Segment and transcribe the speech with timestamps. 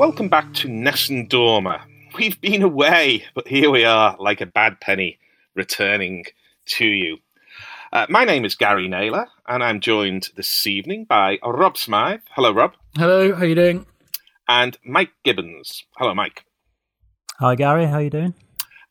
[0.00, 1.82] Welcome back to Nessun Dorma.
[2.16, 5.18] We've been away, but here we are, like a bad penny,
[5.54, 6.24] returning
[6.68, 7.18] to you.
[7.92, 12.20] Uh, my name is Gary Naylor, and I'm joined this evening by Rob Smythe.
[12.30, 12.72] Hello, Rob.
[12.96, 13.84] Hello, how you doing?
[14.48, 15.84] And Mike Gibbons.
[15.98, 16.46] Hello, Mike.
[17.38, 17.84] Hi, Gary.
[17.84, 18.32] How are you doing?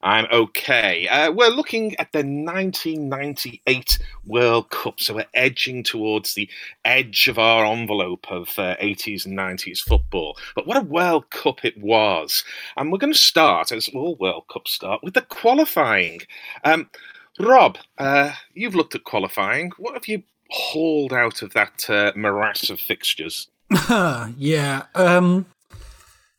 [0.01, 1.07] I'm okay.
[1.07, 6.49] Uh, we're looking at the 1998 World Cup, so we're edging towards the
[6.85, 10.37] edge of our envelope of uh, 80s and 90s football.
[10.55, 12.45] But what a World Cup it was!
[12.77, 16.21] And we're going to start, as all World Cups start, with the qualifying.
[16.63, 16.89] Um,
[17.37, 19.71] Rob, uh, you've looked at qualifying.
[19.77, 23.49] What have you hauled out of that uh, morass of fixtures?
[24.37, 25.45] yeah, um,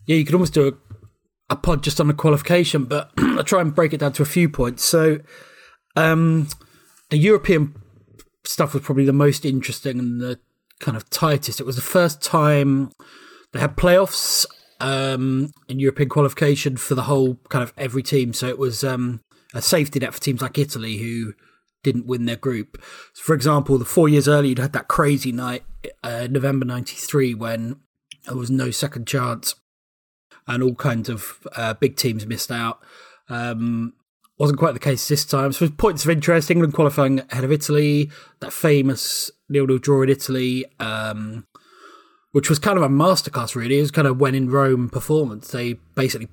[0.06, 0.89] yeah, you could almost do a
[1.50, 4.26] a pod just on the qualification, but I'll try and break it down to a
[4.26, 4.84] few points.
[4.84, 5.18] So,
[5.96, 6.48] um,
[7.10, 7.74] the European
[8.44, 10.38] stuff was probably the most interesting and the
[10.78, 11.60] kind of tightest.
[11.60, 12.92] It was the first time
[13.52, 14.46] they had playoffs
[14.80, 18.32] um, in European qualification for the whole kind of every team.
[18.32, 19.20] So it was um,
[19.52, 21.34] a safety net for teams like Italy who
[21.82, 22.82] didn't win their group.
[23.14, 25.64] So for example, the four years earlier, you'd had that crazy night,
[26.02, 27.80] uh, November 93, when
[28.26, 29.54] there was no second chance
[30.50, 32.80] and all kinds of uh, big teams missed out.
[33.28, 33.94] Um,
[34.36, 35.52] wasn't quite the case this time.
[35.52, 40.64] So, points of interest: England qualifying ahead of Italy, that famous nil-nil draw in Italy,
[40.80, 41.46] um,
[42.32, 43.54] which was kind of a masterclass.
[43.54, 45.48] Really, it was kind of when in Rome performance.
[45.48, 46.28] They basically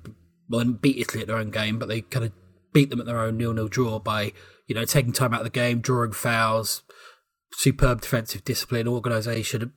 [0.48, 2.32] well, beat Italy at their own game, but they kind of
[2.72, 4.32] beat them at their own nil-nil draw by
[4.66, 6.82] you know taking time out of the game, drawing fouls,
[7.52, 9.74] superb defensive discipline, organisation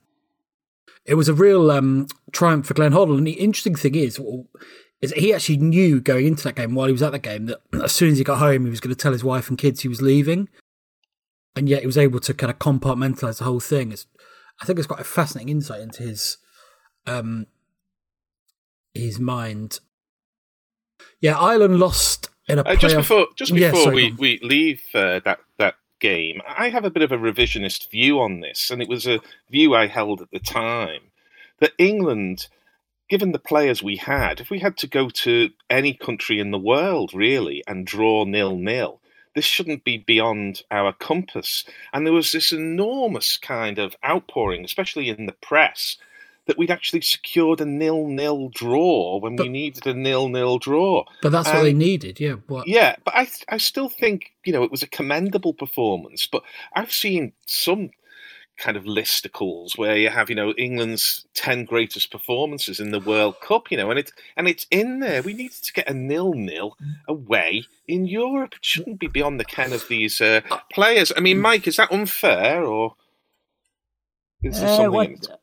[1.04, 3.18] it was a real um, triumph for Glenn Hoddle.
[3.18, 4.20] And the interesting thing is,
[5.00, 7.60] is he actually knew going into that game while he was at the game that
[7.82, 9.80] as soon as he got home, he was going to tell his wife and kids
[9.82, 10.48] he was leaving.
[11.54, 13.92] And yet he was able to kind of compartmentalize the whole thing.
[13.92, 14.06] It's,
[14.60, 16.38] I think it's quite a fascinating insight into his
[17.06, 17.46] um,
[18.94, 19.80] his mind.
[21.20, 24.82] Yeah, Ireland lost in a uh, just before just before yeah, sorry, we, we leave
[24.94, 28.82] uh, that that game, I have a bit of a revisionist view on this, and
[28.82, 31.12] it was a view I held at the time
[31.60, 32.48] that England,
[33.08, 36.58] given the players we had, if we had to go to any country in the
[36.58, 39.00] world really and draw nil nil,
[39.36, 41.64] this shouldn't be beyond our compass.
[41.92, 45.96] And there was this enormous kind of outpouring, especially in the press,
[46.46, 51.04] that we'd actually secured a nil-nil draw when but, we needed a nil-nil draw.
[51.20, 52.36] But that's what they needed, yeah.
[52.46, 52.66] What?
[52.66, 56.26] Yeah, but I I still think you know it was a commendable performance.
[56.26, 56.42] But
[56.74, 57.90] I've seen some
[58.58, 63.40] kind of listicles where you have you know England's ten greatest performances in the World
[63.46, 65.22] Cup, you know, and it's and it's in there.
[65.22, 66.76] We needed to get a nil-nil
[67.06, 68.54] away in Europe.
[68.54, 70.40] It shouldn't be beyond the ken of these uh,
[70.72, 71.12] players.
[71.16, 72.96] I mean, Mike, is that unfair or?
[74.42, 75.38] Is there uh, something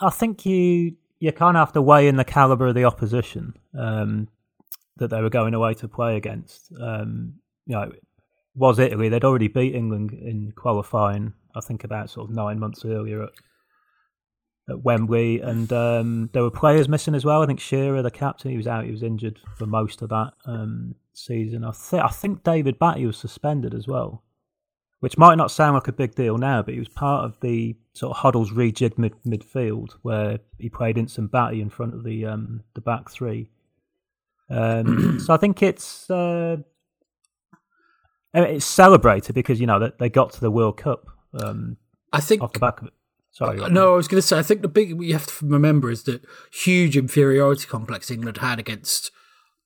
[0.00, 3.54] I think you you kind of have to weigh in the caliber of the opposition
[3.78, 4.28] um,
[4.96, 6.72] that they were going away to play against.
[6.80, 7.34] Um,
[7.66, 7.92] you know,
[8.54, 9.10] was Italy?
[9.10, 11.34] They'd already beat England in qualifying.
[11.54, 13.30] I think about sort of nine months earlier at,
[14.70, 17.42] at Wembley, and um, there were players missing as well.
[17.42, 18.86] I think Shearer, the captain, he was out.
[18.86, 21.64] He was injured for most of that um, season.
[21.64, 24.22] I, th- I think David Batty was suspended as well
[25.00, 27.76] which might not sound like a big deal now, but he was part of the
[27.94, 32.26] sort of Hoddle's rejig mid- midfield where he played Instant Batty in front of the
[32.26, 33.50] um, the back three.
[34.50, 36.58] Um, so I think it's uh,
[38.34, 41.06] it's celebrated because you know that they got to the World Cup.
[41.32, 41.78] Um,
[42.12, 42.92] I think off the back of it.
[43.32, 43.56] Sorry.
[43.70, 44.38] No, I was going to say.
[44.38, 46.22] I think the big you have to remember is that
[46.52, 49.12] huge inferiority complex England had against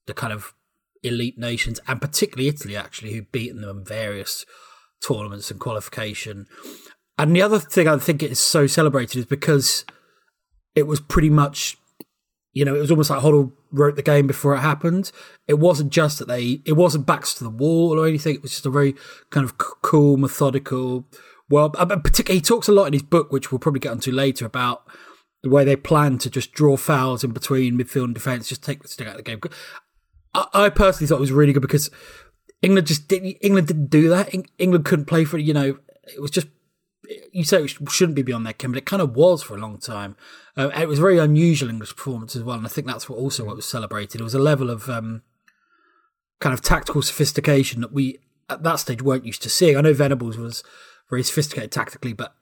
[0.06, 0.54] the kind of
[1.02, 4.44] elite nations, and particularly Italy, actually, who've beaten them in various
[5.06, 6.46] tournaments and qualification.
[7.18, 9.84] And the other thing I think is so celebrated is because
[10.74, 11.76] it was pretty much,
[12.52, 15.12] you know, it was almost like Hoddle wrote the game before it happened.
[15.46, 18.34] It wasn't just that they, it wasn't backs to the wall or anything.
[18.34, 18.94] It was just a very
[19.30, 21.06] kind of cool, methodical.
[21.48, 24.46] Well, particularly he talks a lot in his book, which we'll probably get onto later,
[24.46, 24.84] about
[25.42, 28.82] the way they plan to just draw fouls in between midfield and defence, just take
[28.82, 29.40] the stick out of the game.
[30.32, 31.90] I, I personally thought it was really good because
[32.64, 33.36] England just didn't.
[33.40, 34.34] England didn't do that.
[34.58, 35.38] England couldn't play for.
[35.38, 36.48] You know, it was just.
[37.32, 39.60] You say it shouldn't be beyond their ken, but it kind of was for a
[39.60, 40.16] long time.
[40.56, 43.44] Uh, it was very unusual English performance as well, and I think that's what also
[43.44, 44.20] what was celebrated.
[44.20, 45.22] It was a level of um,
[46.40, 48.18] kind of tactical sophistication that we
[48.48, 49.76] at that stage weren't used to seeing.
[49.76, 50.62] I know Venables was
[51.10, 52.34] very sophisticated tactically, but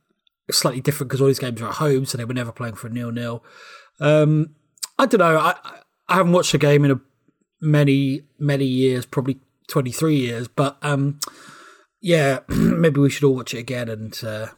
[0.50, 2.86] slightly different because all these games were at home, so they were never playing for
[2.86, 3.42] a nil-nil.
[4.00, 4.54] Um,
[4.98, 5.38] I don't know.
[5.38, 5.56] I,
[6.08, 7.00] I haven't watched a game in a
[7.60, 9.40] many many years, probably
[9.72, 10.48] 23 years.
[10.48, 11.18] But um,
[12.00, 14.48] yeah, maybe we should all watch it again and uh,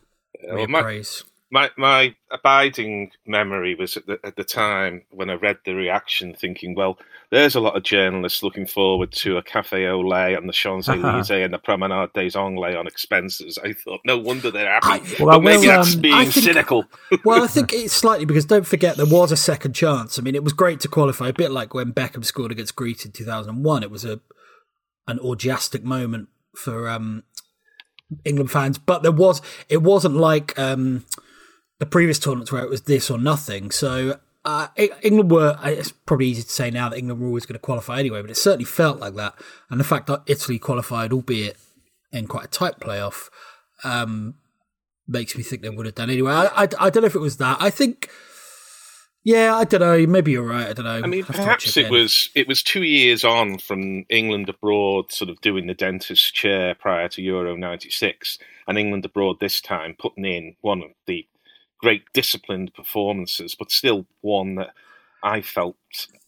[0.68, 1.24] my, praise.
[1.50, 6.34] my my abiding memory was at the, at the time when I read the reaction,
[6.34, 6.98] thinking, well,
[7.30, 10.88] there's a lot of journalists looking forward to a cafe au lait and the Champs
[10.88, 11.34] Elysees uh-huh.
[11.44, 13.58] and the Promenade des Anglais on expenses.
[13.62, 15.16] I thought, no wonder they're happy.
[15.20, 16.86] I, well, but maybe will, that's um, being think, cynical.
[17.24, 20.18] well, I think it's slightly because don't forget there was a second chance.
[20.18, 23.04] I mean, it was great to qualify, a bit like when Beckham scored against Greece
[23.04, 23.82] in 2001.
[23.82, 24.20] It was a
[25.06, 27.24] an orgiastic moment for um,
[28.24, 30.58] England fans, but there was it wasn't like.
[30.58, 31.04] Um,
[31.78, 33.70] the previous tournaments where it was this or nothing.
[33.70, 34.68] So uh,
[35.02, 37.98] England were, it's probably easy to say now that England were always going to qualify
[37.98, 39.34] anyway, but it certainly felt like that.
[39.70, 41.56] And the fact that Italy qualified, albeit
[42.12, 43.28] in quite a tight playoff,
[43.82, 44.34] um,
[45.06, 46.32] makes me think they would have done anyway.
[46.32, 47.56] I, I, I, don't know if it was that.
[47.60, 48.08] I think,
[49.24, 50.06] yeah, I don't know.
[50.06, 50.68] Maybe you're right.
[50.68, 51.00] I don't know.
[51.02, 55.40] I mean, perhaps it was it was two years on from England abroad, sort of
[55.40, 58.38] doing the dentist chair prior to Euro '96,
[58.68, 61.26] and England abroad this time putting in one of the
[61.78, 64.70] great disciplined performances, but still one that
[65.22, 65.76] I felt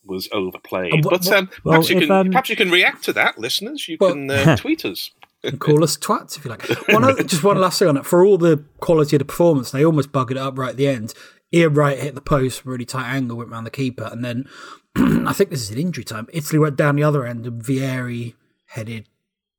[0.07, 1.03] was overplayed.
[1.03, 3.87] but um, well, perhaps, you can, um, perhaps you can react to that, listeners.
[3.89, 5.11] You well, can uh, tweet us.
[5.43, 6.67] and call us twats if you like.
[6.89, 8.07] One other, just one last thing on it.
[8.07, 10.89] For all the quality of the performance, they almost buggered it up right at the
[10.89, 11.13] end.
[11.57, 14.49] Ian Wright hit the post, really tight angle, went around the keeper, and then
[14.97, 16.29] I think this is an injury time.
[16.33, 18.35] Italy went down the other end, and Vieri
[18.67, 19.09] headed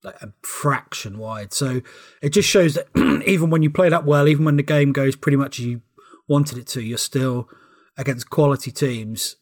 [0.03, 1.53] like a fraction wide.
[1.53, 1.81] So
[2.21, 2.87] it just shows that
[3.25, 5.81] even when you play that well, even when the game goes pretty much as you
[6.27, 7.49] wanted it to, you're still
[7.97, 9.37] against quality teams.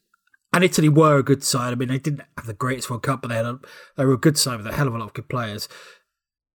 [0.53, 1.73] And Italy were a good side.
[1.73, 3.59] I mean, they didn't have the greatest World Cup, but they had a,
[3.97, 5.67] they were a good side with a hell of a lot of good players.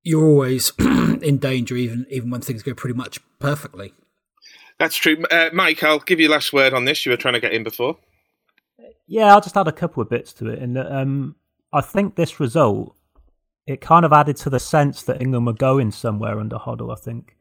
[0.03, 3.93] You're always in danger, even even when things go pretty much perfectly.
[4.81, 5.83] That's true, uh, Mike.
[5.83, 7.05] I'll give you last word on this.
[7.05, 7.99] You were trying to get in before.
[9.07, 10.59] Yeah, I'll just add a couple of bits to it.
[10.59, 11.37] And um,
[11.71, 12.97] I think this result
[13.67, 16.91] it kind of added to the sense that England were going somewhere under Hoddle.
[16.91, 17.37] I think,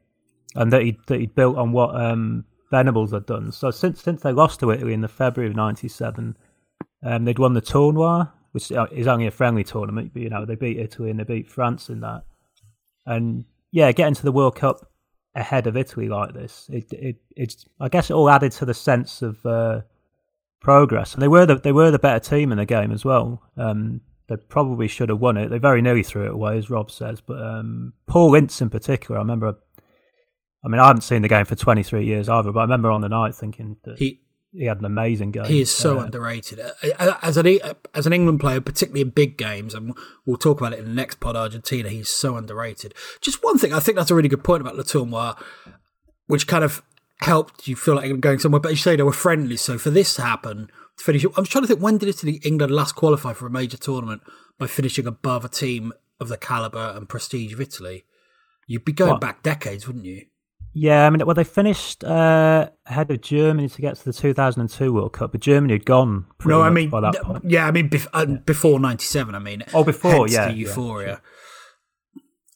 [0.54, 3.54] and that he that he built on what um, Venables had done.
[3.54, 6.36] So since since they lost to Italy in the February of '97,
[7.04, 10.12] um, they'd won the tournoi, which is only a friendly tournament.
[10.12, 12.26] But you know they beat Italy and they beat France in that.
[13.06, 14.86] And yeah, getting to the World Cup
[15.40, 18.74] ahead of Italy like this, it it it's I guess it all added to the
[18.74, 19.82] sense of uh,
[20.60, 21.14] progress.
[21.14, 23.42] And they were the they were the better team in the game as well.
[23.58, 25.50] Um, they probably should have won it.
[25.50, 27.20] They very nearly threw it away, as Rob says.
[27.20, 29.58] But um, Paul Ince in particular, I remember
[30.64, 33.02] I mean, I haven't seen the game for 23 years either, but I remember on
[33.02, 34.22] the night thinking that he
[34.52, 35.46] he had an amazing game.
[35.46, 37.60] He is so uh, underrated uh, uh, as an
[37.94, 40.94] as an England player, particularly in big games, and we'll talk about it in the
[40.94, 41.36] next pod.
[41.36, 42.94] Argentina, he's so underrated.
[43.22, 45.36] Just one thing, I think that's a really good point about Le Tournoi,
[46.28, 46.82] which kind of
[47.22, 48.60] helped you feel like you're going somewhere.
[48.60, 51.64] But you say they were friendly, so for this to happen, to finish, I'm trying
[51.64, 54.22] to think when did Italy England last qualify for a major tournament
[54.58, 58.04] by finishing above a team of the caliber and prestige of Italy?
[58.68, 59.22] You'd be going what?
[59.22, 60.26] back decades, wouldn't you?
[60.74, 64.94] Yeah, I mean, well, they finished uh, ahead of Germany to get to the 2002
[64.94, 66.28] World Cup, but Germany had gone.
[66.46, 67.44] no, I mean, by that point.
[67.46, 69.34] yeah, I mean, bef- uh, before '97.
[69.34, 71.22] I mean, oh, before, yeah, euphoria.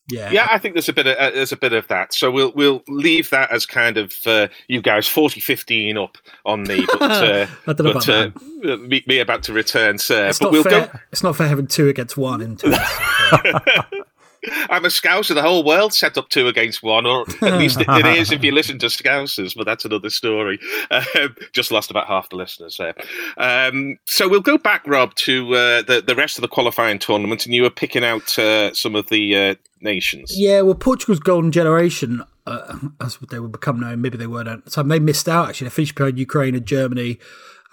[0.10, 0.31] Yeah.
[0.31, 2.13] yeah, I think there's a bit of uh, there's a bit of that.
[2.13, 6.63] So we'll we'll leave that as kind of uh, you guys 40, 15 up on
[6.63, 8.30] me, but, uh, but uh,
[8.62, 10.28] me, me, about to return, sir.
[10.28, 10.87] It's but we'll fair.
[10.87, 10.99] go.
[11.11, 12.80] It's not fair having two against one in tennis.
[14.69, 15.33] I'm a Scouser.
[15.33, 18.52] The whole world set up two against one, or at least it is if you
[18.52, 20.59] listen to Scousers, but that's another story.
[20.92, 22.95] Um, just lost about half the listeners there.
[23.38, 27.45] Um, so we'll go back, Rob, to uh, the, the rest of the qualifying tournament,
[27.45, 30.38] and you were picking out uh, some of the uh, nations.
[30.38, 34.66] Yeah, well, Portugal's golden generation, uh, as they would become known, maybe they weren't at
[34.66, 35.66] the time, they missed out, actually.
[35.66, 37.19] They finished behind Ukraine and Germany.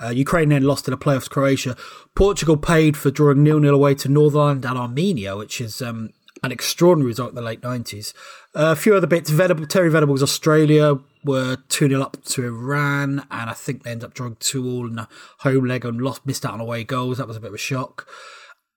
[0.02, 1.76] Uh, Ukraine then lost in the playoffs to Croatia.
[2.14, 6.10] Portugal paid for drawing nil-nil away to Northern Ireland and Armenia, which is um,
[6.42, 8.12] an extraordinary result in the late 90s.
[8.54, 9.30] Uh, a few other bits.
[9.30, 14.06] Venable, Terry Venables Australia were 2 0 up to Iran, and I think they ended
[14.06, 17.18] up drawing 2 all in a home leg and lost, missed out on away goals.
[17.18, 18.08] That was a bit of a shock.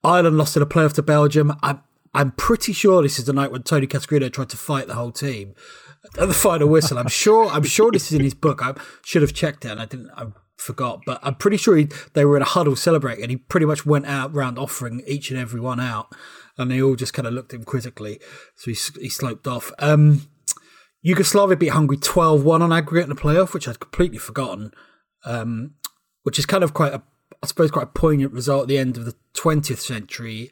[0.03, 1.53] Ireland lost in a playoff to Belgium.
[1.63, 1.81] I'm,
[2.13, 5.11] I'm pretty sure this is the night when Tony Cascarino tried to fight the whole
[5.11, 5.55] team
[6.19, 6.97] at the final whistle.
[6.97, 7.47] I'm sure.
[7.47, 8.61] I'm sure this is in his book.
[8.61, 10.11] I should have checked it, and I didn't.
[10.15, 10.27] I
[10.57, 13.65] forgot, but I'm pretty sure he, they were in a huddle celebrating, and he pretty
[13.65, 16.13] much went out round offering each and every one out
[16.57, 18.19] and they all just kind of looked at him quizzically.
[18.55, 19.71] So he, he sloped off.
[19.79, 20.27] Um,
[21.01, 24.71] Yugoslavia beat Hungary 12 1 on aggregate in the playoff, which I'd completely forgotten,
[25.25, 25.75] um,
[26.23, 27.01] which is kind of quite a,
[27.41, 30.51] I suppose, quite a poignant result at the end of the 20th century,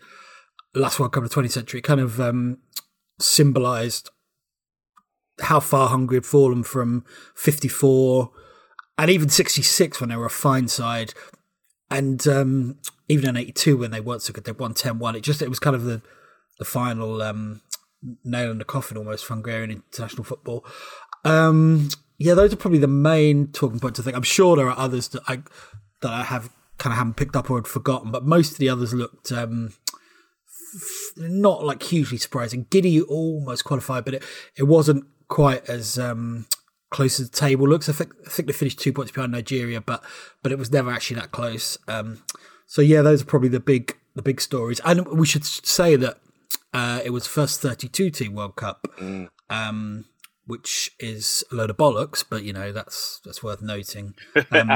[0.75, 1.79] last World Cup of the 20th century.
[1.79, 2.57] It kind of um,
[3.19, 4.09] symbolised
[5.39, 7.05] how far Hungary had fallen from
[7.35, 8.31] 54
[8.97, 11.13] and even 66 when they were a fine side.
[11.89, 12.77] And um,
[13.11, 15.15] even in 82 when they weren't so good, they won 10 1.
[15.15, 16.01] It just, it was kind of the,
[16.59, 17.61] the final um,
[18.23, 20.65] nail in the coffin almost for Hungarian international football.
[21.23, 23.99] Um, yeah, those are probably the main talking points.
[23.99, 25.41] I think I'm sure there are others that I
[26.01, 28.69] that I have kind of haven't picked up or had forgotten, but most of the
[28.69, 29.73] others looked um,
[31.17, 32.67] not like hugely surprising.
[32.69, 34.23] Guinea almost qualified, but it,
[34.55, 36.45] it wasn't quite as um,
[36.89, 37.89] close as the table looks.
[37.89, 40.03] I think I think they finished two points behind Nigeria, but
[40.43, 41.77] but it was never actually that close.
[41.87, 42.23] Um,
[42.71, 44.79] so yeah, those are probably the big the big stories.
[44.85, 46.19] And we should say that
[46.73, 48.87] uh, it was first 32 team World Cup.
[48.97, 49.27] Mm.
[49.49, 50.05] Um,
[50.47, 54.15] which is a load of bollocks, but you know that's that's worth noting.
[54.51, 54.71] Um,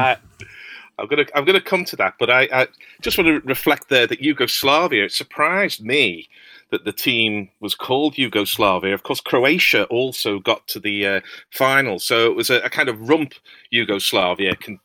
[0.97, 2.67] I'm gonna I'm gonna come to that, but I, I,
[3.01, 5.05] just want to reflect there that Yugoslavia.
[5.05, 6.29] It surprised me
[6.71, 8.93] that the team was called Yugoslavia.
[8.93, 12.87] Of course, Croatia also got to the uh, final, so it was a, a, kind
[12.87, 13.33] of rump
[13.71, 14.55] Yugoslavia.
[14.55, 14.79] Con-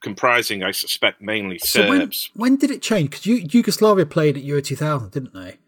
[0.00, 2.18] comprising, I suspect, mainly Serbs.
[2.28, 3.10] So when, when did it change?
[3.10, 5.58] Because Yugoslavia played at Euro 2000, didn't they?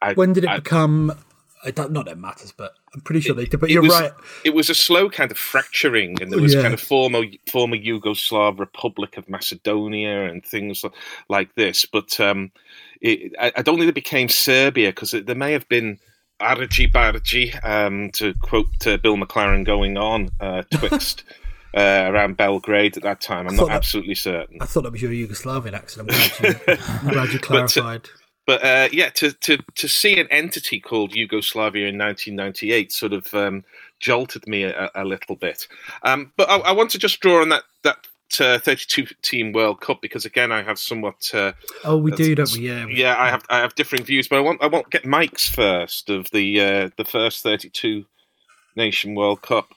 [0.00, 1.12] I, when did it I, become
[1.64, 3.60] not that it matters, but I'm pretty sure it, they did.
[3.60, 4.12] But you're was, right.
[4.44, 6.62] It was a slow kind of fracturing, and there was yeah.
[6.62, 10.84] kind of former former Yugoslav Republic of Macedonia and things
[11.28, 11.86] like this.
[11.86, 12.50] But um,
[13.00, 15.98] it, I, I, don't think it became Serbia because there may have been
[16.40, 21.22] Argy Bargy, um, to quote uh, Bill McLaren, going on uh, twixt.
[21.74, 23.48] Uh, around Belgrade at that time.
[23.48, 24.58] I'm not that, absolutely certain.
[24.60, 26.06] I thought that was your Yugoslavian accent.
[26.10, 28.10] I'm glad you, I'm glad you clarified.
[28.44, 32.92] But, uh, but uh, yeah, to, to to see an entity called Yugoslavia in 1998
[32.92, 33.64] sort of um,
[34.00, 35.68] jolted me a, a little bit.
[36.02, 37.98] Um, but I, I, want to just draw on that that
[38.40, 41.30] uh, 32 team World Cup because again I have somewhat.
[41.32, 41.52] Uh,
[41.84, 42.68] oh, we do, don't we?
[42.68, 43.16] Yeah, yeah.
[43.16, 46.10] I have I have differing views, but I want I want to get Mike's first
[46.10, 48.04] of the uh, the first 32
[48.76, 49.72] nation World Cup.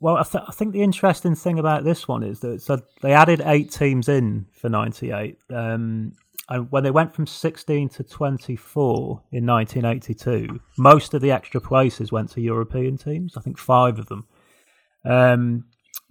[0.00, 3.12] Well, I, th- I, think the interesting thing about this one is that so they
[3.12, 5.38] added eight teams in for '98.
[5.50, 6.12] Um,
[6.50, 12.10] and when they went from 16 to 24 in 1982, most of the extra places
[12.10, 13.36] went to European teams.
[13.36, 14.26] I think five of them.
[15.04, 15.66] Um,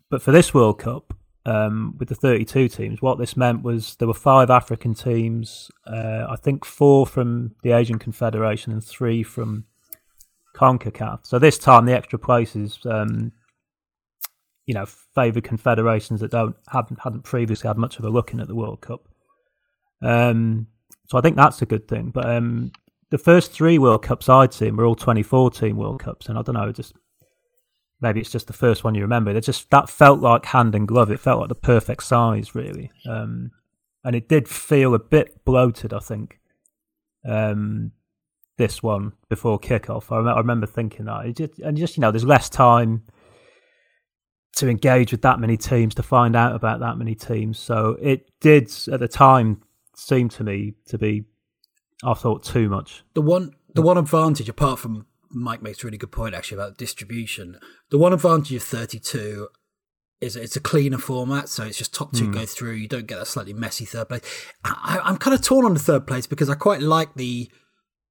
[0.09, 1.13] but for this World Cup,
[1.45, 5.71] um, with the 32 teams, what this meant was there were five African teams.
[5.85, 9.65] Uh, I think four from the Asian Confederation and three from
[10.55, 11.25] CONCACAF.
[11.25, 13.31] So this time, the extra places, um,
[14.67, 18.39] you know, favoured confederations that don't hadn't hadn't previously had much of a look in
[18.39, 19.07] at the World Cup.
[20.03, 20.67] Um,
[21.07, 22.11] so I think that's a good thing.
[22.11, 22.73] But um,
[23.09, 26.55] the first three World Cups I'd seen were all 2014 World Cups, and I don't
[26.55, 26.93] know, just
[28.01, 29.31] maybe it's just the first one you remember.
[29.31, 31.11] It just that felt like hand and glove.
[31.11, 33.51] It felt like the perfect size, really, um,
[34.03, 35.93] and it did feel a bit bloated.
[35.93, 36.41] I think
[37.25, 37.93] um,
[38.57, 40.11] this one before kickoff.
[40.11, 43.03] I, I remember thinking that, it just, and just you know, there's less time
[44.57, 47.59] to engage with that many teams to find out about that many teams.
[47.59, 49.61] So it did at the time
[49.95, 51.25] seem to me to be,
[52.03, 53.03] I thought, too much.
[53.13, 56.77] The one, the one advantage, apart from Mike makes a really good point actually about
[56.77, 57.59] distribution.
[57.91, 59.47] The one advantage of 32
[60.21, 62.33] is it's a cleaner format, so it's just top two mm.
[62.33, 62.73] go through.
[62.73, 64.21] You don't get that slightly messy third place.
[64.63, 67.51] I, I'm kind of torn on the third place because I quite like the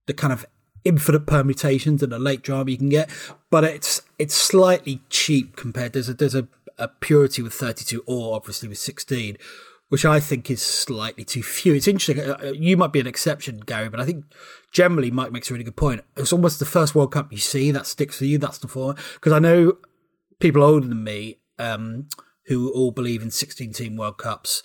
[0.07, 0.47] the kind of
[0.87, 3.11] infinite permutations and the late drama you can get,
[3.51, 5.93] but it's it's slightly cheap compared.
[5.93, 9.37] There's a there's a, a purity with 32 or obviously with 16
[9.89, 11.75] which I think is slightly too few.
[11.75, 12.29] It's interesting.
[12.29, 14.25] Uh, uh, you might be an exception, Gary, but I think
[14.73, 16.03] generally Mike makes a really good point.
[16.17, 18.39] It's almost the first World Cup you see that sticks for you.
[18.39, 19.03] That's the format.
[19.15, 19.79] Because I know
[20.41, 22.09] people older than me um,
[22.47, 24.63] who all believe in 16 team World Cups.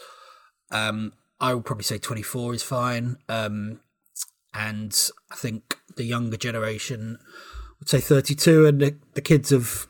[0.71, 3.17] Um, I would probably say 24 is fine.
[3.29, 3.79] Um,
[4.53, 7.17] and I think the younger generation
[7.79, 9.87] would say 32, and the, the kids of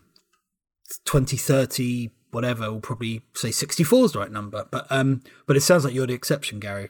[1.05, 4.65] 20, 30, whatever will probably say 64 is the right number.
[4.71, 6.89] But um, but it sounds like you're the exception, Gary.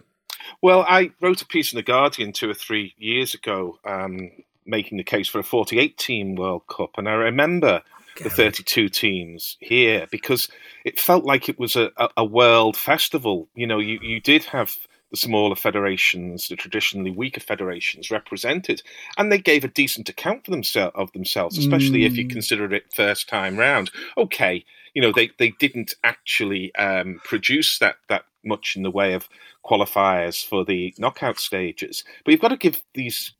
[0.62, 4.32] Well, I wrote a piece in the Guardian two or three years ago, um,
[4.66, 7.82] making the case for a 48 team World Cup, and I remember
[8.16, 8.30] Gary.
[8.30, 10.50] the 32 teams here because
[10.86, 13.48] it felt like it was a, a, a world festival.
[13.56, 14.76] You know, you, you did have
[15.12, 18.82] the smaller federations, the traditionally weaker federations represented,
[19.18, 22.06] and they gave a decent account for themselves of themselves, especially mm.
[22.08, 22.32] if you mm.
[22.32, 23.92] consider it first time round.
[24.18, 29.14] Okay, you know they, they didn't actually um, produce that that much in the way
[29.14, 29.30] of
[29.64, 33.34] qualifiers for the knockout stages, but you've got to give these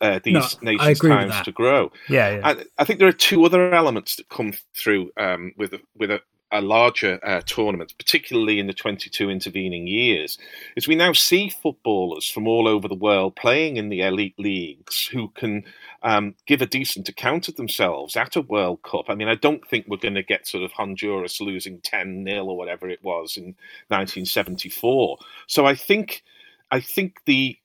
[0.00, 1.90] uh, these no, nations times to grow.
[2.08, 2.40] Yeah, yeah.
[2.44, 6.10] I, I, think there are two other elements that come through um, with a, with
[6.10, 6.20] a,
[6.54, 10.38] a larger uh, tournament, particularly in the 22 intervening years,
[10.76, 15.06] is we now see footballers from all over the world playing in the elite leagues
[15.06, 15.64] who can
[16.02, 19.06] um, give a decent account of themselves at a World Cup.
[19.08, 22.44] I mean, I don't think we're going to get sort of Honduras losing 10 0
[22.44, 23.56] or whatever it was in
[23.88, 25.18] 1974.
[25.48, 26.22] So I think,
[26.70, 27.58] I think the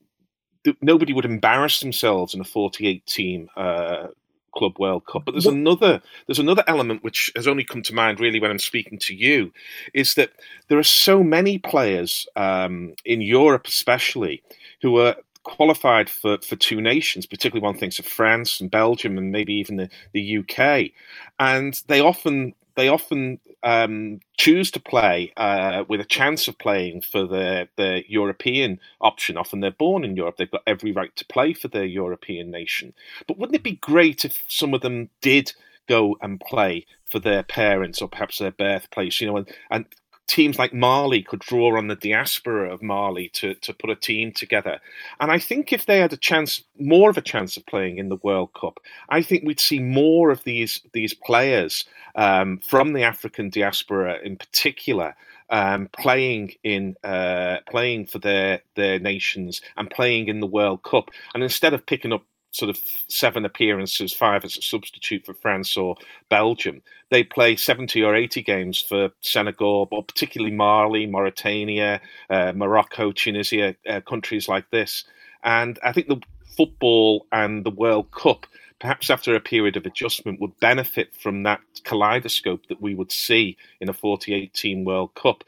[0.81, 4.07] nobody would embarrass themselves in a 48 team uh,
[4.51, 5.25] Club World Cup.
[5.25, 5.55] But there's what?
[5.55, 9.15] another there's another element which has only come to mind really when I'm speaking to
[9.15, 9.51] you,
[9.93, 10.31] is that
[10.67, 14.43] there are so many players um, in Europe, especially,
[14.81, 19.31] who are qualified for, for two nations, particularly one thinks of France and Belgium and
[19.31, 20.91] maybe even the, the UK.
[21.39, 27.01] And they often they often um, choose to play uh, with a chance of playing
[27.01, 29.35] for the, the European option.
[29.35, 32.93] Often they're born in Europe, they've got every right to play for their European nation.
[33.27, 35.51] But wouldn't it be great if some of them did
[35.89, 39.85] go and play for their parents or perhaps their birthplace, you know, and, and
[40.29, 44.31] teams like Mali could draw on the diaspora of Mali to, to put a team
[44.31, 44.79] together.
[45.19, 48.09] And I think if they had a chance, more of a chance of playing in
[48.09, 51.83] the World Cup, I think we'd see more of these these players
[52.15, 55.15] um, from the African diaspora in particular.
[55.51, 61.09] Um, playing in uh, playing for their their nations and playing in the World Cup,
[61.33, 65.77] and instead of picking up sort of seven appearances, five as a substitute for France
[65.77, 65.95] or
[66.29, 66.81] Belgium.
[67.09, 73.75] They play 70 or 80 games for Senegal, but particularly Mali, Mauritania, uh, Morocco, Tunisia,
[73.87, 75.03] uh, countries like this.
[75.43, 76.21] And I think the
[76.57, 78.45] football and the World Cup,
[78.79, 83.57] perhaps after a period of adjustment, would benefit from that kaleidoscope that we would see
[83.79, 85.43] in a 48 team World Cup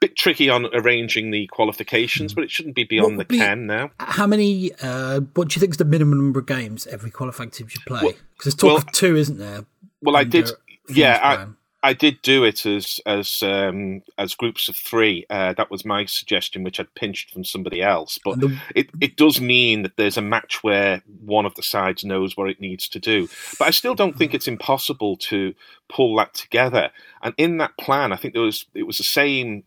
[0.00, 3.90] bit tricky on arranging the qualifications, but it shouldn't be beyond the can now.
[4.00, 4.72] How many?
[4.82, 7.84] Uh, what do you think is the minimum number of games every qualifying team should
[7.86, 8.00] play?
[8.00, 8.14] Because well,
[8.44, 9.64] there's talk well, of two, isn't there?
[10.02, 10.50] Well, I did.
[10.88, 11.46] Yeah, I,
[11.82, 15.24] I did do it as as um, as groups of three.
[15.30, 18.18] Uh, that was my suggestion, which I'd pinched from somebody else.
[18.22, 22.04] But the, it, it does mean that there's a match where one of the sides
[22.04, 23.28] knows what it needs to do.
[23.58, 25.54] But I still don't think it's impossible to
[25.88, 26.90] pull that together.
[27.22, 29.64] And in that plan, I think there was it was the same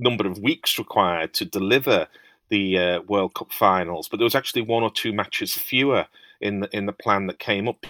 [0.00, 2.08] number of weeks required to deliver
[2.48, 6.06] the uh, World Cup finals, but there was actually one or two matches fewer
[6.40, 7.86] in the in the plan that came up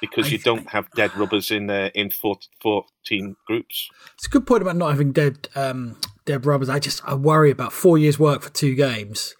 [0.00, 3.88] because I you don't have dead rubbers in uh, in 14 groups.
[4.14, 6.68] It's a good point about not having dead um, dead rubbers.
[6.68, 9.34] I just I worry about four years' work for two games.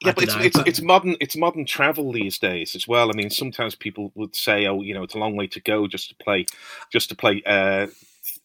[0.00, 3.10] Yeah, but it's, know, it's, but it's modern it's modern travel these days as well.
[3.10, 5.88] I mean, sometimes people would say, "Oh, you know, it's a long way to go
[5.88, 6.46] just to play,
[6.92, 7.88] just to play uh,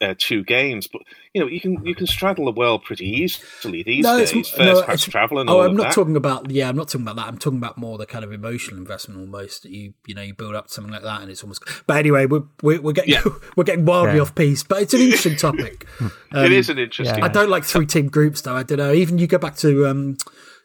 [0.04, 1.02] uh, two games, but
[1.34, 4.32] you know you can you can straddle the world pretty easily these no, days.
[4.32, 5.94] First no, class travel and oh, I'm not that.
[5.94, 7.28] talking about yeah, I'm not talking about that.
[7.28, 10.34] I'm talking about more the kind of emotional investment almost that you you know you
[10.34, 11.64] build up something like that, and it's almost.
[11.88, 13.24] But anyway, we're we're, we're getting yeah.
[13.56, 14.22] we're getting wildly yeah.
[14.22, 15.88] off piece, but it's an interesting topic.
[16.02, 17.20] um, it is an interesting.
[17.20, 17.26] Yeah.
[17.26, 18.56] I don't like three team groups though.
[18.56, 18.92] I don't know.
[18.92, 19.88] Even you go back to.
[19.88, 20.18] Um,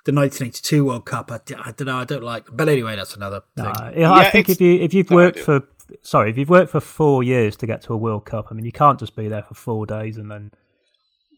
[0.05, 1.31] the 1982 World Cup.
[1.31, 1.99] I, I, don't know.
[1.99, 2.47] I don't like.
[2.51, 3.67] But anyway, that's another thing.
[3.67, 5.65] Uh, yeah, I think if you if you've worked for
[6.03, 8.65] sorry, if you've worked for four years to get to a World Cup, I mean,
[8.65, 10.51] you can't just be there for four days and then,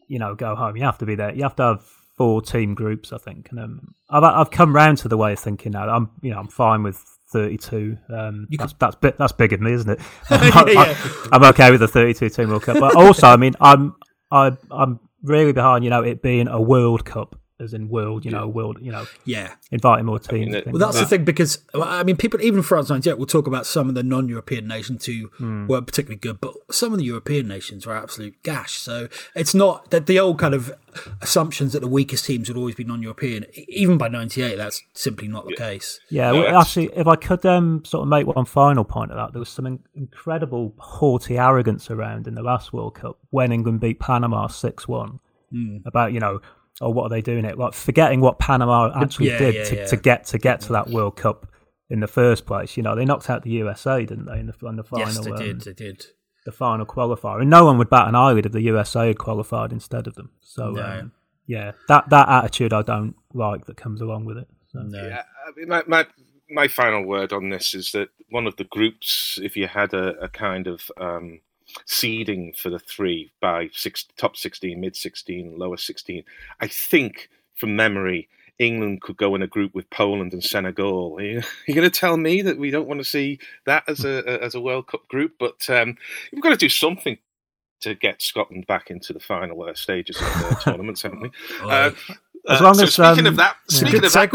[0.07, 0.75] you know, go home.
[0.75, 1.33] You have to be there.
[1.33, 1.83] You have to have
[2.17, 3.49] four team groups, I think.
[3.51, 5.89] And um, I've I've come round to the way of thinking now.
[5.89, 7.97] I'm you know I'm fine with 32.
[8.09, 9.99] Um, that's that's bit, that's big of me, isn't it?
[10.29, 10.95] I'm, yeah, yeah.
[11.31, 13.95] I'm, okay with the 32 team World Cup, but also, I mean, I'm
[14.29, 18.31] I, I'm really behind you know it being a World Cup as in world, you
[18.31, 20.55] know, world, you know, yeah, inviting more teams.
[20.55, 23.25] I mean, well, that's like the thing because I mean, people even France '98 will
[23.25, 25.67] talk about some of the non-European nations who mm.
[25.67, 28.73] weren't particularly good, but some of the European nations were absolute gash.
[28.73, 30.73] So it's not that the old kind of
[31.21, 33.45] assumptions that the weakest teams would always be non-European.
[33.67, 35.69] Even by '98, that's simply not the yeah.
[35.69, 35.99] case.
[36.09, 39.33] Yeah, well, actually, if I could um, sort of make one final point of that,
[39.33, 43.79] there was some in- incredible haughty arrogance around in the last World Cup when England
[43.79, 45.19] beat Panama six-one.
[45.53, 45.85] Mm.
[45.85, 46.39] About you know
[46.79, 47.57] or what are they doing it?
[47.57, 49.85] Like forgetting what Panama actually yeah, did yeah, to, yeah.
[49.87, 51.47] to get to get to that World Cup
[51.89, 52.77] in the first place.
[52.77, 55.05] You know, they knocked out the USA, didn't they, in the, in the final?
[55.05, 55.61] Yes, they um, did.
[55.61, 56.05] They did.
[56.45, 59.71] The final qualifier, and no one would bat an eyelid if the USA had qualified
[59.71, 60.31] instead of them.
[60.41, 60.83] So, no.
[60.83, 61.11] um,
[61.45, 64.47] yeah, that that attitude I don't like that comes along with it.
[64.69, 64.79] So.
[64.79, 65.07] No.
[65.07, 66.07] Yeah, I mean, my, my
[66.49, 70.17] my final word on this is that one of the groups, if you had a,
[70.19, 71.41] a kind of um,
[71.85, 76.23] seeding for the three by six, top 16, mid 16, lower 16.
[76.59, 78.27] I think from memory,
[78.59, 81.15] England could go in a group with Poland and Senegal.
[81.17, 84.05] Are you, you going to tell me that we don't want to see that as
[84.05, 85.33] a as a World Cup group?
[85.39, 85.97] But um,
[86.31, 87.17] we've got to do something
[87.81, 91.31] to get Scotland back into the final uh, stages of the tournaments, haven't we?
[91.63, 91.91] Uh,
[92.47, 94.29] as long uh, so as speaking um, of that, speaking of that,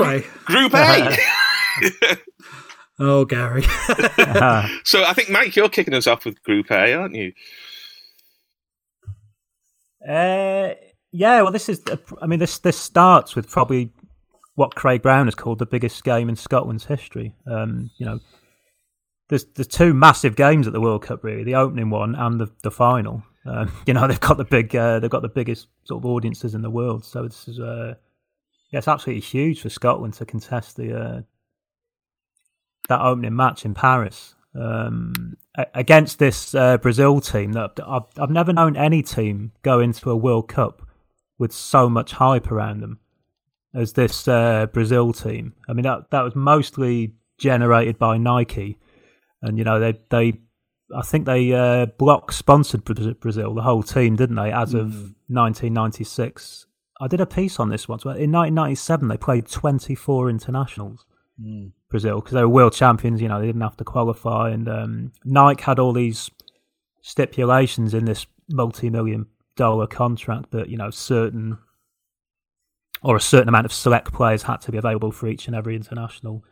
[0.45, 1.17] Group A.
[2.99, 3.63] Oh, Gary.
[4.85, 7.33] so I think Mike, you're kicking us off with Group A, aren't you?
[10.07, 10.75] Uh,
[11.13, 11.43] yeah.
[11.43, 11.83] Well, this is.
[12.23, 13.93] I mean, this this starts with probably
[14.55, 17.35] what Craig Brown has called the biggest game in Scotland's history.
[17.47, 18.21] Um, you know,
[19.29, 22.51] there's there's two massive games at the World Cup, really, the opening one and the
[22.63, 23.23] the final.
[23.47, 26.55] Um, you know, they've got the big, uh, they've got the biggest sort of audiences
[26.55, 27.05] in the world.
[27.05, 27.95] So this is, uh,
[28.71, 31.23] yeah, it's absolutely huge for Scotland to contest the uh,
[32.89, 34.35] that opening match in Paris.
[34.59, 35.37] um,
[35.75, 40.17] against this uh, Brazil team that I've, I've never known any team go into a
[40.17, 40.83] World Cup
[41.39, 42.99] with so much hype around them
[43.75, 45.55] as this uh, Brazil team.
[45.69, 48.79] I mean, that that was mostly generated by Nike,
[49.43, 50.41] and you know they they
[50.95, 52.85] I think they uh, block sponsored
[53.21, 54.53] Brazil the whole team, didn't they?
[54.53, 55.15] As of mm.
[55.29, 56.67] 1996,
[57.01, 58.05] I did a piece on this once.
[58.05, 61.05] In 1997, they played 24 internationals.
[61.41, 61.73] Mm.
[61.89, 63.21] Brazil because they were world champions.
[63.21, 66.31] You know, they didn't have to qualify, and um, Nike had all these
[67.03, 71.59] stipulations in this multi-million dollar contract that you know certain
[73.03, 75.77] or a certain amount of select players had to be available for each and every
[75.77, 76.45] international.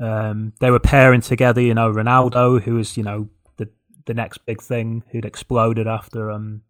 [0.00, 3.68] Um, they were pairing together, you know, Ronaldo, who was, you know, the
[4.06, 6.62] the next big thing, who'd exploded after, um,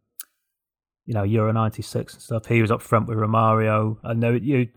[1.06, 2.46] you know, Euro '96 and stuff.
[2.46, 4.68] He was up front with Romario, and they, you,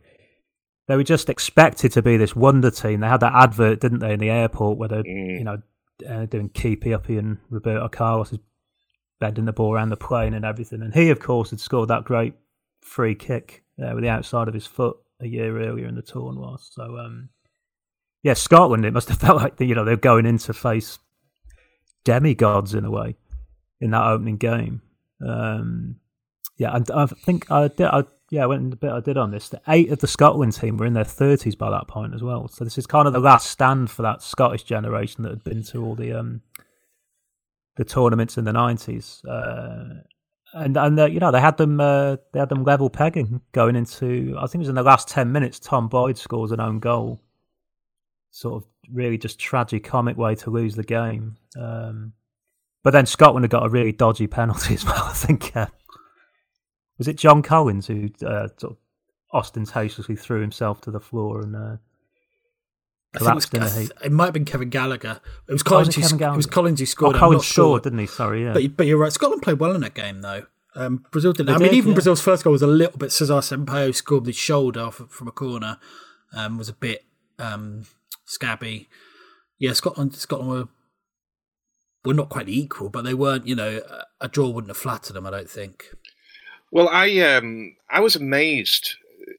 [0.88, 3.02] they were just expected to be this wonder team.
[3.02, 5.38] They had that advert, didn't they, in the airport where they're, mm.
[5.38, 5.62] you know,
[6.08, 8.40] uh, doing keepy uppy and Roberto Carlos is
[9.20, 10.82] bending the ball around the plane and everything.
[10.82, 12.36] And he, of course, had scored that great
[12.82, 16.62] free kick uh, with the outside of his foot a year earlier in the tournament.
[16.62, 17.30] So, um,
[18.24, 21.00] yeah, Scotland, it must have felt like, you know, they're going in to face
[22.06, 23.16] demigods in a way
[23.82, 24.82] in that opening game.
[25.26, 25.98] Um,
[26.58, 29.32] yeah, and I think I did, I, yeah, I went a bit I did on
[29.32, 29.50] this.
[29.50, 32.48] The eight of the Scotland team were in their 30s by that point as well.
[32.48, 35.64] So this is kind of the last stand for that Scottish generation that had been
[35.64, 36.42] to all the um,
[37.78, 39.26] the tournaments in the 90s.
[39.26, 40.02] Uh,
[40.54, 43.76] and and uh, you know they had them uh, they had them level pegging going
[43.76, 45.60] into I think it was in the last ten minutes.
[45.60, 47.22] Tom Boyd scores an own goal,
[48.32, 51.36] sort of really just tragic comic way to lose the game.
[51.60, 52.14] Um,
[52.84, 55.04] but then Scotland had got a really dodgy penalty as well.
[55.04, 55.68] I think uh,
[56.98, 58.78] was it John Collins who uh, sort of
[59.34, 61.78] ostentatiously threw himself to the floor and uh,
[63.16, 65.20] collapsed it, was, it might have been Kevin Gallagher.
[65.48, 65.98] It was Collins.
[65.98, 67.16] Oh, who, it was Collins who scored.
[67.16, 68.08] Oh, Collins scored, didn't he?
[68.08, 68.54] Sorry, yeah.
[68.54, 69.12] But, but you're right.
[69.12, 70.46] Scotland played well in that game, though.
[70.76, 71.48] Um, Brazil didn't.
[71.48, 71.96] They I mean, even yeah.
[71.96, 73.12] Brazil's first goal was a little bit.
[73.12, 75.80] Cesar Sampaio scored with his shoulder off from a corner.
[76.34, 77.06] Um, was a bit
[77.40, 77.86] um,
[78.26, 78.88] scabby.
[79.58, 80.14] Yeah, Scotland.
[80.14, 80.68] Scotland were
[82.06, 83.48] were not quite equal, but they weren't.
[83.48, 83.82] You know,
[84.22, 85.26] a draw wouldn't have flattered them.
[85.26, 85.86] I don't think.
[86.72, 88.96] Well, I um, I was amazed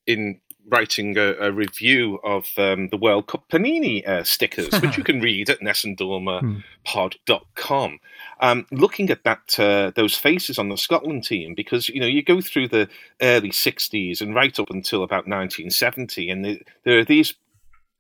[0.07, 5.05] in writing a, a review of um, the World Cup Panini uh, stickers, which you
[5.05, 8.01] can read at nessundormapod.com.
[8.41, 12.23] Um, looking at that, uh, those faces on the Scotland team, because you know you
[12.23, 12.89] go through the
[13.21, 17.35] early '60s and right up until about 1970, and the, there are these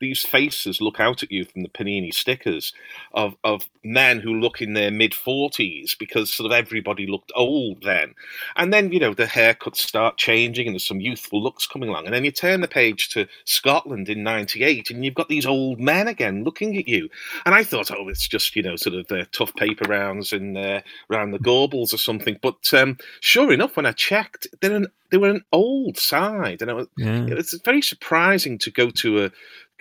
[0.00, 2.72] these faces look out at you from the Panini stickers
[3.12, 7.82] of of men who look in their mid forties because sort of everybody looked old
[7.82, 8.14] then,
[8.56, 12.06] and then you know the haircuts start changing and there's some youthful looks coming along,
[12.06, 15.80] and then you turn the page to Scotland in '98 and you've got these old
[15.80, 17.08] men again looking at you,
[17.44, 20.56] and I thought, oh, it's just you know sort of the tough paper rounds and
[20.56, 20.80] uh,
[21.10, 25.16] around the Gorbals or something, but um, sure enough, when I checked, they're an they
[25.16, 27.26] were an old side, and it was, yeah.
[27.26, 29.30] it was very surprising to go to a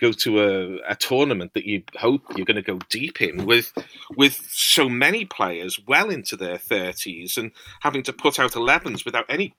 [0.00, 3.72] go to a, a tournament that you hope you're going to go deep in with
[4.16, 9.24] with so many players well into their 30s and having to put out 11s without
[9.28, 9.54] any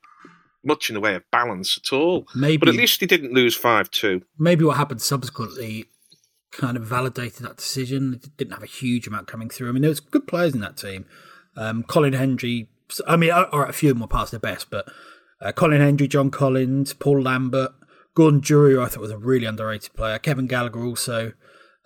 [0.64, 2.28] much in the way of balance at all.
[2.36, 4.22] Maybe, but at least he didn't lose 5 2.
[4.38, 5.86] Maybe what happened subsequently
[6.52, 8.16] kind of validated that decision.
[8.16, 9.70] It didn't have a huge amount coming through.
[9.70, 11.06] I mean, there was good players in that team.
[11.56, 12.70] Um, Colin Hendry,
[13.08, 14.88] I mean, all right, a few of them were past their best, but
[15.42, 17.72] uh, Colin Hendry, John Collins, Paul Lambert,
[18.20, 20.20] Gordon Durie, I thought was a really underrated player.
[20.20, 21.32] Kevin Gallagher also,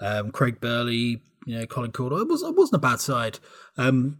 [0.01, 2.23] um, Craig Burley, you know, Colin Calderwood.
[2.23, 3.37] It, was, it wasn't a bad side.
[3.77, 4.19] Um,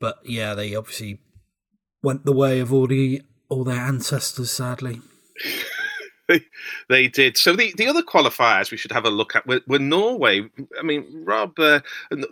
[0.00, 1.20] but yeah, they obviously
[2.02, 3.20] went the way of all the
[3.50, 5.02] all their ancestors, sadly.
[6.88, 7.36] they, did.
[7.36, 10.48] So the, the other qualifiers we should have a look at were, were Norway.
[10.78, 11.80] I mean, Rob, uh,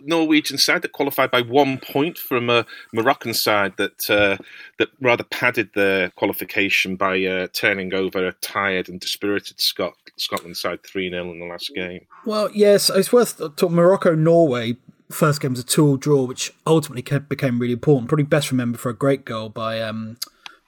[0.03, 4.37] Norwegian side that qualified by one point from a Moroccan side that uh,
[4.79, 10.57] that rather padded their qualification by uh, turning over a tired and dispirited Scot- Scotland
[10.57, 12.05] side 3 0 in the last game.
[12.25, 13.75] Well, yes, it's worth talking.
[13.75, 14.75] Morocco Norway
[15.11, 18.09] first game was a two-all draw, which ultimately became really important.
[18.09, 19.81] Probably best remembered for a great goal by.
[19.81, 20.17] Um,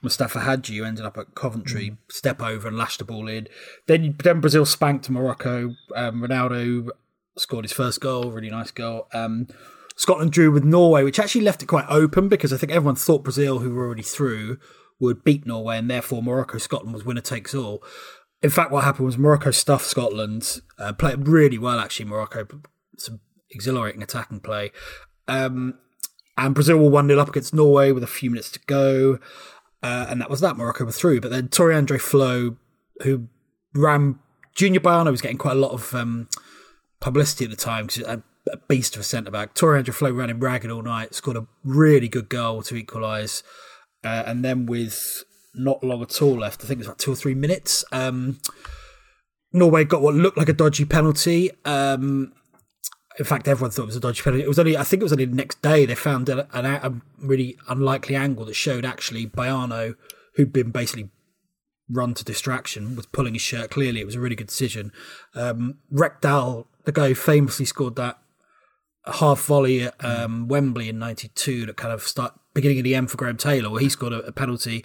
[0.02, 1.96] Mustapha Hadji, who ended up at Coventry, mm.
[2.08, 3.48] step over and lashed the ball in.
[3.86, 5.74] Then, then Brazil spanked Morocco.
[5.94, 6.88] Um, Ronaldo
[7.36, 9.08] scored his first goal, really nice goal.
[9.12, 9.48] Um,
[9.96, 13.24] Scotland drew with Norway, which actually left it quite open because I think everyone thought
[13.24, 14.58] Brazil, who were already through,
[15.00, 17.82] would beat Norway, and therefore Morocco Scotland was winner takes all.
[18.40, 22.06] In fact, what happened was Morocco stuffed Scotland, uh, played really well actually.
[22.06, 22.46] Morocco,
[22.96, 24.70] some exhilarating attacking play,
[25.26, 25.74] um,
[26.36, 29.18] and Brazil were one 0 up against Norway with a few minutes to go.
[29.82, 30.56] Uh, and that was that.
[30.56, 31.20] Morocco were through.
[31.20, 32.56] But then Tore Andre Flo,
[33.02, 33.28] who
[33.74, 34.18] ran
[34.54, 36.28] Junior Baiano, was getting quite a lot of um,
[37.00, 38.16] publicity at the time because uh,
[38.52, 39.54] a beast of a centre back.
[39.54, 43.42] Tore Flo ran him ragged all night, scored a really good goal to equalise.
[44.04, 47.12] Uh, and then with not long at all left, I think it was about two
[47.12, 48.38] or three minutes, um,
[49.52, 51.50] Norway got what looked like a dodgy penalty.
[51.64, 52.32] Um,
[53.18, 54.44] in fact, everyone thought it was a dodgy penalty.
[54.44, 56.94] It was only, I think it was only the next day they found a, a
[57.20, 59.96] really unlikely angle that showed actually Baiano,
[60.34, 61.10] who'd been basically
[61.90, 63.70] run to distraction, was pulling his shirt.
[63.70, 64.92] Clearly, it was a really good decision.
[65.34, 68.18] Um, Rekdal, the guy who famously scored that
[69.06, 73.10] half volley at um, Wembley in '92, that kind of start beginning of the end
[73.10, 74.84] for Graham Taylor, where he scored a, a penalty.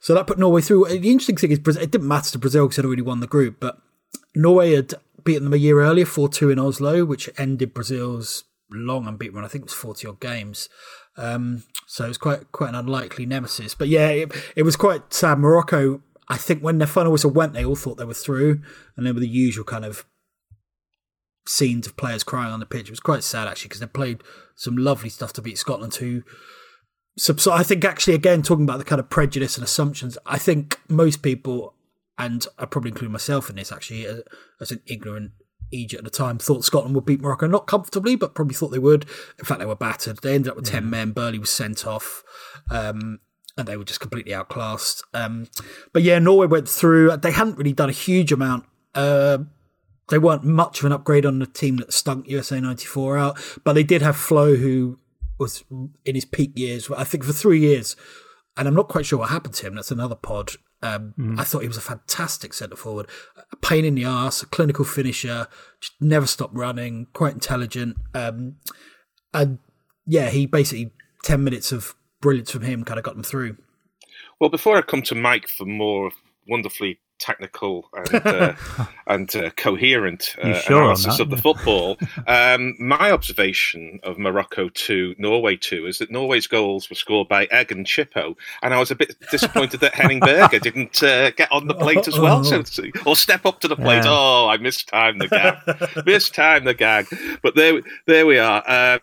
[0.00, 0.86] So that put Norway through.
[0.86, 3.56] The interesting thing is, it didn't matter to Brazil because they'd already won the group,
[3.60, 3.78] but
[4.34, 4.94] Norway had
[5.24, 9.44] beaten them a year earlier, 4 2 in Oslo, which ended Brazil's long unbeaten run.
[9.44, 10.68] I think it was 40 odd games.
[11.16, 13.74] Um, so it was quite quite an unlikely nemesis.
[13.74, 15.38] But yeah, it, it was quite sad.
[15.38, 18.60] Morocco, I think when their final whistle went, they all thought they were through,
[18.96, 20.04] and there were the usual kind of
[21.46, 22.88] scenes of players crying on the pitch.
[22.88, 24.22] It was quite sad actually because they played
[24.56, 26.22] some lovely stuff to beat Scotland, who.
[27.16, 30.80] So I think actually, again, talking about the kind of prejudice and assumptions, I think
[30.88, 31.74] most people
[32.18, 34.22] and I probably include myself in this actually, as,
[34.60, 35.32] as an ignorant
[35.70, 38.78] Egypt at the time, thought Scotland would beat Morocco, not comfortably, but probably thought they
[38.78, 39.06] would.
[39.38, 40.18] In fact, they were battered.
[40.22, 41.12] They ended up with 10 men.
[41.12, 42.22] Burley was sent off.
[42.70, 43.20] Um,
[43.56, 45.04] and they were just completely outclassed.
[45.12, 45.48] Um,
[45.92, 47.16] but yeah, Norway went through.
[47.16, 48.64] They hadn't really done a huge amount.
[48.94, 49.38] Uh,
[50.08, 53.72] they weren't much of an upgrade on the team that stunk USA 94 out, but
[53.72, 54.98] they did have Flo, who
[55.38, 55.64] was
[56.04, 57.96] in his peak years, I think for three years.
[58.56, 59.74] And I'm not quite sure what happened to him.
[59.74, 60.52] That's another pod.
[60.84, 61.40] Um, mm.
[61.40, 63.08] I thought he was a fantastic centre forward,
[63.50, 65.48] a pain in the ass, a clinical finisher,
[65.80, 67.96] just never stopped running, quite intelligent.
[68.12, 68.56] Um,
[69.32, 69.60] and
[70.06, 70.92] yeah, he basically
[71.22, 73.56] ten minutes of brilliance from him kind of got them through.
[74.38, 76.10] Well, before I come to Mike for more
[76.46, 78.54] wonderfully technical and uh,
[79.06, 81.98] and uh, coherent uh, sure analysis of the football.
[82.26, 87.46] Um, my observation of Morocco two, Norway two, is that Norway's goals were scored by
[87.50, 91.50] Egg and Chippo, and I was a bit disappointed that Henning Berger didn't uh, get
[91.52, 94.04] on the plate as well, so to or step up to the plate.
[94.04, 94.10] Yeah.
[94.14, 97.06] Oh, I missed time the gag, missed time the gag.
[97.42, 99.00] But there, there we are.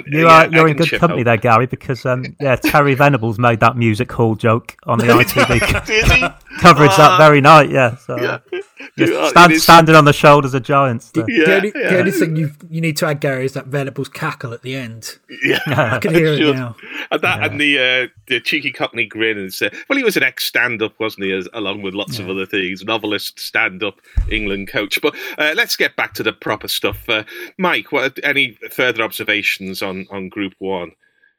[0.00, 3.60] Uh, you are you're in good company there, Gary, because um, yeah, Terry Venables made
[3.60, 5.60] that music hall joke on the ITV
[6.60, 7.70] coverage that very night.
[7.70, 9.28] Yeah, so yeah.
[9.28, 11.12] stand, standing on the shoulders of giants.
[11.14, 11.90] Yeah, the, only, yeah.
[11.90, 14.74] the only thing you you need to add, Gary, is that Venables cackle at the
[14.74, 15.18] end.
[15.42, 16.76] Yeah, I can hear it now.
[17.10, 17.46] And that yeah.
[17.46, 20.82] and the uh, the cheeky Cockney grin and say, well, he was an ex stand
[20.82, 21.32] up, wasn't he?
[21.32, 25.00] As, along with lots of other things, novelist, stand up, England coach.
[25.00, 27.08] But uh, let's get back to the proper stuff.
[27.08, 27.24] Uh,
[27.58, 30.92] Mike, what any further observations on on Group One,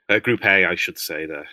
[0.10, 1.48] uh, Group A, I should say there.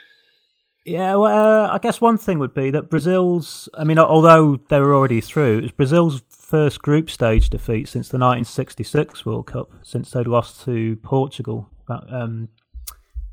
[0.85, 3.69] Yeah, well, uh, I guess one thing would be that Brazil's.
[3.75, 8.09] I mean, although they were already through, it was Brazil's first group stage defeat since
[8.09, 11.69] the 1966 World Cup, since they'd lost to Portugal.
[11.89, 12.49] That, um,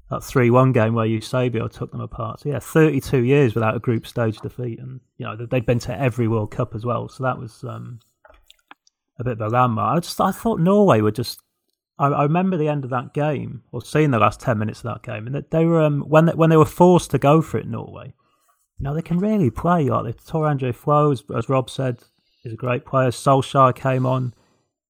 [0.09, 2.41] that 3 1 game where Eusebio took them apart.
[2.41, 4.79] So, yeah, 32 years without a group stage defeat.
[4.79, 7.07] And, you know, they'd been to every World Cup as well.
[7.07, 7.99] So that was um,
[9.17, 9.97] a bit of a landmark.
[9.97, 11.41] I just I thought Norway were just
[11.97, 14.93] I, I, remember the end of that game, or seeing the last ten minutes of
[14.93, 17.41] that game, and that they were um, when they, when they were forced to go
[17.41, 18.13] for it, Norway.
[18.77, 19.85] You know, they can really play.
[19.85, 21.99] Like they, Tore André Flo, as, as, Rob said,
[22.43, 23.09] is a great player.
[23.09, 24.33] Solskjaer came on.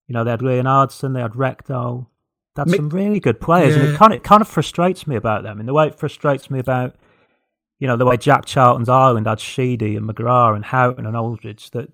[0.07, 2.07] You know, they had Leonhardsen, they had Rekdal.
[2.55, 3.83] That's some really good players, yeah.
[3.83, 5.99] and it kind of it kind of frustrates me about them in the way it
[5.99, 6.95] frustrates me about,
[7.79, 11.71] you know, the way Jack Charlton's Ireland had Sheedy and McGrath and Houghton and Aldridge
[11.71, 11.91] that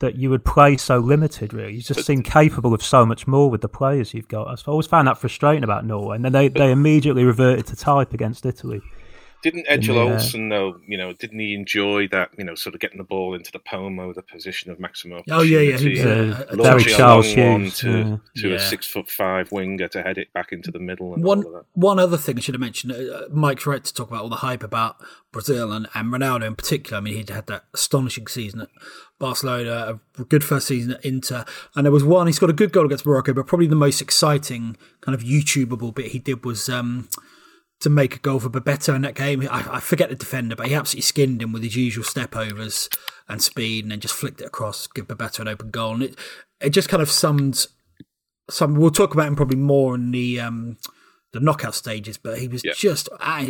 [0.00, 1.52] that you would play so limited.
[1.52, 4.48] Really, you just seem capable of so much more with the players you've got.
[4.48, 8.12] I always found that frustrating about Norway, and then they, they immediately reverted to type
[8.12, 8.82] against Italy.
[9.42, 10.80] Didn't Egil Olsen though?
[10.88, 12.30] You know, didn't he enjoy that?
[12.36, 15.22] You know, sort of getting the ball into the Pomo, the position of maximum.
[15.30, 18.16] Oh yeah, yeah, he was, uh, very Charles Hughes to, yeah.
[18.42, 18.56] to yeah.
[18.56, 21.14] a six foot five winger to head it back into the middle.
[21.14, 22.92] one one other thing I should have mentioned.
[22.92, 24.96] Uh, Mike's right to talk about all the hype about
[25.30, 26.98] Brazil and, and Ronaldo in particular.
[26.98, 28.68] I mean, he'd had that astonishing season at
[29.18, 32.26] Barcelona, a good first season at Inter, and there was one.
[32.26, 35.94] He scored a good goal against Morocco, but probably the most exciting kind of YouTubeable
[35.94, 36.68] bit he did was.
[36.68, 37.08] Um,
[37.78, 39.46] to make a goal for Bebeto in that game.
[39.50, 42.88] I, I, forget the defender, but he absolutely skinned him with his usual step overs
[43.28, 45.92] and speed, and then just flicked it across, give Bebeto an open goal.
[45.92, 46.18] And it
[46.60, 47.66] it just kind of summed
[48.48, 48.76] some.
[48.76, 50.78] We'll talk about him probably more in the um,
[51.32, 53.08] the knockout stages, but he was just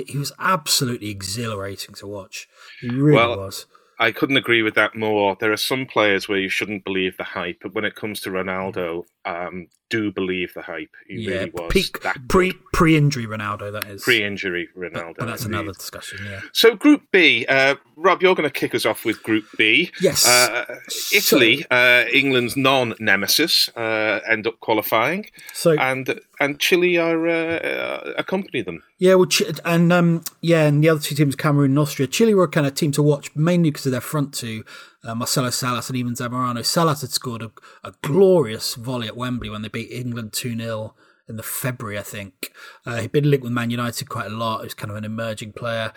[0.09, 2.49] he was absolutely exhilarating to watch.
[2.81, 3.67] He really well, was.
[3.99, 5.37] I couldn't agree with that more.
[5.39, 8.31] There are some players where you shouldn't believe the hype, but when it comes to
[8.31, 10.95] Ronaldo, um, do believe the hype.
[11.07, 13.73] He yeah, really was peak, pre pre injury Ronaldo.
[13.73, 15.15] That is pre injury Ronaldo.
[15.19, 15.59] But, that's indeed.
[15.59, 16.19] another discussion.
[16.25, 16.41] Yeah.
[16.53, 19.91] So Group B, uh, Rob, you're going to kick us off with Group B.
[20.01, 20.27] Yes.
[20.27, 20.81] Uh,
[21.12, 25.27] Italy, so, uh, England's non nemesis, uh, end up qualifying.
[25.53, 28.83] So and and Chile are uh, accompany them.
[28.99, 29.29] Yeah, well,
[29.65, 32.07] and um, yeah, and the other two teams, Cameroon and Austria.
[32.09, 34.65] Chile were a kind of team to watch mainly because of their front two
[35.07, 36.64] uh, Marcelo Salas and even Zamorano.
[36.64, 37.53] Salas had scored a,
[37.85, 40.95] a, glorious volley at Wembley when they beat England 2 0
[41.29, 42.53] in the February, I think.
[42.85, 44.61] Uh, he'd been linked with Man United quite a lot.
[44.61, 45.92] He was kind of an emerging player.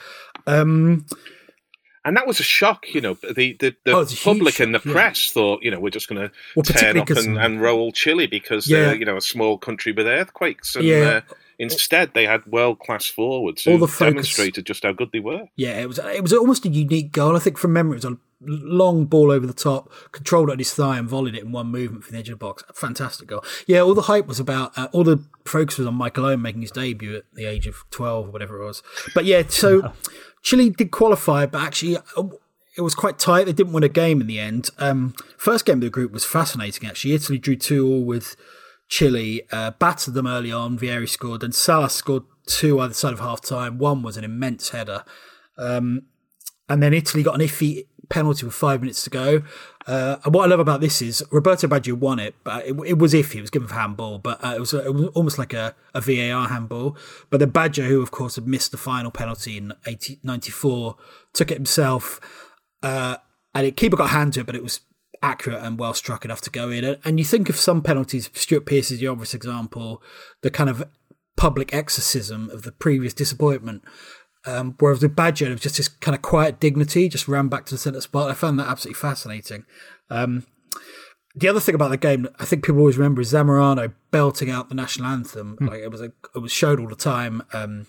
[0.48, 1.06] Um,
[2.06, 3.16] and that was a shock, you know.
[3.16, 5.34] The the, the oh, public and the press yeah.
[5.34, 8.68] thought, you know, we're just going to well, turn up and, and, roll Chile because
[8.68, 8.78] yeah.
[8.78, 10.76] they're, you know, a small country with earthquakes.
[10.76, 11.22] And, yeah.
[11.30, 15.10] Uh, Instead, they had world class forwards who All the focus, demonstrated just how good
[15.12, 15.50] they were.
[15.58, 17.36] Yeah, it was it was almost a unique goal.
[17.36, 20.74] I think from memory, it was a long ball over the top, controlled at his
[20.74, 22.64] thigh and volleyed it in one movement from the edge of the box.
[22.74, 23.44] Fantastic goal.
[23.68, 26.62] Yeah, all the hype was about, uh, all the focus was on Michael Owen making
[26.62, 28.82] his debut at the age of 12 or whatever it was.
[29.14, 29.94] But yeah, so
[30.42, 32.24] Chile did qualify, but actually uh,
[32.78, 33.46] it was quite tight.
[33.46, 34.70] They didn't win a game in the end.
[34.78, 37.14] Um, first game of the group was fascinating, actually.
[37.14, 38.36] Italy drew 2 all with
[38.88, 40.78] Chile, uh, battered them early on.
[40.78, 43.78] Vieri scored, and Salas scored two either side of half time.
[43.78, 45.04] One was an immense header.
[45.58, 46.04] Um,
[46.68, 49.44] and then Italy got an iffy penalty with five minutes to go.
[49.88, 52.98] Uh, and what I love about this is Roberto Baggio won it, but it, it
[53.00, 53.36] was iffy.
[53.36, 56.02] It was given for handball, but uh, it, was, it was almost like a, a
[56.02, 56.98] VAR handball.
[57.30, 60.96] But then Baggio, who of course had missed the final penalty in 80, 94,
[61.34, 62.20] took it himself.
[62.84, 63.18] Uh,
[63.56, 64.82] and it, keeper got hand to it, but it was
[65.22, 66.98] accurate and well struck enough to go in.
[67.04, 70.02] And you think of some penalties, Stuart Pearce is the obvious example,
[70.42, 70.88] the kind of
[71.36, 73.82] public exorcism of the previous disappointment.
[74.46, 77.66] Um, whereas with Baggio, it was just this kind of quiet dignity, just ran back
[77.66, 78.32] to the centre spot.
[78.32, 79.66] I found that absolutely fascinating.
[80.10, 80.46] Um,
[81.36, 84.70] the other thing about the game, I think people always remember, is Zamorano belting out
[84.70, 85.58] the national anthem.
[85.62, 85.70] Mm.
[85.70, 87.88] Like it was, a, it was showed all the time um,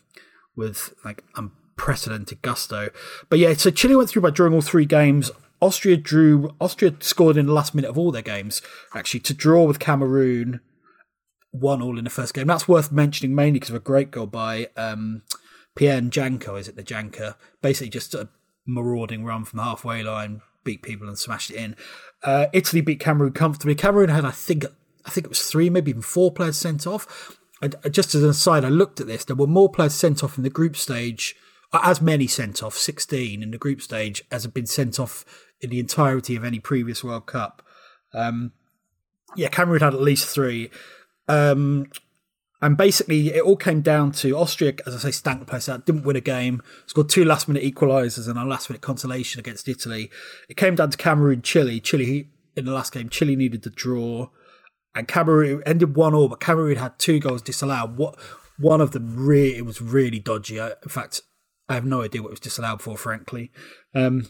[0.57, 2.91] with like unprecedented gusto.
[3.29, 5.31] But yeah, so Chile went through by drawing all three games.
[5.61, 6.55] Austria drew.
[6.61, 8.63] Austria scored in the last minute of all their games.
[8.95, 10.61] Actually, to draw with Cameroon,
[11.51, 12.47] one all in the first game.
[12.47, 15.23] That's worth mentioning mainly because of a great goal by um,
[15.75, 17.37] Pierre Njanka, is it the Njanka?
[17.63, 18.29] Basically, just a
[18.67, 21.77] marauding run from the halfway line, beat people and smashed it in.
[22.23, 23.75] Uh, Italy beat Cameroon comfortably.
[23.75, 24.65] Cameroon had, I think,
[25.05, 27.37] I think it was three, maybe even four players sent off.
[27.91, 29.25] just as an aside, I looked at this.
[29.25, 31.35] There were more players sent off in the group stage,
[31.73, 35.25] uh, as many sent off, 16 in the group stage, as have been sent off
[35.61, 37.63] in the entirety of any previous World Cup.
[38.13, 38.53] Um,
[39.37, 40.71] yeah, Cameroon had at least three.
[41.29, 41.87] Um,
[42.63, 45.87] and basically, it all came down to Austria, as I say, stank the place out,
[45.87, 49.67] didn't win a game, scored two last minute equalisers and a last minute consolation against
[49.67, 50.11] Italy.
[50.49, 51.81] It came down to Cameroon, Chile.
[51.81, 54.29] Chile, in the last game, Chile needed to draw,
[54.95, 57.97] and Cameroon ended 1 all, but Cameroon had two goals disallowed.
[57.97, 58.19] What
[58.59, 60.61] One of them, really, it was really dodgy.
[60.61, 61.23] I, in fact,
[61.67, 63.51] I have no idea what it was disallowed for, frankly.
[63.95, 64.29] Um,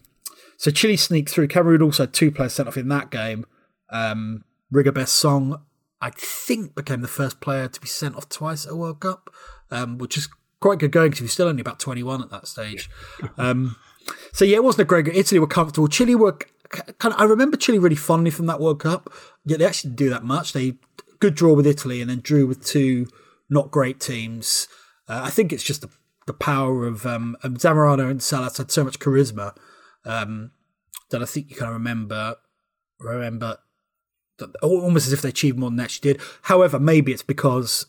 [0.57, 1.49] so Chile sneaked through.
[1.49, 3.45] Cameroon also had two players sent off in that game.
[3.89, 5.63] Um, Rigobert Song
[6.01, 9.31] I think became the first player to be sent off twice at a World Cup,
[9.71, 10.29] um, which is
[10.61, 12.91] quite good going because he was still only about 21 at that stage.
[13.37, 13.77] Um,
[14.33, 15.09] so yeah, it wasn't a great.
[15.09, 15.89] Italy were comfortable.
[15.89, 16.39] Chile were
[16.71, 17.21] kind of.
[17.21, 19.13] I remember Chile really fondly from that World Cup.
[19.45, 20.53] Yeah, they actually didn't do that much.
[20.53, 20.75] They
[21.21, 23.07] good draw with Italy and then drew with two
[23.49, 24.69] not great teams.
[25.09, 25.91] Uh, I think it's just the,
[26.27, 29.55] the power of um, Zamorano and Salas had so much charisma
[30.05, 30.53] um,
[31.11, 32.37] that I think you kind of remember
[32.99, 33.59] remember
[34.63, 36.23] almost as if they achieved more than they actually did.
[36.43, 37.87] However, maybe it's because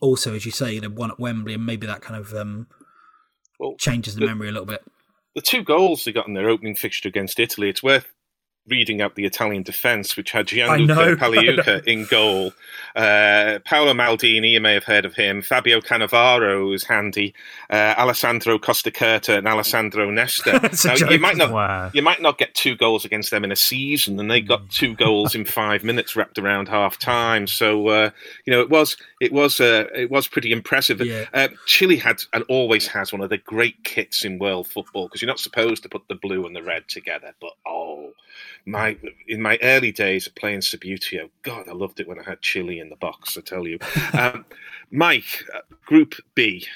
[0.00, 2.66] also, as you say, they won at Wembley, and maybe that kind of um,
[3.58, 4.82] well, changes the, the, memory a little bit.
[5.34, 8.06] The two goals they got in their opening fixture against Italy, it's worth
[8.70, 12.52] reading out the Italian defence, which had Gianluca Pagliuca in goal.
[12.94, 15.42] Uh, Paolo Maldini, you may have heard of him.
[15.42, 17.34] Fabio Cannavaro is handy.
[17.68, 20.52] Uh, Alessandro Costacurta and Alessandro Nesta.
[20.84, 21.90] now, you might not wow.
[21.92, 24.94] you might not get two goals against them in a season, and they got two
[24.94, 27.46] goals in five minutes wrapped around half time.
[27.46, 28.10] So uh,
[28.44, 31.00] you know it was it was uh, it was pretty impressive.
[31.02, 31.26] Yeah.
[31.34, 35.20] Uh, Chile had and always has one of the great kits in world football because
[35.20, 38.12] you're not supposed to put the blue and the red together, but oh
[38.64, 38.96] my
[39.28, 42.80] in my early days of playing Subbuteo, God, I loved it when I had Chile
[42.80, 43.36] in the box.
[43.36, 43.78] I tell you,
[44.14, 44.46] um,
[44.90, 46.66] Mike, uh, Group B.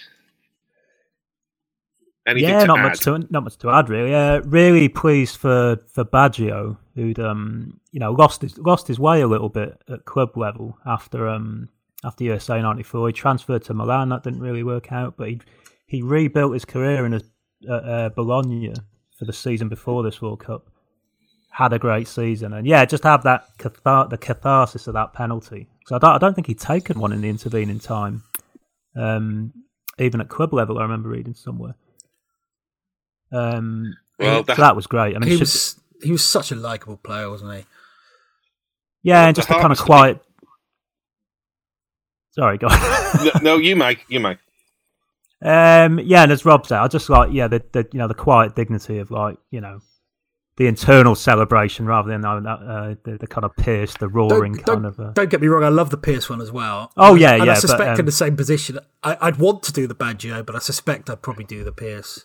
[2.26, 2.82] Anything yeah, not add?
[2.82, 4.14] much to not much to add really.
[4.14, 9.22] Uh, really pleased for for Baggio, who'd um you know lost his lost his way
[9.22, 11.68] a little bit at club level after um
[12.04, 13.08] after USA '94.
[13.08, 15.40] He transferred to Milan, that didn't really work out, but he
[15.86, 17.20] he rebuilt his career in a,
[17.68, 18.72] uh, uh, Bologna
[19.18, 20.68] for the season before this World Cup
[21.50, 25.68] had a great season, and yeah, just have that cathar- the catharsis of that penalty.
[25.86, 28.24] So I don't, I don't think he'd taken one in the intervening time,
[28.96, 29.52] um,
[29.98, 30.78] even at club level.
[30.78, 31.76] I remember reading somewhere.
[33.30, 35.14] Um, well, that, so that was great.
[35.14, 37.64] I mean, he was he was such a likable player, wasn't he?
[39.04, 40.20] Yeah, and just the kind of quiet.
[42.34, 43.24] Sorry, go on.
[43.24, 44.04] no, no, you, Mike.
[44.08, 44.40] You, Mike.
[45.40, 48.14] Um, yeah, and as Rob said, I just like yeah the, the you know the
[48.14, 49.80] quiet dignity of like you know
[50.56, 54.64] the internal celebration rather than uh, uh, the, the, kind of Pearce, the roaring don't,
[54.64, 55.00] kind don't, of.
[55.00, 55.12] Uh...
[55.12, 56.92] Don't get me wrong, I love the Pearce one as well.
[56.96, 57.52] Oh yeah, and yeah.
[57.52, 58.00] I suspect but, um...
[58.00, 61.22] in the same position, I, would want to do the Baggio, but I suspect I'd
[61.22, 62.24] probably do the Pearce.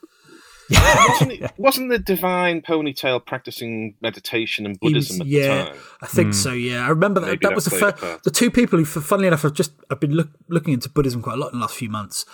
[1.09, 6.35] wasn't, it, wasn't the divine ponytail practicing meditation and Buddhism was, yeah, I think mm.
[6.35, 6.53] so.
[6.53, 7.41] Yeah, I remember that.
[7.41, 8.23] that was the first.
[8.23, 11.33] The two people who, funnily enough, I've just I've been look, looking into Buddhism quite
[11.33, 12.25] a lot in the last few months.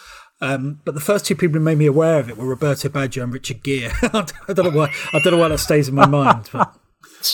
[0.41, 3.23] Um, but the first two people who made me aware of it were Roberto Baggio
[3.23, 3.91] and Richard Gere.
[4.03, 4.93] I don't know why.
[5.13, 6.77] I don't know why that stays in my mind, but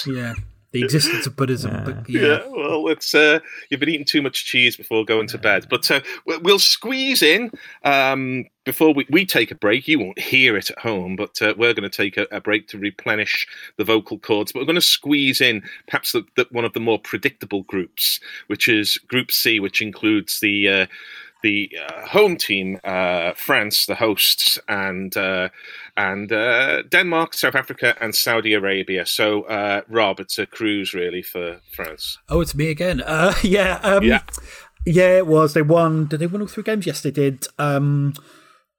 [0.05, 0.35] yeah
[0.71, 1.73] the existence of Buddhism.
[1.73, 1.83] Yeah.
[1.83, 2.21] But yeah.
[2.21, 2.47] yeah.
[2.49, 5.67] well, it's uh, you've been eating too much cheese before going to bed.
[5.69, 7.51] But uh, we'll squeeze in
[7.83, 9.87] um, before we, we take a break.
[9.87, 12.67] You won't hear it at home, but uh, we're going to take a, a, break
[12.69, 13.47] to replenish
[13.77, 14.51] the vocal cords.
[14.51, 18.19] But we're going to squeeze in perhaps the, the, one of the more predictable groups,
[18.47, 20.85] which is Group C, which includes the uh,
[21.41, 25.49] the uh, home team, uh, France, the hosts, and uh,
[25.97, 29.05] and uh, Denmark, South Africa, and Saudi Arabia.
[29.05, 32.17] So, uh, Rob, it's a cruise really for France.
[32.29, 33.01] Oh, it's me again.
[33.01, 34.21] Uh, yeah, um, yeah,
[34.85, 35.17] yeah.
[35.17, 35.53] It was.
[35.53, 36.05] They won.
[36.07, 36.85] Did they win all three games?
[36.85, 37.47] Yes, they did.
[37.57, 38.13] Um,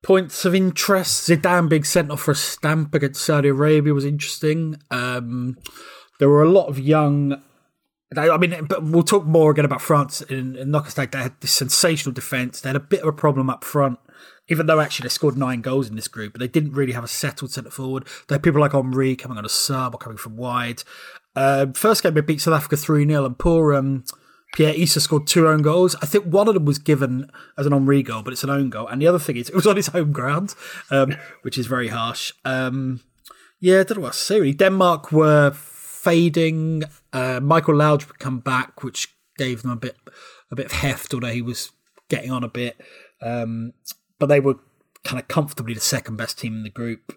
[0.03, 4.77] points of interest: Zidane being sent off for a stamp against Saudi Arabia was interesting.
[4.91, 5.59] Um,
[6.19, 7.43] there were a lot of young
[8.17, 11.11] I mean, but we'll talk more again about France in, in Knockout Stage.
[11.13, 12.61] They had this sensational defence.
[12.61, 13.99] They had a bit of a problem up front,
[14.49, 17.05] even though actually they scored nine goals in this group, but they didn't really have
[17.05, 18.07] a settled centre forward.
[18.29, 20.83] They had people like Henry coming on a sub or coming from wide.
[21.35, 24.05] Uh, first game they beat South Africa 3 0, and poor um,
[24.55, 25.97] Pierre Issa scored two own goals.
[26.03, 28.69] I think one of them was given as an Henry goal, but it's an own
[28.69, 28.87] goal.
[28.87, 30.55] And the other thing is, it was on his home ground,
[30.91, 32.33] um, which is very harsh.
[32.45, 33.01] Um,
[33.61, 34.53] yeah, I don't know what to say really.
[34.53, 35.53] Denmark were
[36.03, 36.83] fading.
[37.13, 39.97] Uh, Michael Laudrup would come back, which gave them a bit
[40.51, 41.71] a bit of heft, although he was
[42.09, 42.81] getting on a bit.
[43.21, 43.73] Um,
[44.19, 44.57] but they were
[45.05, 47.17] kind of comfortably the second best team in the group.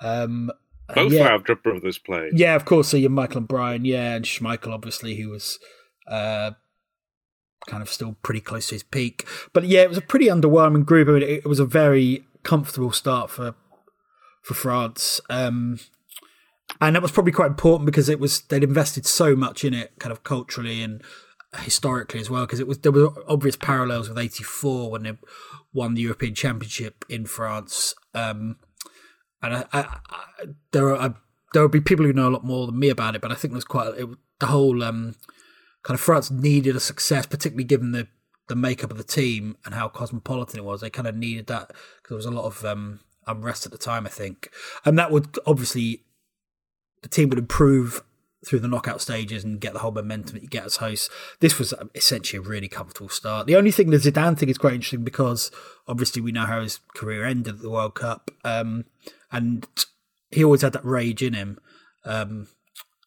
[0.00, 0.50] Um,
[0.94, 2.38] Both yeah, brothers played.
[2.38, 2.88] Yeah, of course.
[2.88, 5.58] So you're Michael and Brian, yeah, and Schmeichel, obviously, who was
[6.08, 6.52] uh,
[7.66, 9.26] kind of still pretty close to his peak.
[9.52, 11.08] But yeah, it was a pretty underwhelming group.
[11.08, 13.54] I mean, it, it was a very comfortable start for
[14.42, 15.20] for France.
[15.28, 15.78] Um,
[16.80, 19.92] and that was probably quite important because it was they'd invested so much in it,
[19.98, 21.02] kind of culturally and
[21.58, 22.44] historically as well.
[22.44, 25.18] Because it was there were obvious parallels with '84 when they
[25.72, 27.94] won the European Championship in France.
[28.14, 28.56] Um,
[29.42, 31.14] and I, I, I, there are
[31.52, 33.34] there will be people who know a lot more than me about it, but I
[33.34, 34.08] think there's quite it,
[34.38, 35.14] the whole um,
[35.82, 38.08] kind of France needed a success, particularly given the
[38.48, 40.80] the makeup of the team and how cosmopolitan it was.
[40.80, 43.78] They kind of needed that because there was a lot of um, unrest at the
[43.78, 44.50] time, I think,
[44.84, 46.04] and that would obviously
[47.02, 48.02] the team would improve
[48.46, 51.10] through the knockout stages and get the whole momentum that you get as hosts.
[51.40, 53.46] This was essentially a really comfortable start.
[53.46, 55.50] The only thing the Zidane thing is quite interesting because
[55.86, 58.86] obviously we know how his career ended at the World Cup, um,
[59.30, 59.66] and
[60.30, 61.58] he always had that rage in him.
[62.04, 62.48] Um,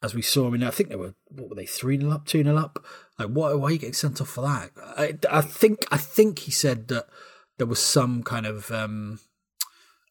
[0.04, 2.28] as we saw, I mean, I think they were what were they three 0 up,
[2.28, 2.84] two 0 up.
[3.18, 4.72] Like, why, why are you getting sent off for that?
[4.78, 7.08] I, I think I think he said that
[7.58, 9.20] there was some kind of um,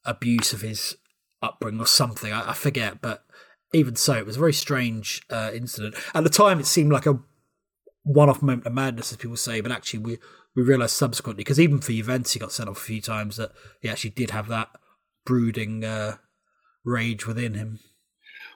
[0.04, 0.96] abuse of his
[1.42, 2.32] upbringing or something.
[2.32, 3.24] I, I forget, but
[3.72, 5.94] even so, it was a very strange uh, incident.
[6.14, 7.20] At the time, it seemed like a
[8.04, 10.18] one-off moment of madness, as people say, but actually, we
[10.54, 13.52] we realised subsequently because even for Juventus, he got sent off a few times that
[13.80, 14.68] he actually did have that
[15.24, 16.16] brooding uh,
[16.84, 17.80] rage within him.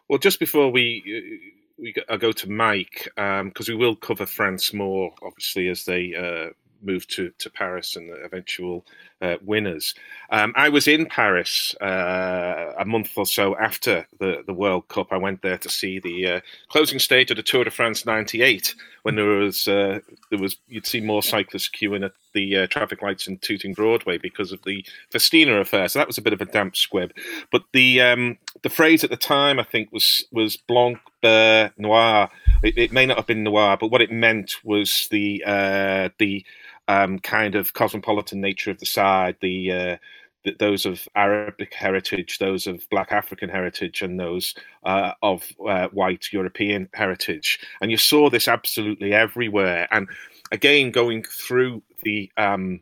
[0.09, 4.73] Well, just before we uh, we go to Mike, because um, we will cover France
[4.73, 6.53] more, obviously, as they uh,
[6.83, 8.85] move to, to Paris and the eventual
[9.21, 9.95] uh, winners.
[10.31, 15.09] Um, I was in Paris uh, a month or so after the, the World Cup.
[15.11, 18.75] I went there to see the uh, closing stage of the Tour de France '98,
[19.03, 20.01] when there was uh,
[20.31, 24.19] there was you'd see more cyclists queuing at the uh, traffic lights in Tooting Broadway
[24.19, 25.89] because of the Festina affair.
[25.89, 27.13] So that was a bit of a damp squib.
[27.51, 32.29] But the um, the phrase at the time, I think, was was blanc, beurre, noir.
[32.63, 36.45] It, it, may not have been noir, but what it meant was the uh, the
[36.89, 39.97] um, kind of cosmopolitan nature of the side, the, uh,
[40.45, 45.89] the, those of Arabic heritage, those of Black African heritage, and those uh, of uh,
[45.89, 47.59] white European heritage.
[47.81, 49.89] And you saw this absolutely everywhere.
[49.91, 50.09] And
[50.53, 52.81] again, going through the um,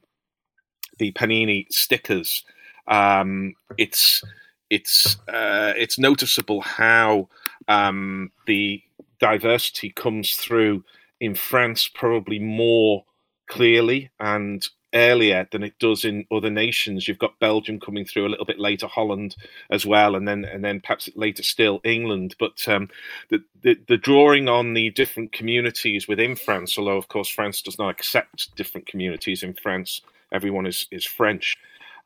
[0.99, 2.45] the Panini stickers,
[2.87, 4.23] um, it's
[4.71, 7.29] it's uh, it's noticeable how
[7.69, 8.83] um, the
[9.21, 10.85] diversity comes through
[11.21, 13.05] in France probably more
[13.47, 17.07] clearly and earlier than it does in other nations.
[17.07, 19.34] You've got Belgium coming through a little bit later, Holland
[19.70, 22.36] as well, and then and then perhaps later still England.
[22.38, 22.88] But um,
[23.28, 27.78] the, the, the drawing on the different communities within France, although of course France does
[27.78, 30.01] not accept different communities in France,
[30.32, 31.57] everyone is is French.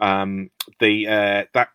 [0.00, 1.68] Um, the uh, that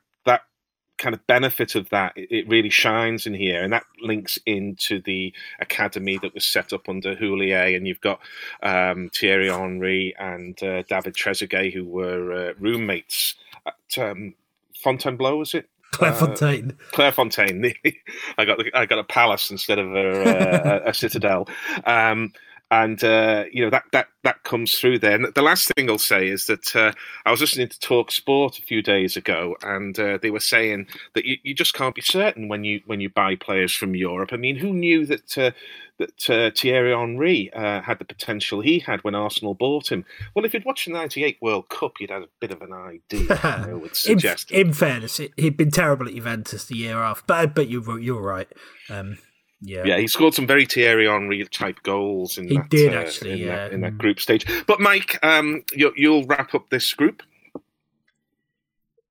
[0.98, 5.34] kind of benefit of that, it really shines in here, and that links into the
[5.60, 8.20] academy that was set up under Houllier, and you've got
[8.62, 13.36] um, Thierry Henry and uh, David Trezeguet, who were uh, roommates
[13.66, 14.36] at um,
[14.76, 15.70] Fontainebleau, was it?
[15.94, 16.72] Clairefontaine.
[16.72, 17.76] Uh, Clairefontaine.
[18.38, 21.48] I got the, I got a palace instead of a, a, a citadel.
[21.86, 22.34] Um,
[22.82, 25.16] and uh, you know that that that comes through there.
[25.16, 26.92] And the last thing I'll say is that uh,
[27.26, 30.88] I was listening to Talk Sport a few days ago, and uh, they were saying
[31.14, 34.30] that you, you, just can't be certain when you when you buy players from Europe.
[34.34, 35.52] I mean, who knew that uh,
[36.00, 40.04] that uh, Thierry Henry uh, had the potential he had when Arsenal bought him?
[40.34, 43.40] Well, if you'd watched the '98 World Cup, you'd had a bit of an idea.
[43.44, 44.50] I would suggest.
[44.50, 48.22] in, in, fairness, he'd been terrible at Juventus the year after, but but you you're
[48.22, 48.48] right.
[48.90, 49.20] Um,
[49.66, 52.70] yeah, yeah, he scored some very Thierry Henry type goals in he that.
[52.70, 54.46] did uh, actually, in yeah, that, in that group stage.
[54.68, 57.24] But Mike, um, you, you'll wrap up this group.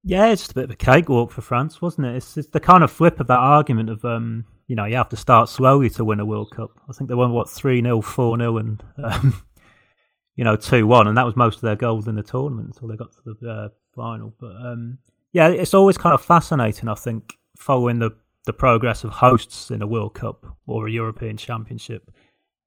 [0.05, 2.17] Yeah, it's just a bit of a cakewalk for France, wasn't it?
[2.17, 5.09] It's, it's the kind of flip of that argument of um, you know, you have
[5.11, 6.71] to start slowly to win a World Cup.
[6.89, 9.43] I think they won what three 0 four 0 and um,
[10.37, 12.89] you know two one, and that was most of their goals in the tournament until
[12.89, 14.35] they got to the uh, final.
[14.41, 14.99] But um,
[15.33, 16.89] yeah, it's always kind of fascinating.
[16.89, 18.13] I think following the
[18.45, 22.11] the progress of hosts in a World Cup or a European Championship.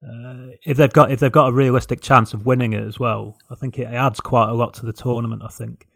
[0.03, 3.37] Uh, if they've got if they've got a realistic chance of winning it as well,
[3.49, 5.41] I think it adds quite a lot to the tournament.
[5.43, 5.87] I think,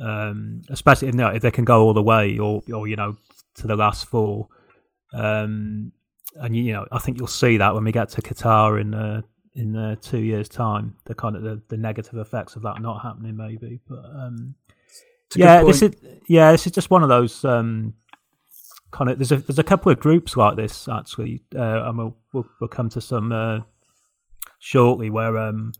[0.00, 2.96] um, especially if, you know, if they can go all the way or or you
[2.96, 3.16] know
[3.56, 4.48] to the last four.
[5.12, 5.92] Um,
[6.36, 9.22] and you know, I think you'll see that when we get to Qatar in uh,
[9.54, 13.02] in uh, two years' time, the kind of the, the negative effects of that not
[13.02, 13.80] happening, maybe.
[13.88, 14.54] But um,
[15.34, 15.94] yeah, this is
[16.28, 17.94] yeah, this is just one of those um,
[18.90, 22.16] kind of there's a there's a couple of groups like this actually, uh, and we'll,
[22.32, 23.60] we'll, we'll come to some uh,
[24.58, 25.72] shortly where um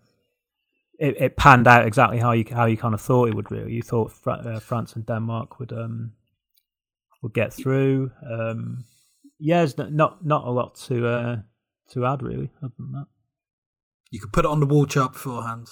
[0.99, 3.51] it, it, panned out exactly how you how you kind of thought it would.
[3.51, 6.13] Really, you thought uh, France and Denmark would um
[7.23, 8.11] would get through.
[8.29, 8.85] Um,
[9.39, 11.37] yeah, there's not not a lot to uh,
[11.91, 12.51] to add really.
[12.63, 13.07] Other than that,
[14.11, 15.69] you could put it on the wall chart beforehand.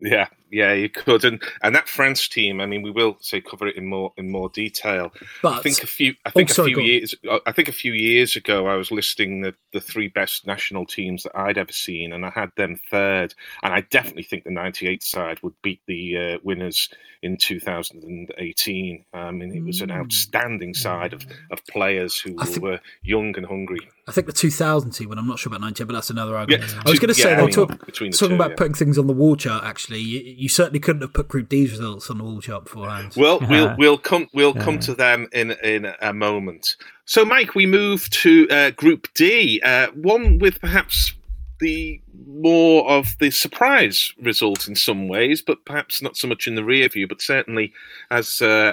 [0.00, 2.60] Yeah, yeah, you could, and and that France team.
[2.60, 5.12] I mean, we will say cover it in more in more detail.
[5.42, 6.14] But I think a few.
[6.24, 7.14] I think oh, sorry, a few years.
[7.46, 11.22] I think a few years ago, I was listing the the three best national teams
[11.22, 13.34] that I'd ever seen, and I had them third.
[13.62, 16.88] And I definitely think the '98 side would beat the uh, winners
[17.22, 19.04] in 2018.
[19.12, 19.96] I mean, it was an hmm.
[19.96, 23.88] outstanding side of, of players who think, were young and hungry.
[24.08, 26.70] I think the 2000 team, and I'm not sure about 98, but that's another argument.
[26.72, 28.56] Yeah, I was going to say, yeah, talk, talking two, about yeah.
[28.56, 29.64] putting things on the wall chart.
[29.64, 33.14] Actually, you, you, certainly couldn't have put Group D's results on the wall chart beforehand.
[33.16, 36.76] Well, we'll we'll come we'll come to them in in a moment.
[37.04, 41.12] So, Mike, we move to uh, Group D, uh, one with perhaps
[41.60, 46.54] the more of the surprise result in some ways, but perhaps not so much in
[46.54, 47.06] the rear view.
[47.06, 47.72] But certainly,
[48.10, 48.72] as uh,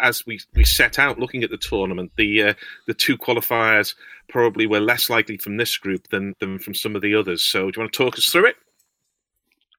[0.00, 2.54] as we, we set out looking at the tournament, the uh,
[2.86, 3.94] the two qualifiers
[4.28, 7.42] probably were less likely from this group than than from some of the others.
[7.42, 8.56] So, do you want to talk us through it?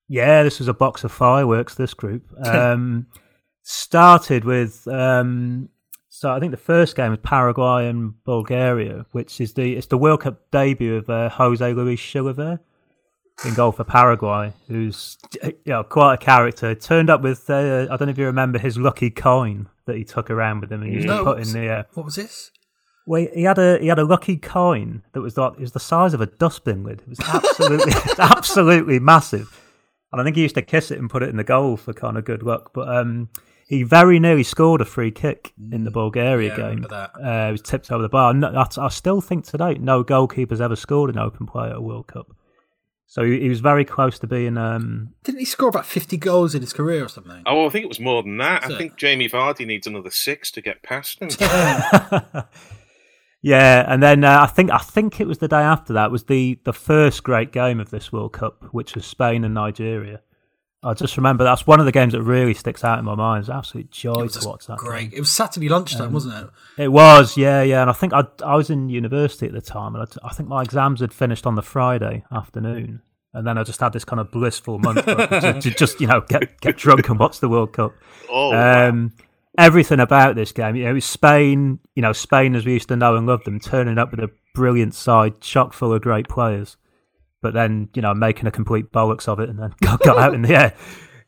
[0.07, 1.75] Yeah, this was a box of fireworks.
[1.75, 3.07] This group um,
[3.63, 5.69] started with um,
[6.09, 9.97] so I think the first game was Paraguay and Bulgaria, which is the it's the
[9.97, 12.59] World Cup debut of uh, Jose Luis Chilavert
[13.43, 16.73] in goal for Paraguay, who's you know, quite a character.
[16.73, 20.05] Turned up with uh, I don't know if you remember his lucky coin that he
[20.05, 21.69] took around with him and used no, to put in the.
[21.69, 22.51] Uh, what was this?
[23.05, 25.81] Well, he had a he had a lucky coin that was like it was the
[25.81, 27.01] size of a dustbin lid.
[27.01, 29.59] It was absolutely absolutely massive,
[30.16, 31.93] and I think he used to kiss it and put it in the goal for
[31.93, 32.72] kind of good luck.
[32.74, 33.28] But um,
[33.68, 36.86] he very nearly scored a free kick in the Bulgaria yeah, game.
[36.89, 38.34] Uh, it was tipped over the bar.
[38.34, 41.82] No, I, I, still think today no goalkeeper's ever scored an open play at a
[41.82, 42.34] World Cup.
[43.07, 44.57] So he, he was very close to being.
[44.57, 47.43] Um, Didn't he score about fifty goals in his career or something?
[47.45, 48.63] Oh, I think it was more than that.
[48.63, 51.30] I think Jamie Vardy needs another six to get past him.
[53.45, 56.23] yeah, and then uh, I think I think it was the day after that was
[56.23, 60.21] the the first great game of this World Cup, which was Spain and Nigeria.
[60.81, 63.41] I just remember that's one of the games that really sticks out in my mind.
[63.41, 64.79] It's absolute joy to watch that.
[64.79, 65.11] Great.
[65.11, 65.17] Game.
[65.17, 66.83] It was Saturday lunchtime, um, wasn't it?
[66.83, 67.81] It was, yeah, yeah.
[67.81, 70.49] And I think I, I was in university at the time, and I, I think
[70.49, 74.19] my exams had finished on the Friday afternoon, and then I just had this kind
[74.19, 77.73] of blissful month to, to, just you know get get drunk and watch the World
[77.73, 77.93] Cup.
[78.27, 79.13] Oh, um,
[79.57, 80.75] everything about this game.
[80.75, 81.79] You know, Spain.
[81.95, 84.29] You know, Spain as we used to know and love them, turning up with a
[84.53, 86.77] brilliant side, chock full of great players,
[87.41, 90.33] but then you know making a complete bollocks of it, and then got, got out
[90.33, 90.73] in the air,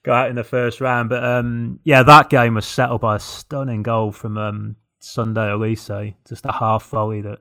[0.04, 1.10] got out in the first round.
[1.10, 6.16] But um, yeah, that game was settled by a stunning goal from um, Sunday Oliseh,
[6.28, 7.40] just a half volley that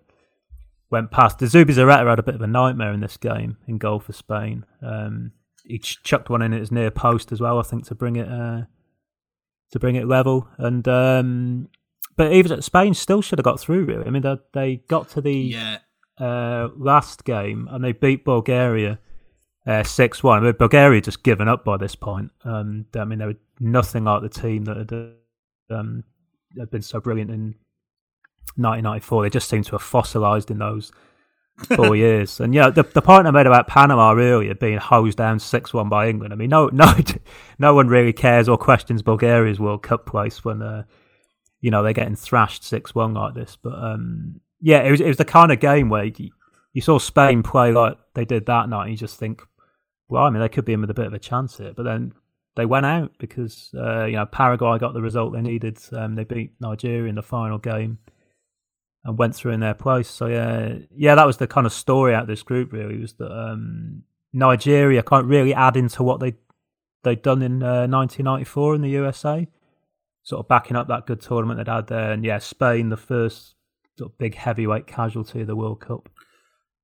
[0.90, 1.38] went past.
[1.38, 4.64] The Zubizarreta had a bit of a nightmare in this game in goal for Spain.
[4.82, 5.32] Um,
[5.64, 8.28] he chucked one in at his near post as well, I think, to bring it
[8.28, 8.62] uh,
[9.72, 10.48] to bring it level.
[10.58, 11.68] And um,
[12.16, 13.84] but even Spain still should have got through.
[13.84, 15.78] Really, I mean, they, they got to the yeah.
[16.18, 18.98] uh, last game and they beat Bulgaria
[19.66, 20.38] uh, six one.
[20.38, 22.30] I mean, Bulgaria just given up by this point.
[22.44, 24.92] Um, I mean, they were nothing like the team that had,
[25.76, 26.04] um,
[26.58, 27.54] had been so brilliant in
[28.54, 29.22] 1994.
[29.22, 30.92] They just seem to have fossilised in those
[31.56, 32.40] four years.
[32.40, 35.88] And yeah, the the point I made about Panama earlier being hosed down six one
[35.88, 36.32] by England.
[36.32, 36.94] I mean, no no
[37.58, 40.84] no one really cares or questions Bulgaria's World Cup place when uh,
[41.60, 43.56] you know they're getting thrashed six one like this.
[43.60, 46.30] But um, yeah, it was it was the kind of game where you,
[46.72, 49.42] you saw Spain play like they did that night, and you just think,
[50.08, 51.72] well, I mean, they could be in with a bit of a chance here.
[51.74, 52.12] But then
[52.54, 55.78] they went out because uh, you know Paraguay got the result they needed.
[55.92, 57.98] Um, they beat Nigeria in the final game
[59.06, 60.08] and went through in their place.
[60.08, 62.72] So yeah, yeah, that was the kind of story out of this group.
[62.72, 64.02] Really, was that um,
[64.32, 66.34] Nigeria can't really add into what they
[67.04, 69.46] they'd done in uh, 1994 in the USA,
[70.24, 72.10] sort of backing up that good tournament they'd had there.
[72.12, 73.54] And yeah, Spain, the first
[73.96, 76.08] sort of big heavyweight casualty of the World Cup.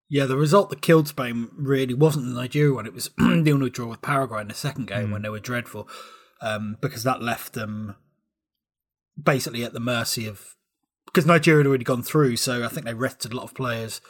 [0.09, 2.87] Yeah, the result that killed Spain really wasn't the Nigeria one.
[2.87, 5.13] It was the only draw with Paraguay in the second game mm.
[5.13, 5.89] when they were dreadful,
[6.41, 7.97] um, because that left them
[9.21, 10.55] basically at the mercy of
[11.13, 14.01] because Nigeria had already gone through, so I think they rested a lot of players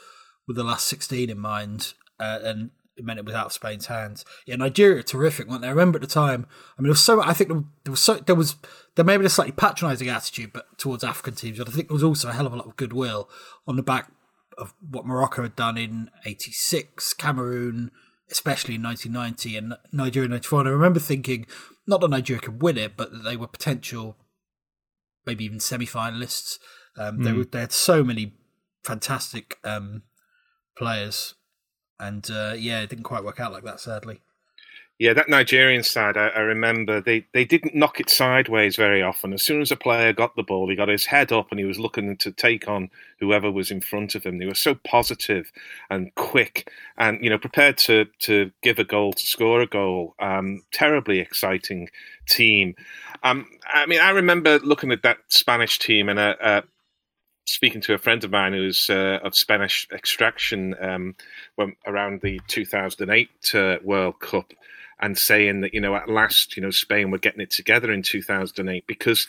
[0.47, 3.87] with the last 16 in mind, uh, and it meant it was out of Spain's
[3.87, 4.25] hands.
[4.47, 5.69] Yeah, Nigeria terrific, weren't they?
[5.69, 6.47] I remember at the time.
[6.77, 7.23] I mean, there was so.
[7.23, 7.49] I think
[7.85, 8.17] there was so.
[8.17, 8.57] There was
[8.95, 11.95] there may be a slightly patronising attitude, but towards African teams, but I think there
[11.95, 13.29] was also a hell of a lot of goodwill
[13.67, 14.13] on the back
[14.59, 17.91] of what Morocco had done in '86, Cameroon,
[18.31, 20.61] especially in 1990, and Nigeria in '94.
[20.61, 21.47] And I remember thinking,
[21.87, 24.17] not that Nigeria could win it, but that they were potential,
[25.27, 26.59] maybe even semi-finalists.
[26.97, 27.25] Um, mm.
[27.25, 27.39] they, hmm.
[27.39, 28.33] were, they had so many
[28.85, 30.03] fantastic um,
[30.77, 31.35] players,
[31.99, 34.21] and uh, yeah, it didn't quite work out like that, sadly.
[35.03, 39.33] Yeah, that Nigerian side, I, I, remember they, they didn't knock it sideways very often.
[39.33, 41.67] As soon as a player got the ball, he got his head up and he
[41.67, 42.89] was looking to take on
[43.19, 44.39] whoever was in front of him.
[44.39, 45.51] They were so positive
[45.91, 50.15] and quick and, you know, prepared to, to give a goal, to score a goal.
[50.21, 51.89] Um, terribly exciting
[52.29, 52.77] team.
[53.25, 56.63] Um, I mean, I remember looking at that Spanish team and uh, uh,
[57.53, 61.15] speaking to a friend of mine who's uh, of Spanish extraction um,
[61.57, 64.53] when, around the 2008 uh, World Cup
[65.01, 68.03] and saying that, you know, at last, you know, Spain were getting it together in
[68.03, 69.27] 2008 because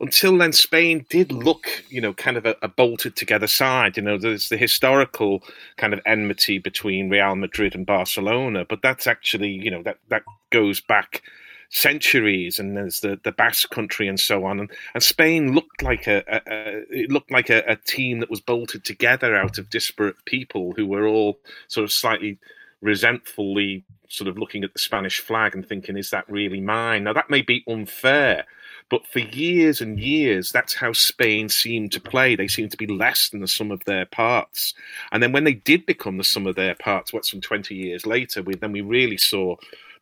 [0.00, 3.98] until then, Spain did look, you know, kind of a, a, bolted together side.
[3.98, 5.42] You know, there's the historical
[5.76, 10.22] kind of enmity between Real Madrid and Barcelona, but that's actually, you know, that, that
[10.50, 11.22] goes back
[11.70, 14.60] centuries, and there's the, the Basque country and so on.
[14.60, 18.30] And, and Spain looked like a, a, a it looked like a, a team that
[18.30, 22.38] was bolted together out of disparate people who were all sort of slightly
[22.82, 27.04] resentfully sort of looking at the Spanish flag and thinking, is that really mine?
[27.04, 28.44] Now, that may be unfair,
[28.90, 32.34] but for years and years, that's how Spain seemed to play.
[32.34, 34.74] They seemed to be less than the sum of their parts.
[35.12, 38.04] And then when they did become the sum of their parts, what, some 20 years
[38.04, 39.54] later, we, then we really saw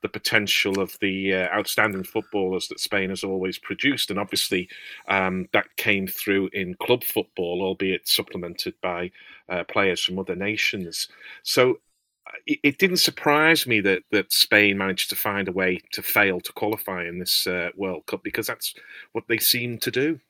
[0.03, 4.11] the potential of the uh, outstanding footballers that Spain has always produced.
[4.11, 4.68] And obviously,
[5.09, 9.11] um, that came through in club football, albeit supplemented by
[9.49, 11.09] uh, players from other nations.
[11.42, 11.80] So
[12.26, 16.03] uh, it, it, didn't surprise me that, that Spain managed to find a way to
[16.03, 18.74] fail to qualify in this uh, World Cup because that's
[19.12, 20.20] what they seem to do.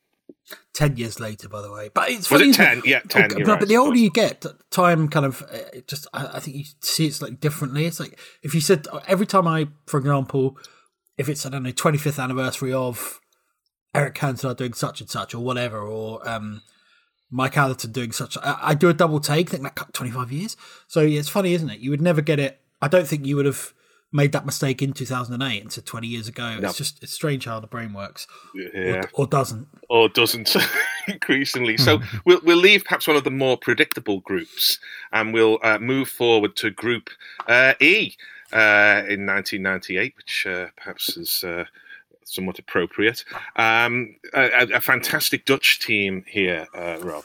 [0.72, 2.80] Ten years later, by the way, but it's was it ten?
[2.84, 3.30] Yeah, ten.
[3.32, 6.06] Oh, but, right, the older you get, time kind of uh, just.
[6.14, 7.84] I, I, think you see it slightly differently.
[7.84, 10.56] It's like if you said every time I, for example,
[11.18, 13.20] if it's I don't know twenty fifth anniversary of
[13.94, 16.62] Eric Cantona doing such and such or whatever, or um,
[17.30, 19.50] Mike Allerton doing such, I, I do a double take.
[19.50, 20.56] think that cut twenty five years.
[20.86, 21.80] So yeah, it's funny, isn't it?
[21.80, 22.60] You would never get it.
[22.80, 23.74] I don't think you would have
[24.12, 26.58] made that mistake in 2008 into 20 years ago.
[26.58, 26.68] No.
[26.68, 29.02] It's just it's strange how the brain works, yeah.
[29.14, 30.56] or, or doesn't, or doesn't
[31.08, 31.76] increasingly.
[31.76, 34.78] So we'll we'll leave perhaps one of the more predictable groups,
[35.12, 37.10] and we'll uh, move forward to Group
[37.46, 38.14] uh, E
[38.52, 41.44] uh, in 1998, which uh, perhaps is.
[41.44, 41.64] Uh,
[42.30, 43.24] somewhat appropriate.
[43.56, 47.24] Um, a, a, fantastic Dutch team here, uh, Rob.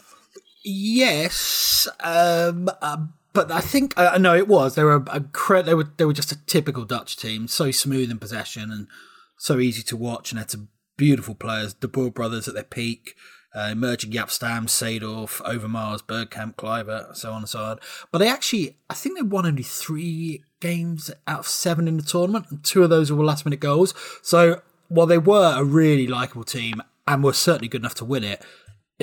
[0.62, 4.74] Yes, um, um but I think I uh, know it was.
[4.74, 8.10] They were a, a, they were they were just a typical Dutch team, so smooth
[8.10, 8.86] in possession and
[9.36, 11.74] so easy to watch, and had to beautiful players.
[11.74, 13.14] De Boer brothers at their peak.
[13.56, 17.78] Uh, emerging Jaap Stam, Seedorf, Overmars, Bergkamp, Kluivert, so on and so on.
[18.10, 22.02] But they actually, I think they won only three games out of seven in the
[22.02, 23.94] tournament, and two of those were last minute goals.
[24.22, 28.24] So while they were a really likable team and were certainly good enough to win
[28.24, 28.42] it,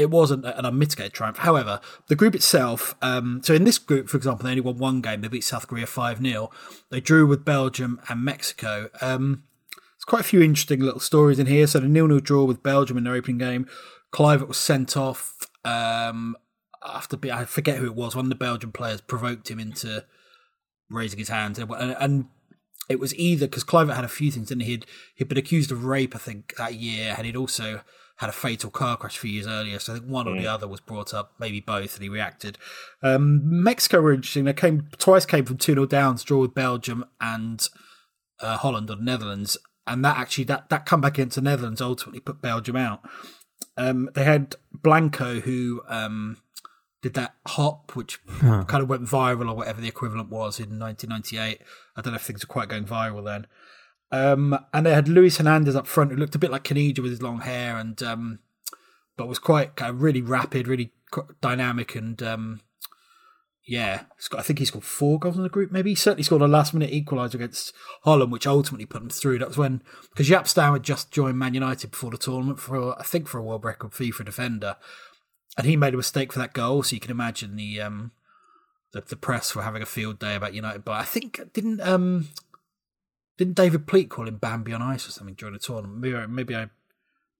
[0.01, 1.39] it wasn't an unmitigated triumph.
[1.39, 5.01] However, the group itself, um, so in this group, for example, they only won one
[5.01, 5.21] game.
[5.21, 6.49] They beat South Korea 5 0.
[6.89, 8.89] They drew with Belgium and Mexico.
[9.01, 11.67] Um, there's quite a few interesting little stories in here.
[11.67, 13.67] So the nil nil draw with Belgium in their opening game.
[14.11, 16.35] Kluivert was sent off um,
[16.83, 20.03] after, I forget who it was, one of the Belgian players provoked him into
[20.89, 21.59] raising his hands.
[21.59, 22.25] And, and
[22.89, 24.85] it was either because Kluivert had a few things, and he'd,
[25.15, 27.81] he'd been accused of rape, I think, that year, and he'd also
[28.21, 29.79] had a fatal car crash a few years earlier.
[29.79, 30.53] So I think one or the mm.
[30.53, 32.59] other was brought up, maybe both, and he reacted.
[33.01, 34.45] Um, Mexico were interesting.
[34.45, 37.67] They came twice came from two 0 down to draw with Belgium and
[38.39, 39.57] uh, Holland or the Netherlands,
[39.87, 43.01] and that actually that that comeback against the Netherlands ultimately put Belgium out.
[43.75, 46.37] Um, they had Blanco who um,
[47.01, 48.65] did that hop, which huh.
[48.65, 51.59] kind of went viral or whatever the equivalent was in 1998.
[51.95, 53.47] I don't know if things were quite going viral then.
[54.11, 57.11] Um, and they had Luis Hernandez up front, who looked a bit like Caniggia with
[57.11, 58.39] his long hair, and um,
[59.15, 60.91] but was quite kind of really rapid, really
[61.39, 62.61] dynamic, and um,
[63.65, 65.71] yeah, got, I think he scored four goals in the group.
[65.71, 69.39] Maybe he certainly scored a last minute equaliser against Holland, which ultimately put him through.
[69.39, 73.03] That was when because Jaap had just joined Man United before the tournament for I
[73.03, 74.75] think for a world record FIFA defender,
[75.57, 76.83] and he made a mistake for that goal.
[76.83, 78.11] So you can imagine the um,
[78.91, 80.83] the, the press were having a field day about United.
[80.83, 82.29] But I think didn't um,
[83.41, 85.99] didn't David Pleat call him Bambi on ice or something during the tournament?
[85.99, 86.67] Maybe, maybe I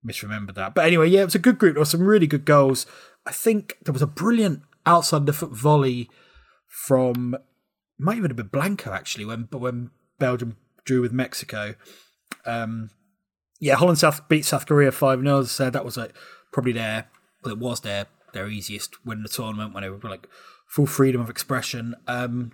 [0.03, 0.73] misremembered that.
[0.73, 1.75] But anyway, yeah, it was a good group.
[1.75, 2.87] There were some really good goals.
[3.27, 6.09] I think there was a brilliant outside the foot volley
[6.67, 7.35] from
[7.99, 11.75] might even have been Blanco actually when when Belgium drew with Mexico.
[12.47, 12.89] Um,
[13.59, 16.15] yeah, Holland South beat South Korea five 0 As I said, that was like
[16.51, 17.09] probably their
[17.43, 20.27] well, it was their their easiest win in the tournament when they were like
[20.65, 21.93] full freedom of expression.
[22.07, 22.53] Um,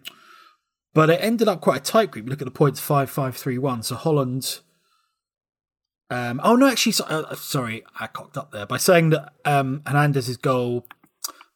[0.97, 2.27] but it ended up quite a tight group.
[2.27, 3.83] Look at the points five five three one.
[3.83, 4.61] So Holland.
[6.09, 10.37] Um, oh no, actually, uh, sorry, I cocked up there by saying that um, Hernandez's
[10.37, 10.87] goal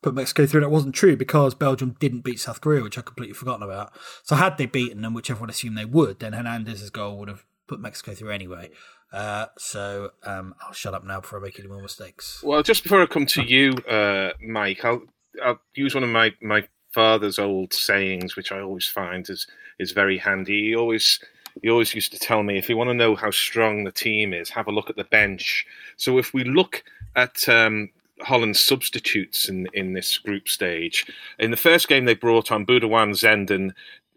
[0.04, 0.62] put Mexico through.
[0.62, 3.94] That wasn't true because Belgium didn't beat South Korea, which I completely forgotten about.
[4.22, 7.44] So had they beaten them, which everyone assumed they would, then Hernandez's goal would have
[7.68, 8.70] put Mexico through anyway.
[9.12, 12.44] Uh, so um, I'll shut up now before I make any more mistakes.
[12.44, 15.02] Well, just before I come to you, uh, Mike, I'll,
[15.44, 19.48] I'll use one of my, my father's old sayings, which I always find is
[19.80, 20.70] is very handy.
[20.70, 21.20] He always
[21.62, 24.34] he always used to tell me if you want to know how strong the team
[24.34, 25.66] is, have a look at the bench.
[25.98, 26.84] So if we look
[27.16, 27.90] at um,
[28.22, 31.06] Holland's substitutes in in this group stage,
[31.40, 33.74] in the first game they brought on Boudewijn Zenden,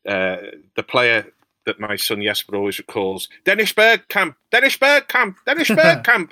[0.06, 1.26] uh, the player
[1.66, 6.30] that my son Jesper always recalls, Dennis Bergkamp, Dennis Bergkamp, Dennis Bergkamp,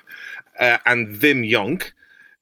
[0.60, 1.92] uh, and Wim Jonk.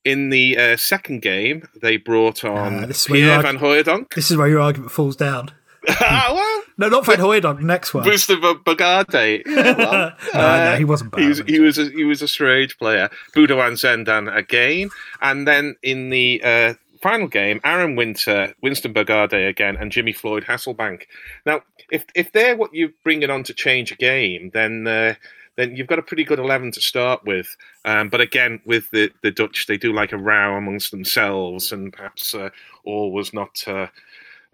[0.04, 4.14] In the uh, second game, they brought on uh, Pierre Van Hooijdonk.
[4.14, 5.50] This is where your argument falls down.
[5.88, 7.60] Ah, well, no, not Van Hooijdonk.
[7.60, 9.42] Next one, Buster Bogarde.
[9.46, 11.20] Yeah, well, uh, no, he wasn't bad.
[11.20, 13.08] He was, he was, a, he was a strange player.
[13.34, 14.90] Boudewijn Zenden again,
[15.22, 20.44] and then in the uh, final game, Aron Winter, Winston Bogarde again, and Jimmy Floyd
[20.44, 21.04] Hasselbaink.
[21.46, 25.14] Now, if if they're what you're bringing on to change a game, then uh,
[25.60, 27.56] then you've got a pretty good 11 to start with.
[27.84, 31.92] Um, but again, with the, the Dutch, they do like a row amongst themselves, and
[31.92, 32.50] perhaps uh,
[32.84, 33.88] all was not uh,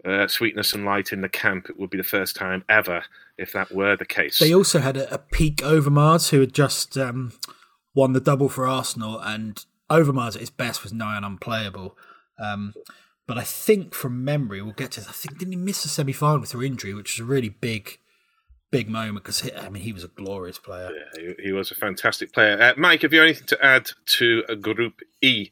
[0.05, 1.69] uh, sweetness and light in the camp.
[1.69, 3.03] It would be the first time ever
[3.37, 4.39] if that were the case.
[4.39, 7.33] They also had a, a peak Overmars who had just um,
[7.93, 11.97] won the double for Arsenal, and Overmars at his best was nigh unplayable.
[12.39, 12.73] Um,
[13.25, 15.01] but I think from memory, we'll get to.
[15.01, 17.99] I think didn't he miss the semi final through injury, which was a really big
[18.71, 20.91] big moment because I mean he was a glorious player.
[20.91, 22.61] Yeah, he, he was a fantastic player.
[22.61, 25.51] Uh, Mike, have you anything to add to a Group E?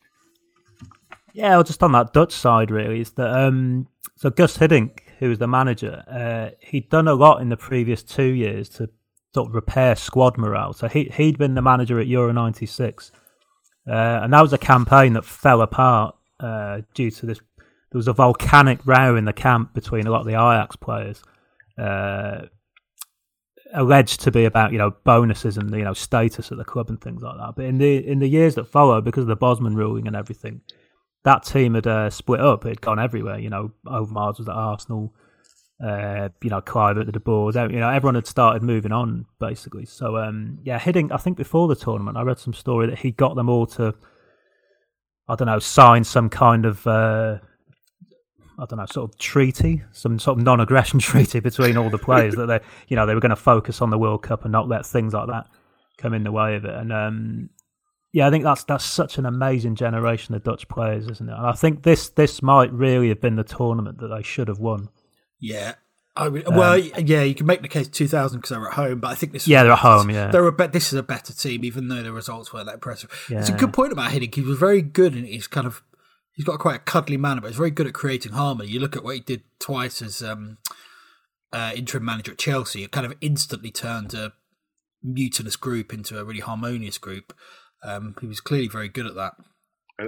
[1.34, 5.30] Yeah, well, just on that Dutch side, really, is that um, so Gus Hiddink, who
[5.30, 8.89] was the manager, uh, he'd done a lot in the previous two years to
[9.34, 10.74] sort of repair squad morale.
[10.74, 13.11] So he he'd been the manager at Euro '96,
[13.88, 17.39] uh, and that was a campaign that fell apart uh, due to this.
[17.91, 21.22] There was a volcanic row in the camp between a lot of the Ajax players.
[21.78, 22.47] Uh,
[23.74, 27.01] alleged to be about you know bonuses and you know status at the club and
[27.01, 27.53] things like that.
[27.55, 30.61] But in the in the years that followed, because of the Bosman ruling and everything,
[31.24, 32.66] that team had uh, split up.
[32.66, 33.39] It had gone everywhere.
[33.39, 35.13] You know, Overmars was at Arsenal.
[35.84, 37.55] Uh, you know, Kluivert the De Boers.
[37.55, 39.86] You know, everyone had started moving on basically.
[39.86, 41.11] So um, yeah, Hiddink.
[41.11, 43.93] I think before the tournament, I read some story that he got them all to.
[45.28, 47.39] I don't know, sign some kind of uh,
[48.57, 52.35] I don't know, sort of treaty, some sort of non-aggression treaty between all the players
[52.35, 54.67] that they, you know, they were going to focus on the World Cup and not
[54.67, 55.47] let things like that
[55.97, 56.73] come in the way of it.
[56.73, 57.49] And um,
[58.11, 61.33] yeah, I think that's that's such an amazing generation of Dutch players, isn't it?
[61.33, 64.59] And I think this this might really have been the tournament that they should have
[64.59, 64.89] won.
[65.39, 65.75] Yeah.
[66.17, 68.75] I mean, um, well, yeah, you can make the case 2000 because they were at
[68.75, 69.49] home, but I think this.
[69.49, 70.09] Yeah, they're at home.
[70.09, 72.75] Yeah, they're a be- This is a better team, even though the results weren't that
[72.75, 73.11] impressive.
[73.29, 73.39] Yeah.
[73.39, 74.33] It's a good point about Hiddink.
[74.33, 75.83] He was very good, and he's kind of
[76.36, 78.69] he's got quite a cuddly manner, but he's very good at creating harmony.
[78.69, 80.57] You look at what he did twice as um,
[81.51, 84.33] uh, interim manager at Chelsea; it kind of instantly turned a
[85.01, 87.33] mutinous group into a really harmonious group.
[87.83, 89.33] Um, he was clearly very good at that.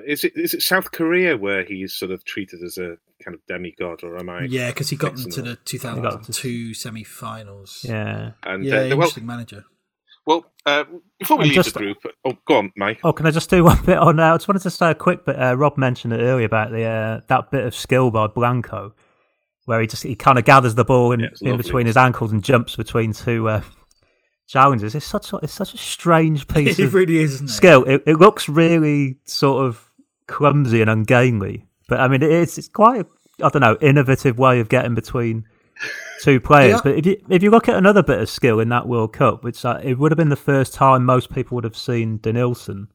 [0.06, 3.40] Is it is it South Korea where he's sort of treated as a kind of
[3.48, 4.44] demigod, or am I?
[4.44, 7.86] Yeah, because he got into the 2002 semi-finals.
[7.88, 9.66] Yeah, and yeah, uh, interesting well, manager.
[10.28, 10.84] Well, uh,
[11.18, 13.00] before we leave just, the group, oh, go on, Mike.
[13.02, 14.20] Oh, can I just do one bit on?
[14.20, 15.42] Uh, I just wanted to say a quick bit.
[15.42, 18.94] Uh, Rob mentioned it earlier about the uh, that bit of skill by Blanco,
[19.66, 22.34] where he just he kind of gathers the ball in, yeah, in between his ankles
[22.34, 23.62] and jumps between two uh,
[24.48, 24.96] challenges.
[24.96, 26.78] It's such a, it's such a strange piece.
[26.78, 27.48] it of really is, it?
[27.48, 27.86] skill.
[27.86, 29.90] It, it, looks really sort of
[30.28, 34.60] clumsy and ungainly, but I mean, it's it's quite a, I don't know innovative way
[34.60, 35.46] of getting between
[36.22, 36.76] two players.
[36.76, 36.82] Yeah.
[36.84, 39.44] But if you if you look at another bit of skill in that World Cup,
[39.44, 42.88] which uh, it would have been the first time most people would have seen Denilson,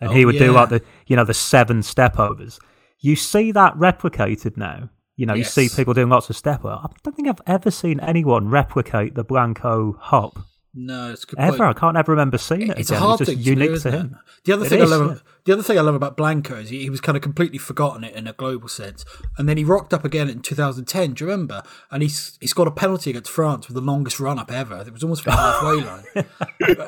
[0.00, 0.46] and oh, he would yeah.
[0.46, 2.58] do like the you know the seven step overs.
[3.00, 4.88] You see that replicated now.
[5.16, 5.56] You know, yes.
[5.56, 6.64] you see people doing lots of step.
[6.64, 10.38] I don't think I've ever seen anyone replicate the Blanco hop
[10.74, 11.56] no, it's ever.
[11.56, 11.76] Point.
[11.76, 12.78] I can't ever remember seeing it.
[12.78, 13.02] It's again.
[13.02, 14.18] a hard it's thing unique to, do, to him.
[14.44, 15.18] The other it thing is, I love, yeah.
[15.44, 18.02] the other thing I love about Blanco is he, he, was kind of completely forgotten
[18.02, 19.04] it in a global sense,
[19.38, 21.14] and then he rocked up again in 2010.
[21.14, 21.62] Do you remember?
[21.90, 24.82] And he's he scored a penalty against France with the longest run up ever.
[24.86, 26.04] It was almost from halfway line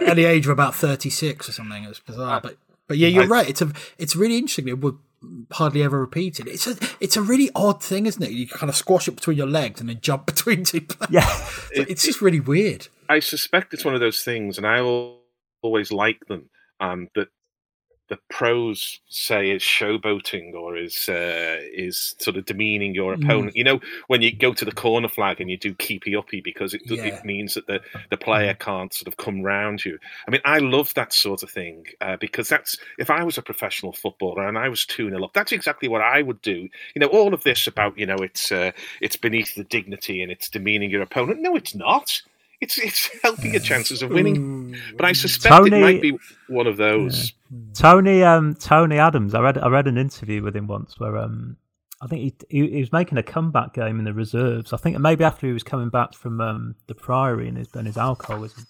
[0.09, 1.85] at the age of about 36 or something.
[1.85, 2.57] It was bizarre, but
[2.89, 3.49] but yeah, you're right.
[3.49, 4.69] It's a it's really interesting.
[4.69, 4.99] It would
[5.53, 6.49] hardly ever repeated.
[6.49, 8.31] It's a it's a really odd thing, isn't it?
[8.31, 11.11] You kind of squash it between your legs and then jump between two players.
[11.11, 12.89] Yeah, it's just really weird.
[13.09, 15.21] I suspect it's one of those things, and I will
[15.63, 16.51] always like them.
[16.79, 17.29] Um, that
[18.09, 23.23] the pros say is showboating or is uh, is sort of demeaning your mm.
[23.23, 23.55] opponent.
[23.55, 23.57] Mm.
[23.57, 26.75] You know, when you go to the corner flag and you do keepy uppy because
[26.75, 27.03] it, yeah.
[27.03, 27.81] it means that the,
[28.11, 28.59] the player mm.
[28.59, 29.99] can't sort of come round you.
[30.27, 33.43] I mean, I love that sort of thing uh, because that's if I was a
[33.43, 36.69] professional footballer and I was two 0 up, that's exactly what I would do.
[36.95, 40.31] You know, all of this about you know it's uh, it's beneath the dignity and
[40.31, 41.41] it's demeaning your opponent.
[41.41, 42.23] No, it's not.
[42.61, 44.77] It's it's helping your chances of winning.
[44.97, 47.33] But I suspect Tony, it might be one of those.
[47.51, 47.59] Yeah.
[47.75, 49.35] Tony um, Tony Adams.
[49.35, 51.57] I read I read an interview with him once where um,
[52.01, 54.73] I think he, he, he was making a comeback game in the reserves.
[54.73, 57.87] I think maybe after he was coming back from um, the Priory and his and
[57.87, 58.67] his alcoholism.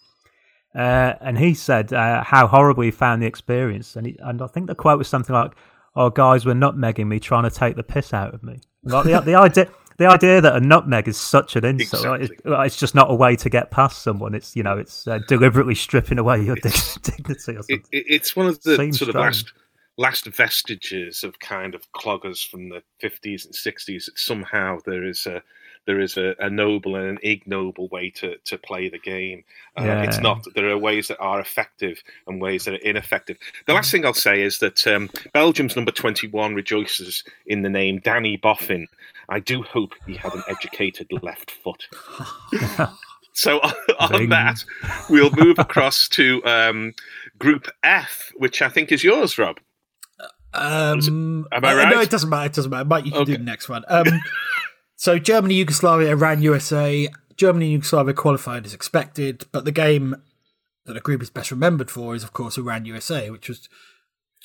[0.74, 4.46] Uh, and he said uh, how horrible he found the experience, and he, and I
[4.46, 5.52] think the quote was something like,
[5.94, 9.20] "Oh, guys were nutmegging me, trying to take the piss out of me." Like the,
[9.20, 12.52] the idea, the idea that a nutmeg is such an insult, exactly.
[12.52, 14.34] it's, it's, just not a way to get past someone.
[14.34, 17.56] It's you know, it's uh, deliberately stripping away your it's, dignity.
[17.68, 19.16] It, it's one of the Seems sort strange.
[19.16, 19.52] of last
[19.98, 24.06] last vestiges of kind of cloggers from the fifties and sixties.
[24.06, 25.42] That Somehow there is a
[25.86, 29.44] there is a, a, noble and an ignoble way to, to play the game.
[29.78, 30.02] Uh, yeah.
[30.02, 30.44] It's not.
[30.54, 33.38] There are ways that are effective and ways that are ineffective.
[33.66, 38.00] The last thing I'll say is that um, Belgium's number 21 rejoices in the name
[38.00, 38.88] Danny Boffin,
[39.28, 41.88] I do hope he had an educated left foot.
[43.32, 43.60] so
[43.98, 44.64] on that,
[45.10, 46.94] we'll move across to um,
[47.38, 49.58] Group F, which I think is yours, Rob.
[50.54, 51.88] Um, Am I right?
[51.90, 52.46] No, it doesn't matter.
[52.46, 52.84] It doesn't matter.
[52.84, 53.32] Mike, you can okay.
[53.32, 53.84] do the next one.
[53.88, 54.06] Um,
[54.96, 57.08] so Germany, Yugoslavia, Iran, USA.
[57.36, 60.16] Germany and Yugoslavia qualified as expected, but the game
[60.86, 63.68] that the group is best remembered for is, of course, Iran, USA, which was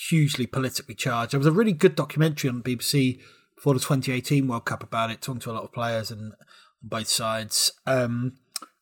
[0.10, 1.32] hugely politically charged.
[1.32, 3.22] There was a really good documentary on BBC
[3.62, 6.38] for the 2018 World Cup about it, talking to a lot of players and on
[6.82, 7.72] both sides.
[7.86, 8.38] Um,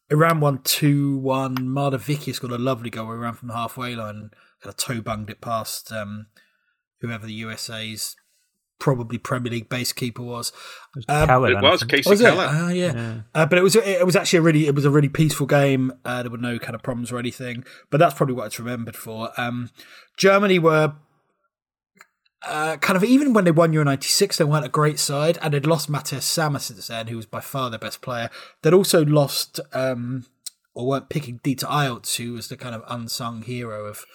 [0.10, 1.58] Iran won 2 1.
[1.58, 3.08] Mahdavikia got a lovely goal.
[3.08, 4.32] We ran from the halfway line
[4.64, 6.28] kind of toe bunged it past um,
[7.02, 8.16] whoever the USA's
[8.80, 10.54] probably Premier League base keeper was.
[11.10, 12.46] Um, it was Kasey was Keller.
[12.46, 13.22] Uh, yeah, yeah.
[13.36, 15.92] Uh, but it was it was actually a really it was a really peaceful game.
[16.06, 17.66] Uh, there were no kind of problems or anything.
[17.90, 19.32] But that's probably what it's remembered for.
[19.36, 19.72] Um,
[20.16, 20.94] Germany were
[22.48, 25.54] uh, kind of even when they won Euro 96, they weren't a great side, and
[25.54, 28.30] they'd lost Matthias Sammer since then, who was by far their best player.
[28.62, 30.26] They'd also lost, um,
[30.74, 34.06] or weren't picking Dieter Eilts, who was the kind of unsung hero of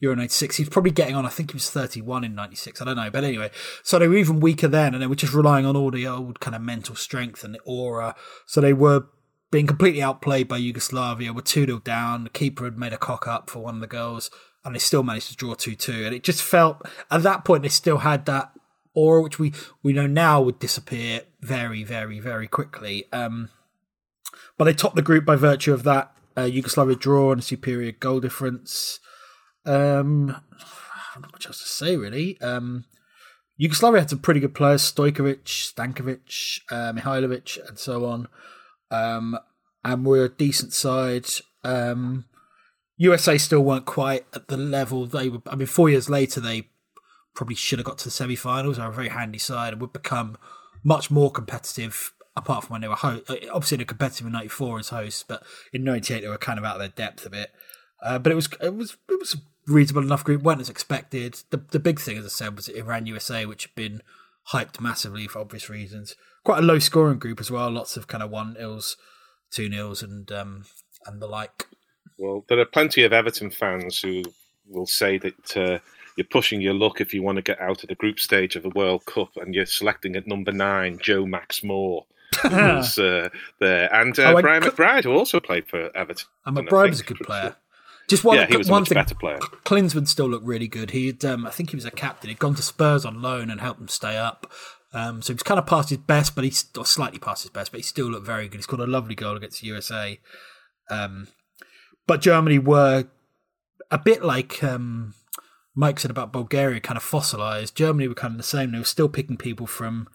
[0.00, 0.56] Euro 96.
[0.56, 3.10] He's probably getting on, I think he was 31 in 96, I don't know.
[3.10, 3.50] But anyway,
[3.82, 6.40] so they were even weaker then, and they were just relying on all the old
[6.40, 8.14] kind of mental strength and the aura.
[8.46, 9.06] So they were
[9.50, 12.24] being completely outplayed by Yugoslavia, were 2 0 down.
[12.24, 14.30] The keeper had made a cock up for one of the goals
[14.64, 16.06] and they still managed to draw 2 2.
[16.06, 18.52] And it just felt, at that point, they still had that
[18.94, 19.52] aura, which we,
[19.82, 23.06] we know now would disappear very, very, very quickly.
[23.12, 23.50] Um,
[24.56, 27.92] but they topped the group by virtue of that Uh, Yugoslavia draw and a superior
[27.92, 28.98] goal difference.
[29.64, 30.26] Um,
[31.20, 32.40] not much else to say really.
[32.40, 32.84] Um,
[33.56, 38.26] Yugoslavia had some pretty good players: Stojkovic, Stankovic, uh, Mihailovic, and so on.
[38.90, 39.38] Um,
[39.84, 41.26] and we're a decent side.
[41.62, 42.24] Um,
[42.96, 45.42] USA still weren't quite at the level they were.
[45.46, 46.68] I mean, four years later, they
[47.34, 48.76] probably should have got to the semi-finals.
[48.76, 50.36] They're a very handy side and would become
[50.82, 52.12] much more competitive.
[52.36, 55.44] Apart from when they were host, uh, obviously they're competitive in '94 as hosts, but
[55.72, 57.52] in '98 they were kind of out of their depth a bit.
[58.02, 61.38] Uh, but it was it was it was a reasonable enough group, weren't as expected.
[61.50, 64.02] The the big thing, as I said, was Iran USA, which had been
[64.52, 66.16] hyped massively for obvious reasons.
[66.44, 67.70] Quite a low scoring group as well.
[67.70, 68.96] Lots of kind of one nils,
[69.50, 70.64] two nils, and um,
[71.06, 71.66] and the like.
[72.18, 74.22] Well, there are plenty of Everton fans who
[74.68, 75.78] will say that uh,
[76.16, 78.62] you're pushing your luck if you want to get out of the group stage of
[78.62, 82.06] the World Cup, and you're selecting at number nine Joe Max Moore.
[82.42, 83.28] who's uh,
[83.60, 86.26] there, and uh, oh, Brian McBride, who also played for Everton.
[86.46, 87.56] And McBride was a good player.
[88.08, 88.96] Just one, yeah, he was one a thing.
[88.96, 89.38] better player.
[89.64, 90.90] Klinsmann still looked really good.
[90.90, 92.28] He'd, um, I think he was a captain.
[92.28, 94.50] He'd gone to Spurs on loan and helped them stay up.
[94.92, 97.78] Um, so he's kind of past his best, but he's slightly past his best, but
[97.78, 98.58] he still looked very good.
[98.58, 100.20] He scored a lovely goal against the USA.
[100.90, 101.28] Um,
[102.06, 103.04] but Germany were
[103.90, 105.14] a bit like um,
[105.74, 107.76] Mike said about Bulgaria, kind of fossilized.
[107.76, 108.72] Germany were kind of the same.
[108.72, 110.08] They were still picking people from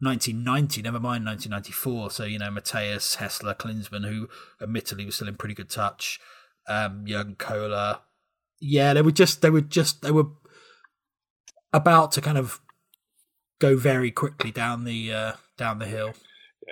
[0.00, 2.10] 1990, never mind 1994.
[2.10, 4.28] So, you know, Matthäus, Hässler, Klinsmann, who
[4.62, 6.20] admittedly was still in pretty good touch
[6.68, 7.98] um, Jürgen Kohler.
[8.60, 10.28] Yeah, they were just they were just they were
[11.72, 12.60] about to kind of
[13.58, 16.14] go very quickly down the uh, down the hill.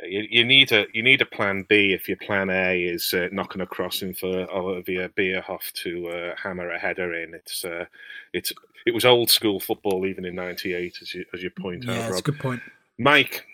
[0.04, 3.28] You, you, need a you need a plan B if your plan A is uh,
[3.32, 7.34] knocking a crossing for Olivier Bierhoff to uh, hammer a header in.
[7.34, 7.86] It's uh,
[8.32, 8.52] it's
[8.86, 11.96] it was old school football even in '98, as you as you point yeah, out.
[11.96, 12.62] Yeah, that's a good point.
[12.98, 13.44] Mike,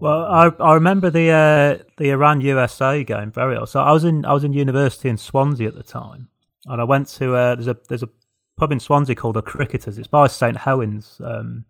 [0.00, 3.66] well, I I remember the uh, the Iran USA game very well.
[3.66, 6.28] So I was in I was in university in Swansea at the time,
[6.66, 8.08] and I went to uh, there's a there's a
[8.56, 9.98] pub in Swansea called the Cricketers.
[9.98, 11.64] It's by St Helens, um,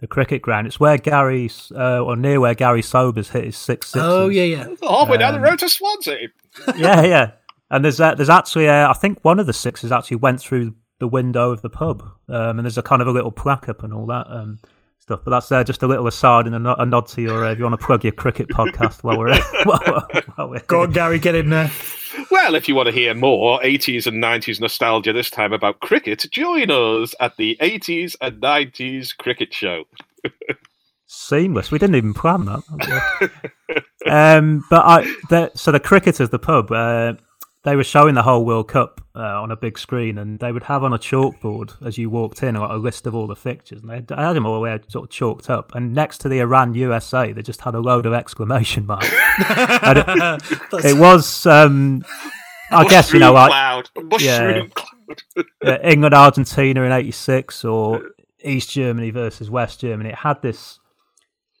[0.00, 0.66] the cricket ground.
[0.66, 4.02] It's where Gary uh, or near where Garry Sobers hit his six sixes.
[4.02, 4.68] Oh yeah, yeah.
[4.82, 6.28] Halfway um, down the um, road to Swansea.
[6.76, 7.30] yeah, yeah.
[7.70, 10.74] And there's uh, there's actually uh, I think one of the sixes actually went through
[10.98, 13.82] the window of the pub, um, and there's a kind of a little plaque up
[13.82, 14.26] and all that.
[14.28, 14.58] Um,
[15.00, 15.20] stuff.
[15.24, 17.58] But that's uh, just a little aside and a, a nod to your uh, if
[17.58, 21.18] you want to plug your cricket podcast while we're, while, while we're go on, Gary,
[21.18, 21.70] get in there.
[22.30, 26.26] Well, if you want to hear more 80s and 90s nostalgia this time about cricket,
[26.30, 29.84] join us at the 80s and 90s cricket show.
[31.06, 31.70] Seamless.
[31.70, 33.30] We didn't even plan that.
[34.06, 37.14] um, but I, the, so the cricketers, the pub, uh,
[37.64, 40.64] they were showing the whole World Cup uh, on a big screen, and they would
[40.64, 43.82] have on a chalkboard as you walked in like, a list of all the fixtures,
[43.82, 45.74] and they had them all where sort of chalked up.
[45.74, 49.08] And next to the Iran USA, they just had a load of exclamation marks.
[49.38, 52.04] it, it, was, um,
[52.70, 53.86] I guess, you know, like
[54.20, 54.62] yeah,
[55.62, 60.10] yeah, England Argentina in '86 or East Germany versus West Germany.
[60.10, 60.79] It had this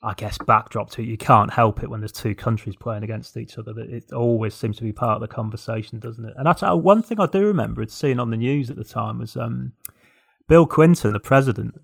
[0.02, 1.08] I guess, backdrop to it.
[1.08, 3.74] You can't help it when there's two countries playing against each other.
[3.74, 6.34] That it always seems to be part of the conversation, doesn't it?
[6.36, 9.18] And that's uh, one thing I do remember seeing on the news at the time
[9.18, 9.72] was um,
[10.48, 11.80] Bill Clinton, the president,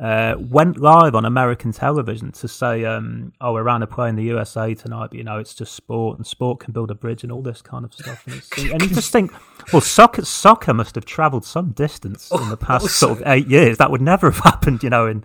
[0.00, 4.72] uh, went live on American television to say, um, "Oh, Iran are playing the USA
[4.72, 7.42] tonight, but you know it's just sport, and sport can build a bridge, and all
[7.42, 8.24] this kind of stuff."
[8.56, 9.32] And, and you just think,
[9.72, 13.78] well, soccer, soccer must have travelled some distance in the past sort of eight years.
[13.78, 15.24] That would never have happened, you know, in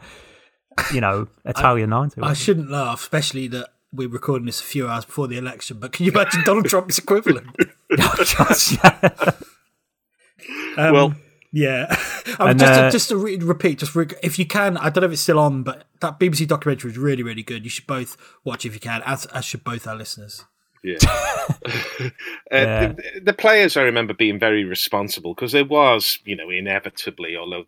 [0.94, 2.22] you know, Italia 90.
[2.22, 5.92] I shouldn't laugh, especially that we're recording this a few hours before the election, but
[5.92, 7.48] can you imagine Donald Trump's equivalent?
[10.78, 11.16] um, well,
[11.52, 11.96] yeah.
[12.40, 15.02] Um, just, uh, to, just to re- repeat, just re- if you can, I don't
[15.02, 17.64] know if it's still on, but that BBC documentary was really, really good.
[17.64, 20.44] You should both watch if you can, as, as should both our listeners.
[20.84, 20.98] Yeah.
[21.04, 22.10] uh,
[22.52, 22.88] yeah.
[22.88, 27.66] The, the, players, I remember being very responsible because there was, you know, inevitably, although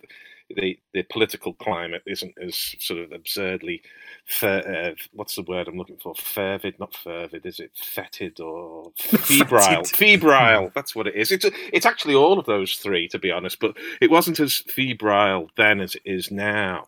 [0.55, 3.81] the the political climate isn't as sort of absurdly
[4.25, 6.15] fer- uh, what's the word I'm looking for?
[6.15, 7.71] Fervid not fervid is it?
[7.75, 9.83] Fetid or febrile?
[9.85, 11.31] Febrile that's what it is.
[11.31, 15.49] It's it's actually all of those three to be honest but it wasn't as febrile
[15.57, 16.85] then as it is now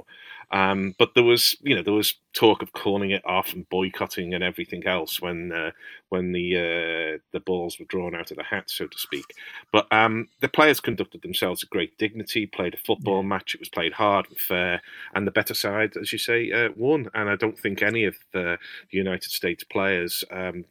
[0.51, 4.33] um, but there was, you know, there was talk of calling it off and boycotting
[4.33, 5.71] and everything else when uh,
[6.07, 9.25] when the uh, the balls were drawn out of the hat, so to speak.
[9.73, 13.27] But um, the players conducted themselves with great dignity, played a football yeah.
[13.27, 13.55] match.
[13.55, 14.81] It was played hard and fair,
[15.13, 17.09] and the better side, as you say, uh, won.
[17.13, 18.57] And I don't think any of the
[18.89, 20.23] United States players.
[20.31, 20.65] Um,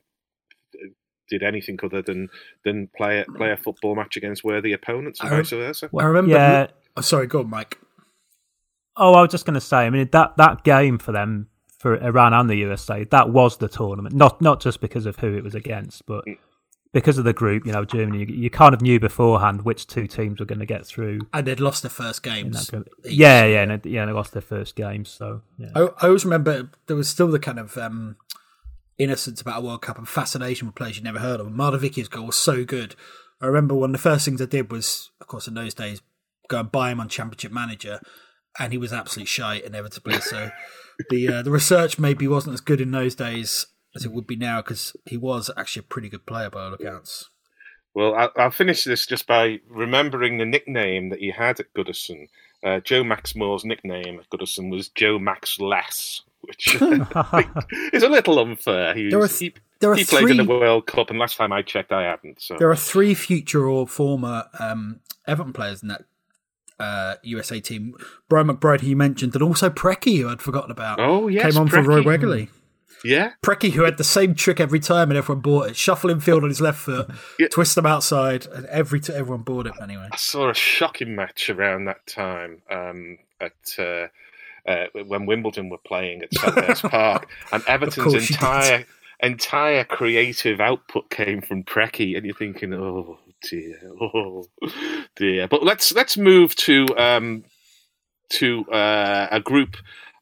[1.28, 2.28] did anything other than
[2.64, 5.90] than play a, play a football match against worthy opponents and I, vice versa.
[5.98, 6.30] I remember.
[6.30, 6.68] Yeah.
[6.96, 7.80] Oh, sorry, go on, Mike.
[8.96, 9.78] Oh, I was just going to say.
[9.78, 13.68] I mean, that that game for them for Iran and the USA, that was the
[13.68, 14.14] tournament.
[14.14, 16.24] Not not just because of who it was against, but
[16.92, 20.06] because of the group, you know, Germany, you, you, kind of knew beforehand which two
[20.06, 21.20] teams were going to get through.
[21.34, 22.70] And they'd lost their first games.
[23.04, 25.10] Yeah, yeah, and yeah, they lost their first games.
[25.10, 25.72] So yeah.
[25.74, 28.16] I, I, always remember there was still the kind of um,
[28.96, 31.52] innocence about a World Cup and fascination with players you'd never heard of.
[31.52, 31.78] Marda
[32.08, 32.94] goal was so good.
[33.40, 36.00] I remember one of the first things I did was, of course, in those days,
[36.48, 38.00] go and buy him on Championship Manager,
[38.58, 40.20] and he was absolutely shy inevitably.
[40.20, 40.50] So
[41.10, 44.36] the uh, the research maybe wasn't as good in those days as it would be
[44.36, 47.30] now because he was actually a pretty good player by all accounts.
[47.94, 52.28] Well, I'll, finish this just by remembering the nickname that he had at Goodison.
[52.62, 56.74] Uh, Joe Max Moore's nickname at Goodison was Joe Max Less, which
[57.94, 58.94] is a little unfair.
[58.94, 61.62] He, there th- he, there he played in the World Cup, and last time I
[61.62, 62.42] checked, I hadn't.
[62.42, 66.04] So there are three future or former um, Everton players in that
[66.78, 67.94] uh, USA team.
[68.28, 71.00] Brian McBride, he mentioned, and also Preki, who I'd forgotten about.
[71.00, 71.70] Oh yes, came on Preki.
[71.70, 72.48] for Roy Wegerle.
[73.04, 73.32] Yeah.
[73.42, 75.76] Preki, who had the same trick every time and everyone bought it.
[75.76, 77.08] Shuffle infield on his left foot,
[77.38, 77.48] yeah.
[77.48, 80.08] twist them outside, and every t- everyone bought it anyway.
[80.10, 83.52] I saw a shocking match around that time um, at.
[83.78, 84.08] Uh,
[84.66, 88.84] uh, when Wimbledon were playing at Selhurst Park, and Everton's entire
[89.20, 94.46] entire creative output came from Preki, and you're thinking, oh dear, oh
[95.16, 95.48] dear.
[95.48, 97.44] But let's let's move to um,
[98.30, 99.76] to uh, a group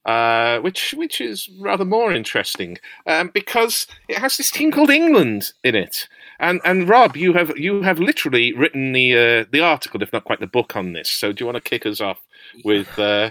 [0.04, 5.52] uh, which which is rather more interesting um, because it has this team called England
[5.62, 6.08] in it.
[6.38, 10.24] And and Rob, you have you have literally written the uh, the article, if not
[10.24, 11.08] quite the book, on this.
[11.08, 12.20] So do you want to kick us off
[12.64, 13.30] with uh,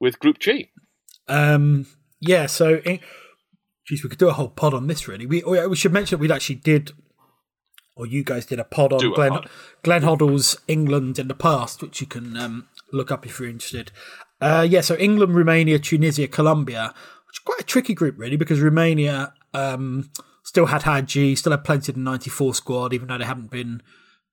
[0.00, 0.70] with Group G?
[1.28, 1.86] Um,
[2.20, 2.46] yeah.
[2.46, 2.80] So,
[3.86, 5.08] geez, we could do a whole pod on this.
[5.08, 6.90] Really, we we should mention that we actually did,
[7.94, 9.50] or you guys did a pod on Glenn pod.
[9.82, 13.92] Glenn Hoddle's England in the past, which you can um, look up if you're interested.
[14.40, 16.94] Uh, yeah, so England, Romania, Tunisia, Colombia,
[17.26, 20.10] which is quite a tricky group, really, because Romania um,
[20.42, 23.82] still had Hagi, still had plenty of the 94 squad, even though they haven't been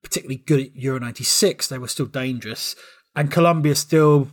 [0.02, 2.74] particularly good at Euro 96, they were still dangerous.
[3.14, 4.28] And Colombia still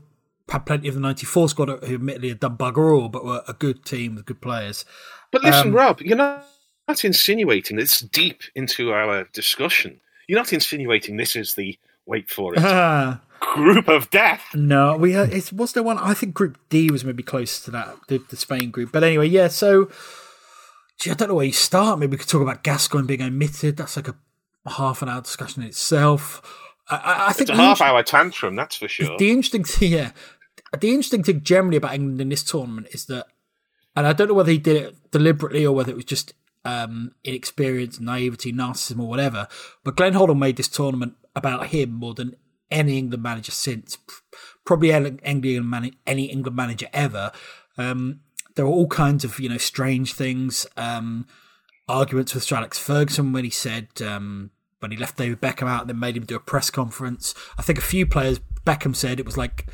[0.49, 3.53] had plenty of the 94 squad, who admittedly had done bugger all, but were a
[3.53, 4.85] good team with good players.
[5.31, 6.45] But listen, um, Rob, you're not,
[6.87, 9.99] not insinuating this deep into our discussion.
[10.27, 14.43] You're not insinuating this is the, wait for it, group of death.
[14.53, 15.97] No, we uh, it was there one.
[15.97, 18.91] I think Group D was maybe close to that, the, the Spain group.
[18.91, 19.47] But anyway, yeah.
[19.47, 19.89] So,
[20.99, 21.99] gee, I don't know where you start.
[21.99, 23.77] Maybe we could talk about Gascoigne being omitted.
[23.77, 24.15] That's like a
[24.69, 26.41] half an hour discussion in itself.
[26.89, 28.55] I, I think it's a half hour tantrum.
[28.55, 29.17] That's for sure.
[29.17, 30.11] The interesting thing, yeah,
[30.77, 33.27] the interesting thing generally about England in this tournament is that,
[33.95, 36.33] and I don't know whether he did it deliberately or whether it was just
[36.67, 39.47] um, inexperience, naivety, narcissism, or whatever.
[39.85, 42.35] But Glenn Hoddle made this tournament about him more than
[42.69, 43.97] any England manager since,
[44.65, 45.17] probably any
[46.25, 47.31] England, manager ever.
[47.77, 48.19] Um,
[48.55, 50.67] there were all kinds of you know strange things.
[50.75, 51.25] Um,
[51.87, 55.81] arguments with Sir Alex Ferguson when he said um, when he left David Beckham out
[55.81, 57.33] and then made him do a press conference.
[57.57, 59.67] I think a few players Beckham said it was like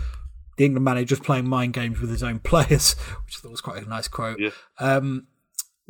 [0.58, 2.94] the England manager just playing mind games with his own players,
[3.26, 4.40] which I thought was quite a nice quote.
[4.40, 4.52] Yeah.
[4.78, 5.26] Um,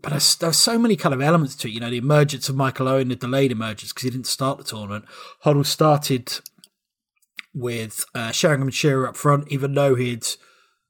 [0.03, 1.71] but there's, there's so many kind of elements to it.
[1.71, 4.63] You know, the emergence of Michael Owen, the delayed emergence because he didn't start the
[4.65, 5.05] tournament.
[5.45, 6.39] Hoddle started
[7.55, 10.27] with uh, Sheringham and Shearer up front, even though he'd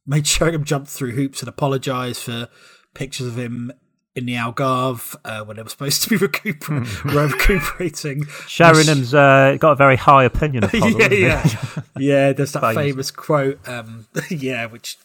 [0.05, 2.49] made Sheringham jump through hoops and apologise for
[2.95, 3.71] pictures of him
[4.15, 8.23] in the Algarve uh, when they were supposed to be recuper- recuperating.
[8.47, 11.83] Sheringham's uh, got a very high opinion of Hoddle, yeah, yeah.
[11.99, 13.67] yeah, there's that famous, famous quote.
[13.69, 14.97] Um, yeah, which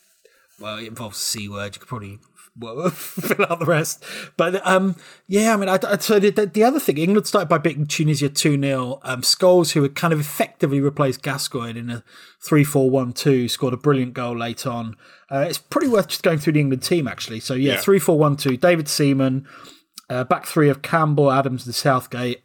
[0.58, 1.74] well, it involves a c word.
[1.74, 2.18] You could probably
[2.90, 4.04] fill out the rest.
[4.36, 7.58] But um, yeah, I mean, I, I, so the, the, other thing, England started by
[7.58, 9.00] beating Tunisia 2 0.
[9.02, 12.04] Um, Scholes, who had kind of effectively replaced Gascoigne in a
[12.44, 14.96] 3 4 1 2, scored a brilliant goal late on.
[15.30, 17.40] Uh, it's pretty worth just going through the England team, actually.
[17.40, 19.46] So yeah, 3 4 1 2, David Seaman,
[20.10, 22.42] uh, back three of Campbell, Adams, and Southgate.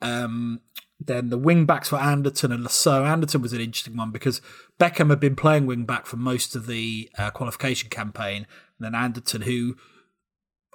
[0.00, 0.60] Um,
[1.00, 3.06] then the wing backs were Anderton and Le Saux.
[3.06, 4.42] Anderton was an interesting one because
[4.78, 8.46] Beckham had been playing wing back for most of the uh, qualification campaign,
[8.84, 9.76] then Anderton, who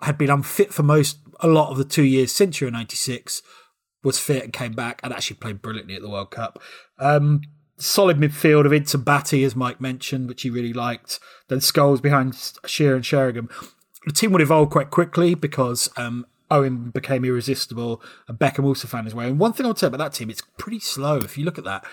[0.02, 3.42] had been unfit for most a lot of the two years since Euro '96,
[4.04, 6.62] was fit and came back and actually played brilliantly at the World Cup.
[7.00, 7.42] Um,
[7.78, 11.20] solid midfield of Ince Batty, as Mike mentioned, which he really liked.
[11.48, 13.50] Then Scholes behind Shearer and Sheringham.
[14.06, 19.06] The team would evolve quite quickly because um, Owen became irresistible and Beckham also found
[19.08, 19.28] his way.
[19.28, 21.18] And one thing I would say about that team, it's pretty slow.
[21.18, 21.84] If you look at that,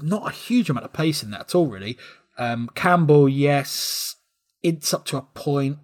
[0.00, 1.98] not a huge amount of pace in that at all, really.
[2.38, 4.16] Um, Campbell, yes,
[4.66, 5.78] it's up to a point.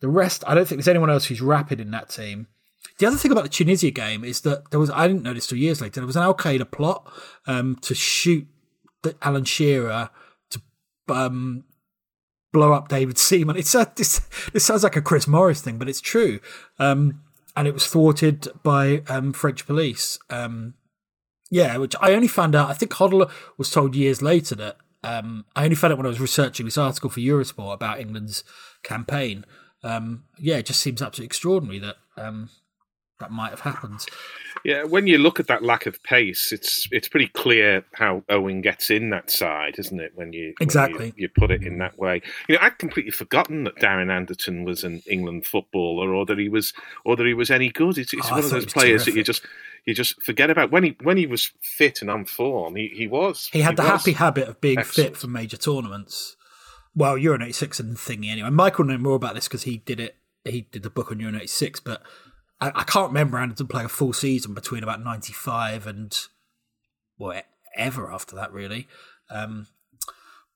[0.00, 2.48] The rest, I don't think there's anyone else who's rapid in that team.
[2.98, 5.58] The other thing about the Tunisia game is that there was, I didn't notice till
[5.58, 7.10] years later, there was an Al Qaeda plot
[7.46, 8.46] um, to shoot
[9.02, 10.10] the, Alan Shearer
[10.50, 10.60] to
[11.08, 11.64] um,
[12.52, 13.56] blow up David Seaman.
[13.56, 14.20] It's a, this,
[14.52, 16.38] this sounds like a Chris Morris thing, but it's true.
[16.78, 17.22] Um,
[17.56, 20.18] and it was thwarted by um, French police.
[20.28, 20.74] Um,
[21.50, 22.68] yeah, which I only found out.
[22.68, 26.08] I think Hoddle was told years later that um, I only found out when I
[26.08, 28.42] was researching this article for Eurosport about England's
[28.82, 29.44] campaign.
[29.82, 32.48] Um, yeah, it just seems absolutely extraordinary that um,
[33.20, 34.06] that might have happened.
[34.64, 38.62] Yeah, when you look at that lack of pace, it's it's pretty clear how Owen
[38.62, 40.12] gets in that side, isn't it?
[40.14, 42.22] When you exactly when you, you, put it in that way.
[42.48, 46.48] You know, I'd completely forgotten that Darren Anderton was an England footballer, or that he
[46.48, 46.72] was,
[47.04, 47.98] or that he was any good.
[47.98, 49.14] It's, it's oh, one of those players terrific.
[49.14, 49.46] that you just
[49.86, 50.70] you just forget about.
[50.70, 53.48] When he when he was fit and on form, he, he was.
[53.52, 55.10] He had he the happy habit of being excellent.
[55.10, 56.36] fit for major tournaments.
[56.94, 58.50] Well, Euro '96 and thingy anyway.
[58.50, 60.16] Michael know more about this because he did it.
[60.44, 62.02] He did the book on Euro '96, but
[62.60, 66.18] I, I can't remember Anderton playing a full season between about 95 and
[67.18, 67.42] well,
[67.76, 68.88] ever after that, really.
[69.30, 69.66] Um,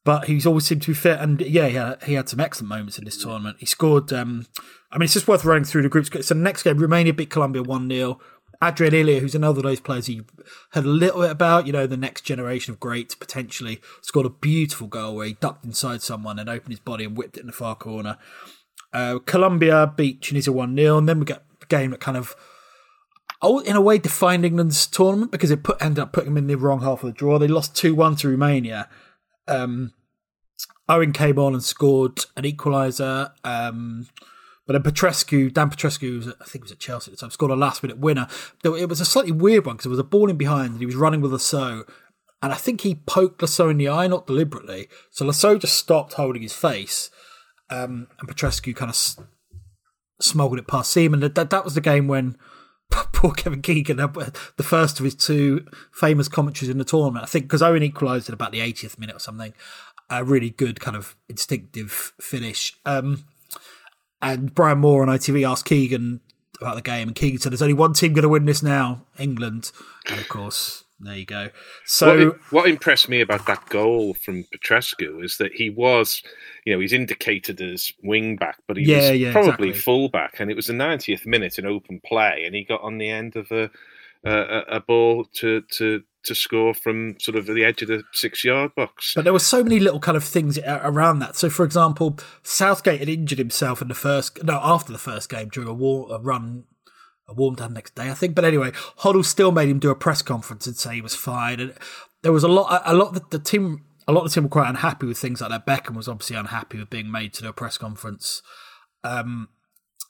[0.05, 2.71] but he's always seemed to be fit, and yeah, he had, he had some excellent
[2.71, 3.59] moments in this tournament.
[3.61, 4.11] He scored.
[4.13, 4.47] Um,
[4.91, 6.09] I mean, it's just worth running through the groups.
[6.27, 8.19] So the next game, Romania beat Colombia one 0
[8.63, 10.25] Adrian Ilie, who's another of those players you
[10.73, 14.31] heard a little bit about, you know, the next generation of greats potentially, scored a
[14.31, 17.47] beautiful goal where he ducked inside someone and opened his body and whipped it in
[17.47, 18.19] the far corner.
[18.93, 22.35] Uh, Colombia beat Tunisia 1 0, and then we get game that kind of,
[23.43, 26.47] oh, in a way, defined England's tournament because it put ended up putting them in
[26.47, 27.39] the wrong half of the draw.
[27.39, 28.89] They lost 2 1 to Romania.
[29.47, 29.93] Um,
[30.89, 33.31] Owen came on and scored an equaliser.
[33.45, 34.09] Um,
[34.69, 37.31] but then Petrescu, Dan Petrescu, was, I think it was at Chelsea at the time,
[37.31, 38.29] scored a last minute winner.
[38.63, 40.85] It was a slightly weird one because there was a ball in behind and he
[40.85, 41.91] was running with Le Saux.
[42.43, 44.89] And I think he poked Le Saux in the eye, not deliberately.
[45.11, 47.09] So Le Saux just stopped holding his face.
[47.71, 49.27] Um, and Petrescu kind of
[50.21, 51.21] smuggled it past Seaman.
[51.21, 52.37] That, that was the game when
[52.91, 57.47] poor Kevin Keegan, the first of his two famous commentaries in the tournament, I think,
[57.47, 59.55] because Owen equalised at about the 80th minute or something.
[60.11, 62.75] A really good kind of instinctive finish.
[62.85, 63.25] Um,
[64.21, 66.21] and Brian Moore on ITV asked Keegan
[66.61, 69.07] about the game, and Keegan said, "There's only one team going to win this now,
[69.19, 69.71] England."
[70.11, 71.51] And of course, there you go.
[71.85, 76.23] So, what, what, impressed me about that goal from Petrescu is that he was,
[76.65, 79.73] you know, he's indicated as wing back, but he yeah, was yeah, probably exactly.
[79.73, 82.99] full back, and it was the 90th minute in open play, and he got on
[82.99, 83.71] the end of a
[84.25, 88.45] a, a ball to to to score from sort of the edge of the six
[88.45, 89.13] yard box.
[89.15, 91.37] But there were so many little kind of things around that.
[91.37, 95.49] So, for example, Southgate had injured himself in the first, no, after the first game
[95.49, 96.65] during a, war, a run
[97.29, 98.35] a warm down next day, I think.
[98.35, 101.61] But anyway, Hoddle still made him do a press conference and say he was fine.
[101.61, 101.75] And
[102.23, 104.49] there was a lot, a lot the, the team, a lot of the team were
[104.49, 105.67] quite unhappy with things like that.
[105.67, 108.43] Beckham was obviously unhappy with being made to do a press conference.
[109.05, 109.49] Um,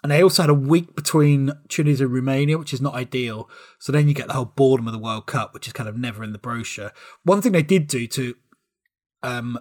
[0.02, 3.50] and they also had a week between Tunisia and Romania, which is not ideal.
[3.78, 5.96] So then you get the whole boredom of the World Cup, which is kind of
[5.96, 6.92] never in the brochure.
[7.24, 8.36] One thing they did do to
[9.22, 9.58] um,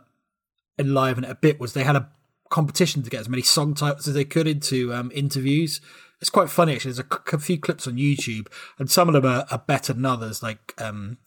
[0.77, 2.09] enliven it a bit was they had a
[2.49, 5.81] competition to get as many song titles as they could into um, interviews.
[6.21, 6.93] It's quite funny actually.
[6.93, 8.47] There's a, a, few clips on YouTube,
[8.79, 10.41] and some of them are, are better than others.
[10.41, 11.17] Like um,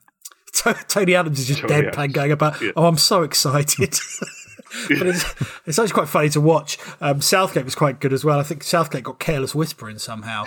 [0.89, 2.15] Tony Adams is just Tony deadpan Adams.
[2.15, 2.73] going about, yeah.
[2.77, 3.95] "Oh, I'm so excited."
[4.89, 5.25] but it's,
[5.67, 6.79] it's actually quite funny to watch.
[7.01, 8.39] Um, Southgate was quite good as well.
[8.39, 10.45] I think Southgate got careless whispering somehow.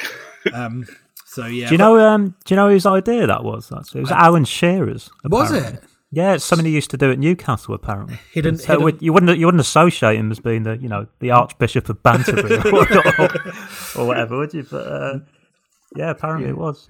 [0.53, 0.85] Um,
[1.25, 1.67] so yeah.
[1.67, 1.99] Do you know?
[1.99, 3.71] Um, do you know whose idea that was?
[3.71, 5.09] Actually, it was Alan Shearer's.
[5.23, 5.59] Apparently.
[5.59, 5.83] Was it?
[6.11, 7.73] Yeah, it's something he used to do at Newcastle.
[7.73, 8.99] Apparently, hidden, so hidden.
[9.01, 12.57] you wouldn't you wouldn't associate him as being the you know the Archbishop of Banterbury
[12.71, 14.61] or, or, whatever, would you?
[14.61, 15.19] But uh,
[15.95, 16.51] yeah, apparently yeah.
[16.51, 16.87] it was.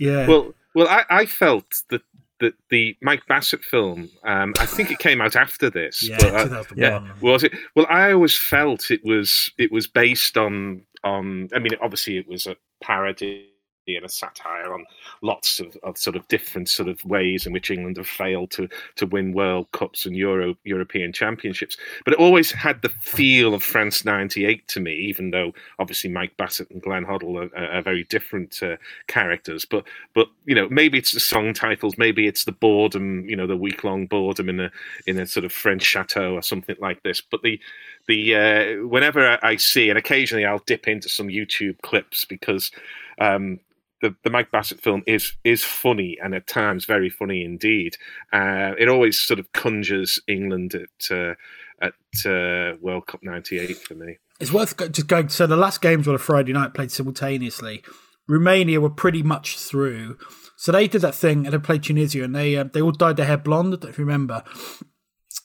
[0.00, 0.26] Yeah.
[0.26, 2.02] Well, well, I, I felt that
[2.40, 4.10] the the Mike Bassett film.
[4.24, 6.08] Um, I think it came out after this.
[6.08, 7.52] yeah, but, uh, yeah, was it?
[7.74, 11.48] Well, I always felt it was it was based on on.
[11.54, 13.53] I mean, obviously, it was a parody
[13.88, 14.86] and a satire on
[15.20, 18.68] lots of, of sort of different sort of ways in which England have failed to
[18.96, 21.76] to win World Cups and Euro European Championships.
[22.04, 26.36] But it always had the feel of France '98 to me, even though obviously Mike
[26.36, 29.66] Bassett and Glenn Hoddle are, are very different uh, characters.
[29.66, 29.84] But
[30.14, 33.56] but you know maybe it's the song titles, maybe it's the boredom, you know, the
[33.56, 34.70] week long boredom in a
[35.06, 37.20] in a sort of French chateau or something like this.
[37.20, 37.60] But the
[38.06, 42.70] the uh, whenever I see, and occasionally I'll dip into some YouTube clips because
[43.18, 43.60] um,
[44.04, 47.96] the, the Mike Bassett film is is funny and at times very funny indeed.
[48.34, 51.34] Uh, it always sort of conjures England at uh,
[51.80, 51.94] at
[52.26, 54.18] uh, World Cup '98 for me.
[54.40, 55.30] It's worth just going.
[55.30, 57.82] So the last games were a Friday night, played simultaneously.
[58.28, 60.18] Romania were pretty much through,
[60.56, 63.16] so they did that thing and they played Tunisia, and they uh, they all dyed
[63.16, 63.72] their hair blonde.
[63.72, 64.44] I don't if you remember.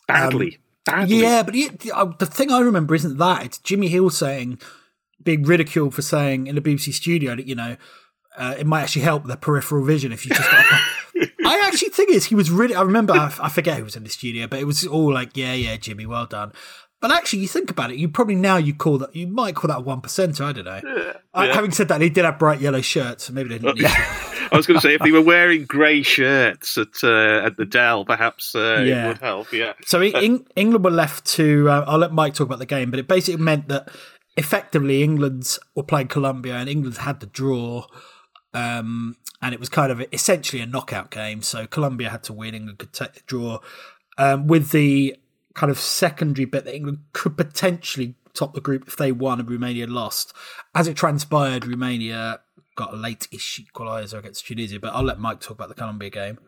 [0.06, 0.56] Badly.
[0.56, 1.22] Um, Badly.
[1.22, 1.56] Yeah, but
[1.94, 3.45] uh, the thing I remember isn't that.
[3.45, 4.60] It's Jimmy Hill saying,
[5.23, 7.77] being ridiculed for saying in the BBC studio that, you know,
[8.40, 10.49] uh, it might actually help the peripheral vision if you just.
[10.49, 10.66] Got,
[11.45, 12.76] I actually think is he was really.
[12.76, 13.14] I remember.
[13.14, 15.76] I, I forget who was in the studio, but it was all like, yeah, yeah,
[15.78, 16.53] Jimmy, well done.
[17.02, 19.70] But actually, you think about it, you probably now you call that you might call
[19.70, 20.41] that one percenter.
[20.41, 20.82] I don't know.
[20.84, 21.14] Yeah,
[21.45, 21.53] yeah.
[21.53, 23.86] Having said that, he did have bright yellow shirts, so maybe they didn't.
[24.52, 27.66] I was going to say if they were wearing grey shirts at uh, at the
[27.66, 29.06] Dell, perhaps uh, yeah.
[29.06, 29.53] it would help.
[29.53, 29.74] Yeah.
[29.86, 31.70] So in, England were left to.
[31.70, 33.90] Uh, I'll let Mike talk about the game, but it basically meant that
[34.36, 37.86] effectively England were playing Colombia, and England had to draw.
[38.53, 41.41] Um, and it was kind of essentially a knockout game.
[41.41, 43.59] So Colombia had to win, England could take the draw.
[44.17, 45.15] Um, with the
[45.53, 49.49] kind of secondary bit that England could potentially top the group if they won and
[49.49, 50.34] Romania lost.
[50.76, 52.39] As it transpired, Romania
[52.76, 54.80] got a late-ish equaliser against Tunisia.
[54.80, 56.39] But I'll let Mike talk about the Colombia game.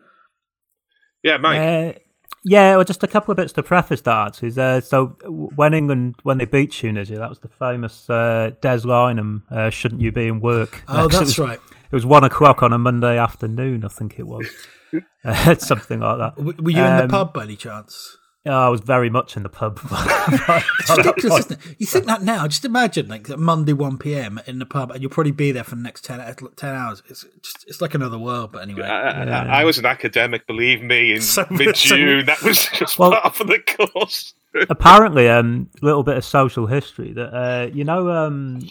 [1.24, 1.60] Yeah, Mike.
[1.60, 2.00] Uh,
[2.44, 4.42] yeah, well, just a couple of bits to preface that.
[4.42, 8.80] Is uh, so when England when they beat Tunisia, that was the famous uh, Des
[8.80, 11.60] Lynam, uh, "Shouldn't you be in work?" Oh, that's right.
[11.92, 14.48] It was one o'clock on a Monday afternoon, I think it was,
[15.26, 16.62] uh, something like that.
[16.62, 18.18] Were you um, in the um, pub by any chance?
[18.46, 19.80] Yeah, I was very much in the pub.
[19.92, 21.76] it's ridiculous, isn't it?
[21.78, 22.48] You think that now?
[22.48, 24.40] Just imagine, like Monday one p.m.
[24.48, 27.04] in the pub, and you'll probably be there for the next 10, 10 hours.
[27.08, 28.54] It's just, it's like another world.
[28.54, 29.44] But anyway, I, yeah.
[29.44, 32.22] I, I was an academic, believe me, in so, mid June.
[32.22, 34.34] So, that was just well, part of the course.
[34.70, 38.62] apparently, a um, little bit of social history that uh, you know, um,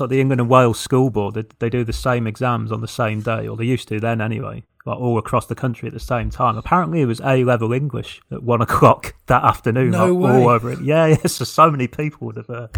[0.00, 1.34] of the England and Wales school board.
[1.34, 4.20] They, they do the same exams on the same day, or they used to then
[4.20, 6.56] anyway like all across the country at the same time.
[6.56, 9.90] Apparently, it was A level English at one o'clock that afternoon.
[9.90, 10.42] No like, way.
[10.42, 10.80] All over it.
[10.80, 11.26] Yeah, yeah.
[11.26, 12.68] So so many people would have, uh,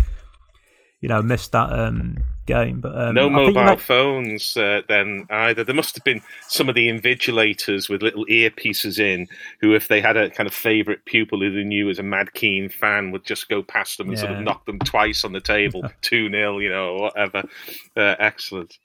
[1.05, 2.17] you know, missed that um,
[2.47, 2.81] game.
[2.81, 3.79] But um, no mobile might...
[3.79, 5.63] phones uh, then either.
[5.63, 9.29] There must have been some of the invigilators with little earpieces in,
[9.61, 12.33] who, if they had a kind of favourite pupil who they knew was a Mad
[12.33, 14.23] Keen fan, would just go past them and yeah.
[14.23, 17.47] sort of knock them twice on the table, two 0 you know, or whatever.
[17.95, 18.79] Uh, excellent.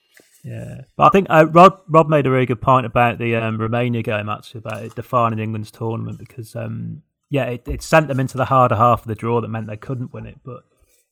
[0.44, 3.58] Yeah, but I think uh, Rob Rob made a really good point about the um,
[3.58, 8.20] Romania game actually about it defining England's tournament because um, yeah, it, it, sent them
[8.20, 10.40] into the harder half of the draw that meant they couldn't win it.
[10.44, 10.64] But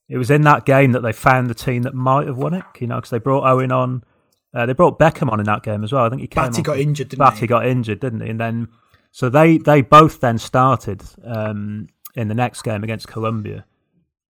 [0.10, 2.64] it was in that game that they found the team that might have won it.
[2.80, 4.04] You know, because they brought Owen on,
[4.54, 6.06] uh, they brought Beckham on in that game as well.
[6.06, 6.46] I think he came.
[6.46, 7.48] Batty got injured, didn't Batty he?
[7.48, 8.30] got injured, didn't he?
[8.30, 8.68] And then
[9.12, 13.66] so they they both then started um, in the next game against Colombia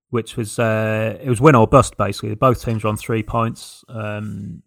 [0.09, 2.35] which was uh, it was win or bust basically.
[2.35, 3.83] Both teams were on three points.
[3.89, 4.63] Um,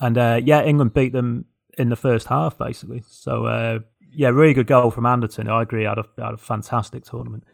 [0.00, 1.46] and uh, yeah, England beat them
[1.78, 3.02] in the first half, basically.
[3.08, 3.78] So uh,
[4.12, 5.48] yeah, really good goal from Anderton.
[5.48, 7.44] I agree, had a, had a fantastic tournament.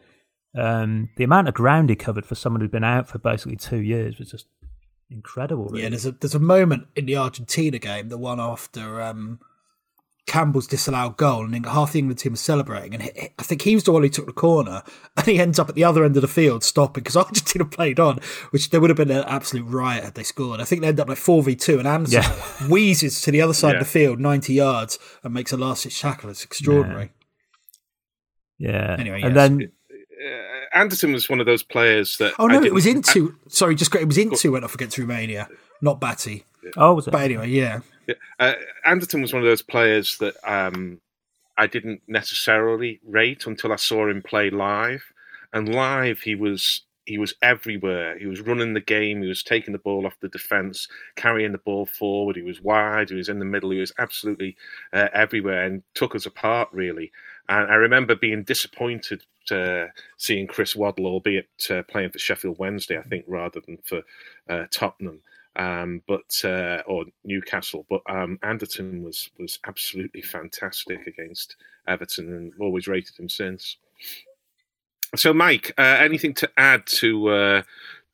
[0.57, 3.79] Um, the amount of ground he covered for someone who'd been out for basically two
[3.79, 4.47] years was just
[5.11, 5.67] incredible.
[5.67, 5.83] Really.
[5.83, 9.41] Yeah, there's a there's a moment in the Argentina game, the one after um,
[10.27, 12.95] Campbell's disallowed goal, and half the England team was celebrating.
[12.95, 14.83] And he, I think he was the one who took the corner,
[15.17, 17.99] and he ends up at the other end of the field stopping because Argentina played
[17.99, 18.21] on,
[18.51, 20.61] which there would have been an absolute riot had they scored.
[20.61, 22.33] I think they end up like four v two, and Anderton yeah.
[22.69, 23.81] wheezes to the other side yeah.
[23.81, 26.31] of the field, ninety yards, and makes a last ditch tackle.
[26.31, 27.11] It's extraordinary.
[28.59, 28.71] Yeah.
[28.71, 28.97] yeah.
[28.99, 29.49] Anyway, and yes.
[29.49, 29.73] then.
[30.73, 32.35] Anderton was one of those players that.
[32.39, 33.17] Oh no, it was Ince.
[33.49, 35.49] Sorry, just it was Ince went off against Romania,
[35.81, 36.45] not Batty.
[36.77, 37.11] Oh, was it?
[37.11, 37.81] But anyway, yeah.
[38.39, 41.01] Uh, Anderton was one of those players that um,
[41.57, 45.05] I didn't necessarily rate until I saw him play live.
[45.53, 48.17] And live, he was he was everywhere.
[48.19, 49.21] He was running the game.
[49.21, 50.87] He was taking the ball off the defence,
[51.17, 52.37] carrying the ball forward.
[52.37, 53.11] He was wide.
[53.11, 53.71] He was in the middle.
[53.71, 54.57] He was absolutely
[54.93, 57.11] uh, everywhere and took us apart really.
[57.51, 59.87] And I remember being disappointed uh,
[60.17, 64.03] seeing Chris Waddle, albeit uh, playing for Sheffield Wednesday, I think, rather than for
[64.49, 65.21] uh, Tottenham
[65.57, 67.87] um, but uh, or Newcastle.
[67.91, 71.57] But um, Anderton was was absolutely fantastic against
[71.89, 73.77] Everton, and always rated him since.
[75.17, 77.63] So, Mike, uh, anything to add to uh,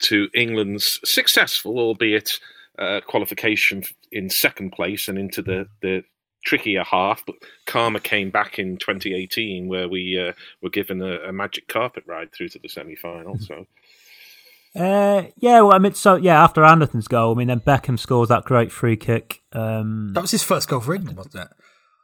[0.00, 2.38] to England's successful, albeit
[3.06, 3.82] qualification
[4.12, 6.04] in second place and into the the
[6.46, 7.34] trickier half, but
[7.66, 10.32] karma came back in 2018 where we uh,
[10.62, 13.36] were given a, a, magic carpet ride through to the semi final.
[13.38, 13.66] So
[14.76, 18.28] uh, yeah, well, I mean, so yeah, after Anderton's goal, I mean, then Beckham scores
[18.28, 19.42] that great free kick.
[19.52, 21.48] Um, that was his first goal for England, wasn't it?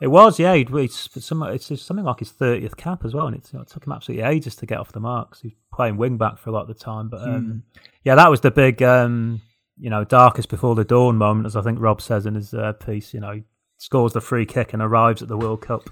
[0.01, 0.55] It was, yeah.
[0.55, 3.63] He'd, it's, some, it's something like his thirtieth cap as well, and it, you know,
[3.63, 5.39] it, took him absolutely ages to get off the mark.
[5.41, 7.81] He's playing wing back for a lot of the time, but um, mm.
[8.03, 9.43] yeah, that was the big, um,
[9.79, 12.73] you know, darkest before the dawn moment, as I think Rob says in his uh,
[12.73, 13.15] piece.
[13.15, 13.45] You know, he
[13.83, 15.91] scores the free kick and arrives at the World Cup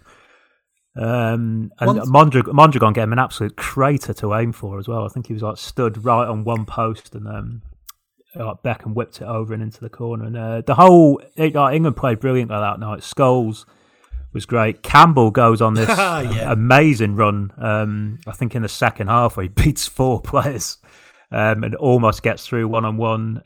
[0.97, 5.05] um, and Mondrag- Mondragon gave him an absolute crater to aim for as well.
[5.05, 7.63] I think he was like stood right on one post and um,
[8.35, 10.25] like Beckham whipped it over and into the corner.
[10.25, 13.01] And uh, the whole it, like, England played brilliantly that night.
[13.01, 13.67] Scholes
[14.33, 14.83] was great.
[14.83, 16.53] Campbell goes on this yeah.
[16.53, 17.53] amazing run.
[17.57, 20.79] Um, I think in the second half where he beats four players
[21.31, 23.43] um, and almost gets through one on one.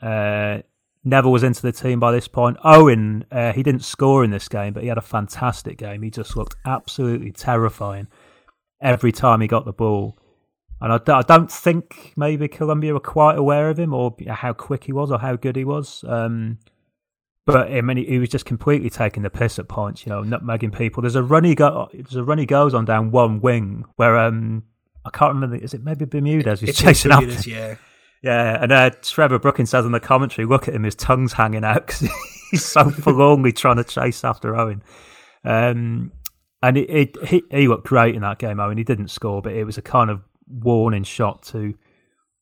[1.05, 2.57] Neville was into the team by this point.
[2.63, 6.01] Owen, uh, he didn't score in this game, but he had a fantastic game.
[6.01, 8.07] He just looked absolutely terrifying
[8.81, 10.17] every time he got the ball.
[10.81, 14.85] And I, I don't think maybe Colombia were quite aware of him or how quick
[14.85, 16.03] he was or how good he was.
[16.07, 16.57] Um,
[17.45, 20.75] but I mean, he was just completely taking the piss at points, you know, nutmegging
[20.75, 21.01] people.
[21.01, 24.17] There's a run he go, there's a run he goes on down one wing where
[24.17, 24.63] um,
[25.05, 25.55] I can't remember.
[25.55, 27.49] Is it maybe Bermudez who's chasing Bermudez, after?
[27.49, 27.75] Yeah,
[28.25, 28.57] yeah.
[28.61, 31.85] And uh, Trevor Brooking says in the commentary, "Look at him, his tongue's hanging out
[31.87, 32.09] because
[32.51, 34.81] he's so forlornly trying to chase after Owen."
[35.43, 36.11] Um,
[36.63, 38.59] and it, it, he, he looked great in that game.
[38.59, 38.77] Owen.
[38.77, 41.75] he didn't score, but it was a kind of warning shot to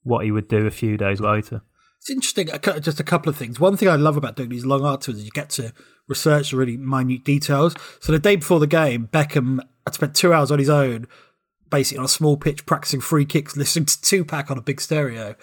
[0.03, 1.61] what he would do a few days later.
[1.99, 2.49] It's interesting.
[2.81, 3.59] Just a couple of things.
[3.59, 5.73] One thing I love about doing these long articles is you get to
[6.07, 7.75] research the really minute details.
[7.99, 11.07] So the day before the game, Beckham had spent two hours on his own,
[11.73, 15.35] basically on a small pitch, practicing free kicks, listening to Tupac on a big stereo,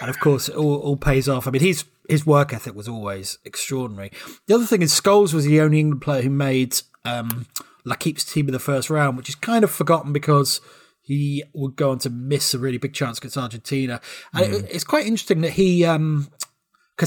[0.00, 1.46] and of course, it all, all pays off.
[1.46, 4.10] I mean, his his work ethic was always extraordinary.
[4.46, 7.46] The other thing is, Scholes was the only England player who made um,
[7.84, 10.60] L'Equipe's team in the first round, which is kind of forgotten because
[11.00, 14.00] he would go on to miss a really big chance against Argentina.
[14.32, 14.58] And mm.
[14.60, 16.30] it, it's quite interesting that he, because um,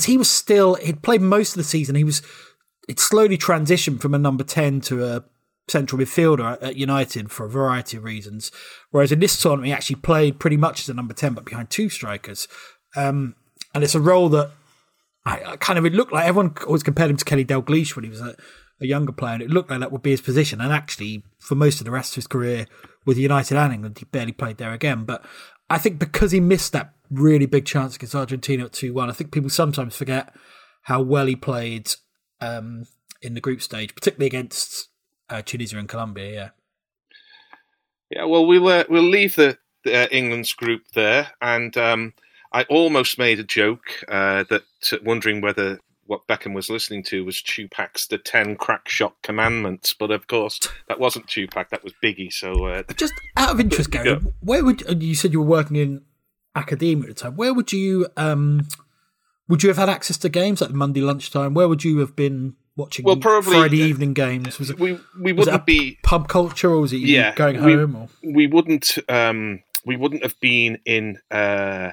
[0.06, 1.96] he was still, he'd played most of the season.
[1.96, 2.22] He was,
[2.88, 5.24] it slowly transitioned from a number 10 to a
[5.70, 8.52] central midfielder at United for a variety of reasons.
[8.92, 11.70] Whereas in this tournament, he actually played pretty much as a number 10, but behind
[11.70, 12.48] two strikers.
[12.96, 13.36] Um,
[13.74, 14.52] and it's a role that
[15.26, 18.04] I, I, kind of, it looked like everyone always compared him to Kenny Dalglish when
[18.04, 18.36] he was a,
[18.82, 20.62] a younger player, and it looked like that would be his position.
[20.62, 22.66] And actually, for most of the rest of his career,
[23.10, 23.98] with United and England.
[23.98, 25.04] He barely played there again.
[25.04, 25.26] But
[25.68, 29.14] I think because he missed that really big chance against Argentina at 2 1, I
[29.14, 30.32] think people sometimes forget
[30.84, 31.92] how well he played
[32.40, 32.86] um,
[33.22, 34.89] in the group stage, particularly against
[35.30, 36.32] uh, Tunisia and Colombia.
[36.32, 36.50] Yeah.
[38.10, 42.14] Yeah, well, we'll uh, we'll leave the, the uh, England's group there, and um,
[42.52, 44.64] I almost made a joke uh, that
[45.04, 50.10] wondering whether what Beckham was listening to was Tupac's "The Ten Crack Shot Commandments," but
[50.10, 52.34] of course that wasn't Tupac, that was Biggie.
[52.34, 54.20] So, uh, just out of interest, Gary, yeah.
[54.40, 56.02] where would you said you were working in
[56.56, 57.36] academia at the time?
[57.36, 58.68] Where would you um,
[59.48, 61.54] would you have had access to games like Monday lunchtime?
[61.54, 64.58] Where would you have been watching well, probably, Friday evening games?
[64.58, 68.10] Was it we we wouldn't it be pub culture, or was it yeah, going home?
[68.24, 68.34] We, or?
[68.34, 71.20] we wouldn't um, we wouldn't have been in.
[71.30, 71.92] Uh,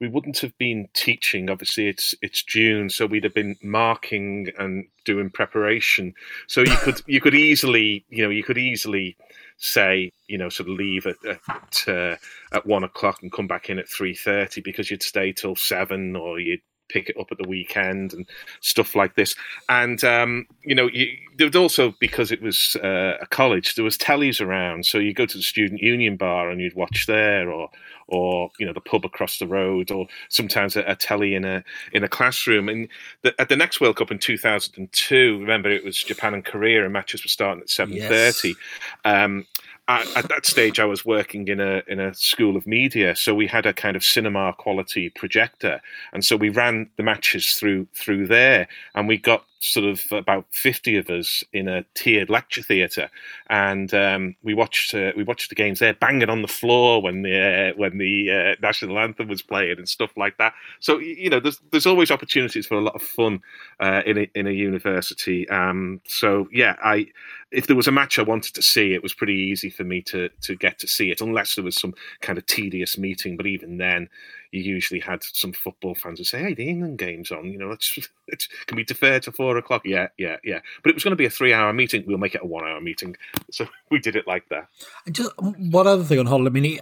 [0.00, 1.48] we wouldn't have been teaching.
[1.48, 6.14] Obviously, it's it's June, so we'd have been marking and doing preparation.
[6.46, 9.16] So you could you could easily you know you could easily
[9.56, 12.16] say you know sort of leave at at, uh,
[12.52, 16.16] at one o'clock and come back in at three thirty because you'd stay till seven
[16.16, 18.26] or you'd pick it up at the weekend and
[18.60, 19.34] stuff like this.
[19.68, 23.84] And um, you know, you, there was also because it was uh, a college, there
[23.84, 27.50] was tellies around, so you go to the student union bar and you'd watch there,
[27.50, 27.70] or
[28.06, 31.64] or you know the pub across the road, or sometimes a, a telly in a
[31.92, 32.68] in a classroom.
[32.68, 32.88] And
[33.22, 36.34] the, at the next World Cup in two thousand and two, remember it was Japan
[36.34, 38.48] and Korea, and matches were starting at seven thirty.
[38.48, 38.56] Yes.
[39.04, 39.46] Um,
[39.86, 43.34] at, at, that stage, I was working in a in a school of media, so
[43.34, 45.80] we had a kind of cinema quality projector,
[46.12, 50.44] and so we ran the matches through through there, and we got sort of about
[50.50, 53.08] 50 of us in a tiered lecture theatre
[53.48, 57.22] and um, we watched uh, we watched the games there banging on the floor when
[57.22, 60.52] the uh, when the uh, national anthem was playing and stuff like that.
[60.80, 63.40] So you know there's there's always opportunities for a lot of fun
[63.80, 65.48] uh, in a, in a university.
[65.48, 67.06] Um, so yeah I
[67.54, 70.02] if there was a match I wanted to see it was pretty easy for me
[70.02, 73.46] to to get to see it unless there was some kind of tedious meeting but
[73.46, 74.08] even then
[74.54, 77.46] you usually had some football fans who say, "Hey, the England game's on.
[77.46, 77.98] You know, let's,
[78.30, 80.60] let's can we defer to four o'clock?" Yeah, yeah, yeah.
[80.82, 82.04] But it was going to be a three-hour meeting.
[82.06, 83.16] We'll make it a one-hour meeting.
[83.50, 84.68] So we did it like that.
[85.06, 86.46] And just um, one other thing on Hoddle.
[86.46, 86.80] I mean, he,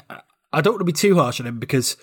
[0.53, 1.97] I don't want to be too harsh on him because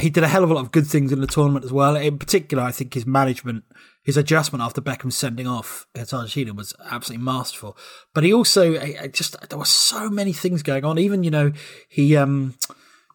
[0.00, 1.96] he did a hell of a lot of good things in the tournament as well.
[1.96, 3.64] In particular, I think his management,
[4.02, 7.76] his adjustment after Beckham sending off Argentina was absolutely masterful.
[8.14, 8.78] But he also,
[9.08, 10.98] just there were so many things going on.
[10.98, 11.52] Even you know,
[11.88, 12.54] he um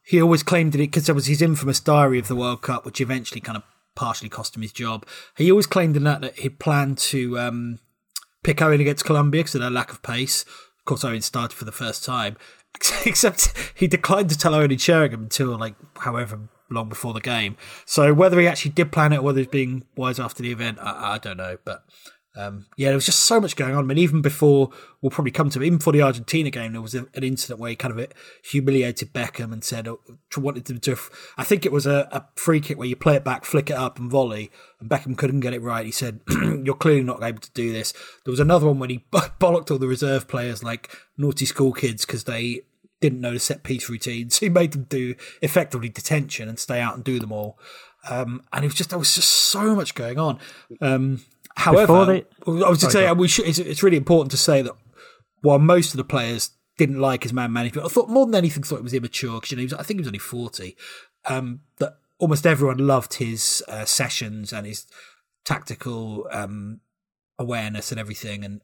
[0.06, 2.86] he always claimed that it because there was his infamous diary of the World Cup,
[2.86, 3.64] which eventually kind of
[3.95, 5.06] partially cost him his job.
[5.38, 7.80] He always claimed in that that he planned to um,
[8.44, 10.44] pick Owen against Colombia because of their lack of pace.
[10.80, 12.38] Of course, Owen started for the first time,
[13.06, 17.57] except he declined to tell Owen and Sheringham until like however long before the game.
[17.85, 20.79] So whether he actually did plan it or whether he's being wise after the event,
[20.81, 21.57] I, I don't know.
[21.63, 21.83] But
[22.37, 23.85] um, yeah, there was just so much going on.
[23.85, 24.69] I mean, even before
[25.01, 27.69] we'll probably come to even before the Argentina game, there was a, an incident where
[27.69, 28.11] he kind of
[28.43, 30.01] humiliated Beckham and said oh,
[30.35, 30.97] wanted him to.
[31.37, 33.77] I think it was a, a, free kick where you play it back, flick it
[33.77, 34.51] up, and volley.
[34.81, 35.85] And Beckham couldn't get it right.
[35.85, 37.93] He said, "You're clearly not able to do this."
[38.25, 42.05] There was another one when he bollocked all the reserve players like naughty school kids
[42.05, 42.63] because they
[43.01, 44.35] didn't know the set piece routines.
[44.35, 47.59] So he made them do effectively detention and stay out and do them all.
[48.09, 50.39] Um, and it was just there was just so much going on.
[50.81, 51.22] Um,
[51.55, 54.73] however, they, I was to say we should, it's, it's, really important to say that
[55.41, 58.61] while most of the players didn't like his man management, I thought more than anything
[58.61, 60.77] thought it was immature because you know was, I think he was only forty.
[61.27, 64.85] Um, that almost everyone loved his uh, sessions and his
[65.43, 66.81] tactical um,
[67.39, 68.61] awareness and everything, and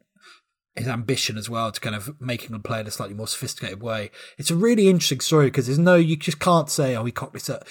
[0.76, 3.82] his ambition as well to kind of make England play in a slightly more sophisticated
[3.82, 4.10] way.
[4.38, 7.34] It's a really interesting story because there's no, you just can't say, oh, he cocked
[7.34, 7.68] this up.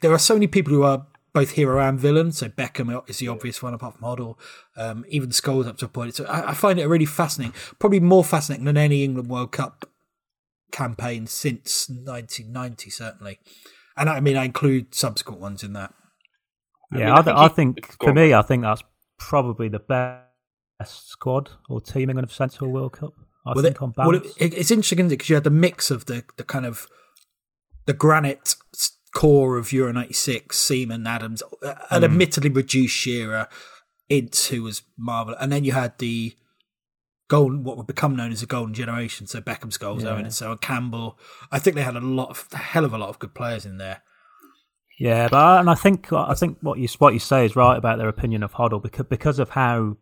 [0.00, 2.32] There are so many people who are both hero and villain.
[2.32, 4.38] So Beckham is the obvious one apart from Hoddle.
[4.76, 6.14] Um, even Scholes up to a point.
[6.14, 9.84] So I, I, find it really fascinating, probably more fascinating than any England World Cup
[10.70, 13.38] campaign since 1990, certainly.
[13.96, 15.92] And I mean, I include subsequent ones in that.
[16.92, 18.82] Yeah, I, mean, I, I think, think for me, I think that's
[19.18, 20.25] probably the best
[20.84, 23.12] squad or team England have sent to a World Cup.
[23.46, 24.24] I well, think it, on balance.
[24.24, 26.88] Well, it, it's interesting because you had the mix of the the kind of
[27.86, 28.56] the granite
[29.14, 32.04] core of Euro '96, Seaman, Adams, uh, an mm.
[32.04, 33.48] admittedly reduced Shearer,
[34.08, 36.34] Ince, who was marvelous, and then you had the
[37.28, 39.26] golden, what would become known as the golden generation.
[39.26, 40.10] So Beckham's Scholes, yeah.
[40.10, 40.58] Owen, and so on.
[40.58, 41.18] Campbell.
[41.50, 43.64] I think they had a lot of a hell of a lot of good players
[43.64, 44.02] in there.
[44.98, 47.98] Yeah, but and I think I think what you what you say is right about
[47.98, 49.96] their opinion of Hoddle because because of how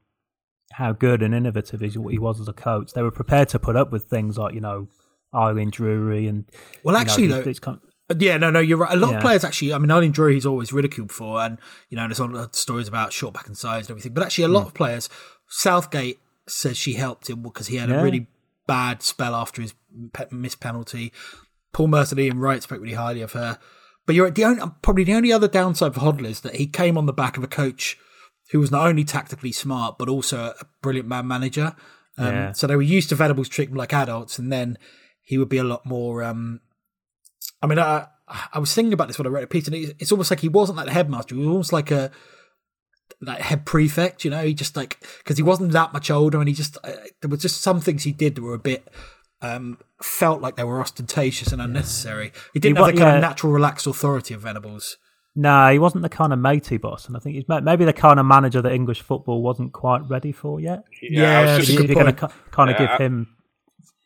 [0.76, 2.92] how good and innovative he was as a coach.
[2.92, 4.88] They were prepared to put up with things like you know
[5.34, 6.44] Eileen Drewery and
[6.82, 8.92] well, actually, know, though, kind of, yeah, no, no, you're right.
[8.92, 9.16] A lot yeah.
[9.16, 9.72] of players actually.
[9.72, 12.88] I mean, Eileen Drewery he's always ridiculed for, and you know, there's all the stories
[12.88, 14.14] about short back and size and everything.
[14.14, 14.68] But actually, a lot mm.
[14.68, 15.08] of players,
[15.48, 18.00] Southgate says she helped him because he had yeah.
[18.00, 18.26] a really
[18.66, 19.74] bad spell after his
[20.30, 21.12] missed penalty.
[21.72, 23.58] Paul Merson and Wright spoke really highly of her.
[24.06, 26.98] But you're the only, probably the only other downside for Hoddle is that he came
[26.98, 27.98] on the back of a coach
[28.54, 31.74] who was not only tactically smart but also a brilliant man manager.
[32.16, 32.52] Um, yeah.
[32.52, 34.78] So they were used to Venables treat them like adults, and then
[35.22, 36.22] he would be a lot more.
[36.22, 36.60] Um,
[37.60, 38.06] I mean, I,
[38.52, 40.48] I was thinking about this when I read a piece, and it's almost like he
[40.48, 42.12] wasn't like the headmaster; he was almost like a
[43.20, 44.24] like head prefect.
[44.24, 46.92] You know, he just like because he wasn't that much older, and he just uh,
[47.22, 48.86] there was just some things he did that were a bit.
[49.42, 52.32] Um, felt like they were ostentatious and unnecessary.
[52.52, 53.16] He didn't he, have the kind yeah.
[53.16, 54.96] of natural, relaxed authority of Venables.
[55.36, 58.20] No, he wasn't the kind of matey boss, and I think he's maybe the kind
[58.20, 60.84] of manager that English football wasn't quite ready for yet.
[61.02, 63.36] Yeah, yeah you're going to kind of yeah, give him,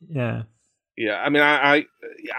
[0.08, 0.42] yeah.
[0.96, 1.86] Yeah, I mean, I, I,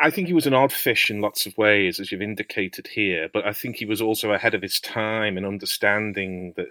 [0.01, 3.29] I think he was an odd fish in lots of ways, as you've indicated here.
[3.31, 6.67] But I think he was also ahead of his time in understanding that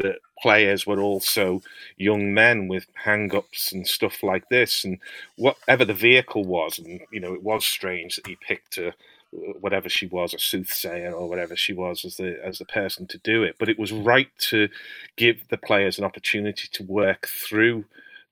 [0.00, 1.62] that players were also
[1.98, 4.98] young men with hang-ups and stuff like this, and
[5.36, 8.92] whatever the vehicle was, and you know, it was strange that he picked a
[9.32, 13.18] whatever she was, a soothsayer or whatever she was, as the as the person to
[13.18, 13.56] do it.
[13.58, 14.68] But it was right to
[15.16, 17.84] give the players an opportunity to work through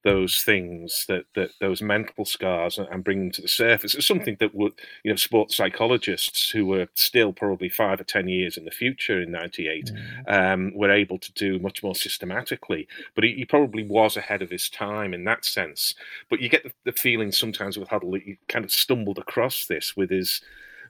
[0.05, 3.95] those things that, that those mental scars and bring them to the surface.
[3.95, 4.73] It's something that would
[5.03, 9.20] you know sports psychologists who were still probably five or ten years in the future
[9.20, 10.33] in '98 mm.
[10.33, 12.87] um, were able to do much more systematically.
[13.15, 15.95] But he, he, probably was ahead of his time in that sense.
[16.31, 19.66] But you get the, the feeling sometimes with Hoddle that he kind of stumbled across
[19.66, 20.43] this with his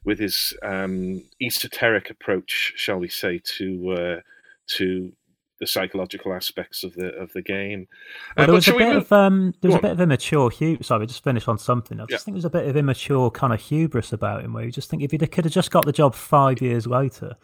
[0.04, 4.20] with his um, esoteric approach, shall we say, to uh,
[4.76, 5.12] to
[5.60, 7.88] the psychological aspects of the of the game.
[8.36, 10.88] Well, uh, there was a bit of um, there was a bit of immature hubris.
[10.88, 12.00] Sorry, just finish on something.
[12.00, 12.18] I just yeah.
[12.18, 15.02] think there's a bit of immature kind of hubris about him, where you just think
[15.02, 17.36] if he could have just got the job five years later.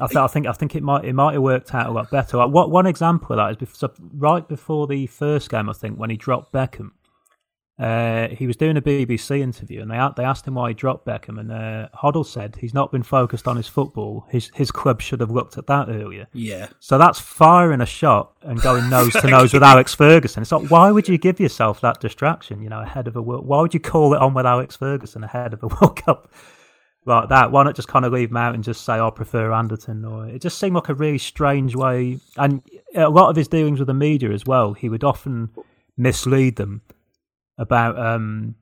[0.00, 2.10] I, th- I think I think it might it might have worked out a lot
[2.10, 2.36] better.
[2.36, 5.98] Like what one example of that is before, right before the first game, I think
[5.98, 6.90] when he dropped Beckham,
[7.76, 11.04] uh, he was doing a BBC interview, and they they asked him why he dropped
[11.06, 14.26] Beckham, and uh, Hoddle said he's not been focused on his football.
[14.30, 16.28] His his club should have looked at that earlier.
[16.32, 16.68] Yeah.
[16.78, 20.42] So that's firing a shot and going nose to nose with Alex Ferguson.
[20.42, 22.62] It's like why would you give yourself that distraction?
[22.62, 23.44] You know, ahead of a world.
[23.44, 26.32] Why would you call it on with Alex Ferguson ahead of a World Cup?
[27.06, 29.52] Like that, why not just kind of leave him out and just say, "I prefer
[29.52, 30.04] Anderton"?
[30.04, 32.20] Or it just seemed like a really strange way.
[32.36, 32.62] And
[32.94, 35.50] a lot of his dealings with the media as well, he would often
[35.96, 36.82] mislead them
[37.58, 38.54] about um,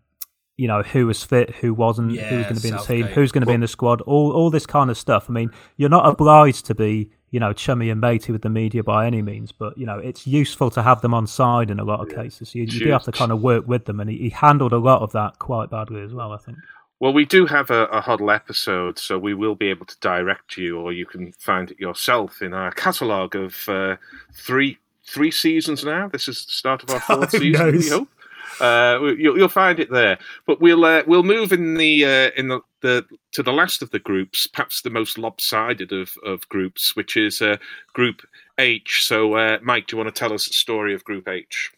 [0.56, 3.06] you know who was fit, who wasn't, yeah, who's going to be in the team,
[3.06, 5.28] who's going to be in the squad, all all this kind of stuff.
[5.28, 8.82] I mean, you're not obliged to be you know chummy and matey with the media
[8.82, 11.84] by any means, but you know it's useful to have them on side in a
[11.84, 12.22] lot of yeah.
[12.22, 12.54] cases.
[12.54, 14.78] You, you do have to kind of work with them, and he, he, handled a
[14.78, 16.32] lot of that quite badly as well.
[16.32, 16.58] I think.
[17.00, 20.56] Well, we do have a, a Hoddle episode, so we will be able to direct
[20.56, 23.96] you, or you can find it yourself in our catalogue of uh,
[24.32, 26.06] three three seasons now.
[26.08, 27.72] This is the start of our fourth season.
[27.72, 28.08] We hope.
[28.62, 30.16] Uh, you'll, you'll, find it there.
[30.46, 33.90] But we'll uh, we'll move in the uh, in the, the to the last of
[33.90, 37.56] the groups, perhaps the most lopsided of, of groups, which is uh,
[37.92, 38.22] Group
[38.58, 39.04] H.
[39.04, 41.72] So, uh, Mike, do you want to tell us the story of Group H?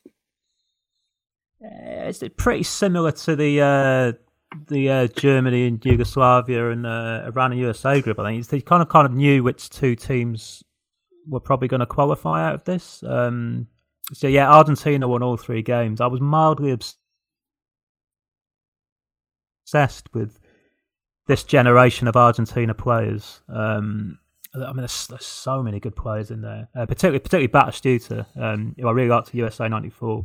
[1.64, 4.18] Uh, it's pretty similar to the
[4.68, 8.18] the Germany and Yugoslavia and Iran and USA group.
[8.18, 10.62] I think he kind of kind of knew which two teams
[11.26, 13.02] were probably going to qualify out of this.
[13.02, 13.68] Um,
[14.12, 16.00] so yeah, Argentina won all three games.
[16.00, 16.76] I was mildly
[19.66, 20.38] obsessed with
[21.26, 23.40] this generation of Argentina players.
[23.48, 24.18] Um,
[24.54, 28.74] I mean, there's, there's, so many good players in there, uh, particularly particularly Batistuta, um,
[28.78, 30.24] who I really liked to USA '94.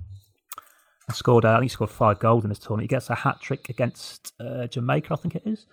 [1.10, 2.84] I scored, uh, I think he scored five goals in this tournament.
[2.84, 5.65] He gets a hat trick against uh, Jamaica, I think it is,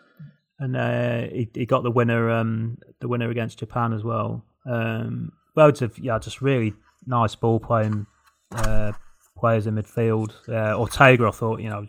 [0.58, 4.42] and uh, he, he, got the winner, um, the winner against Japan as well.
[4.64, 6.72] Um, loads of yeah, just really
[7.06, 8.06] nice ball playing
[8.52, 8.92] uh,
[9.36, 10.32] players in midfield.
[10.48, 11.86] Uh, Ortega, I thought, you know,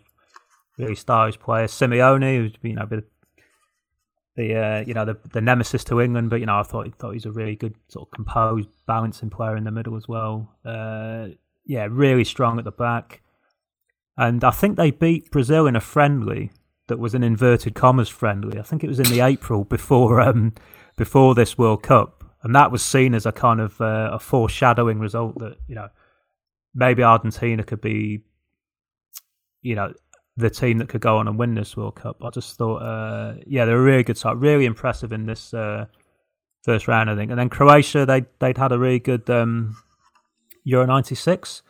[0.78, 1.66] really stylish player.
[1.66, 3.04] Simeone, who's you know, a bit
[4.38, 7.12] the uh, you know the the nemesis to England, but you know I thought thought
[7.12, 10.54] he's a really good sort of composed, balancing player in the middle as well.
[10.64, 11.28] Uh,
[11.66, 13.20] yeah, really strong at the back,
[14.16, 16.52] and I think they beat Brazil in a friendly
[16.86, 18.58] that was an inverted commas friendly.
[18.58, 20.54] I think it was in the April before um,
[20.96, 24.98] before this World Cup, and that was seen as a kind of uh, a foreshadowing
[24.98, 25.88] result that you know
[26.74, 28.20] maybe Argentina could be
[29.62, 29.92] you know
[30.36, 32.22] the team that could go on and win this World Cup.
[32.22, 35.86] I just thought, uh, yeah, they're a really good side, really impressive in this uh,
[36.62, 37.32] first round, I think.
[37.32, 39.76] And then Croatia, they they'd had a really good um,
[40.64, 41.62] Euro '96,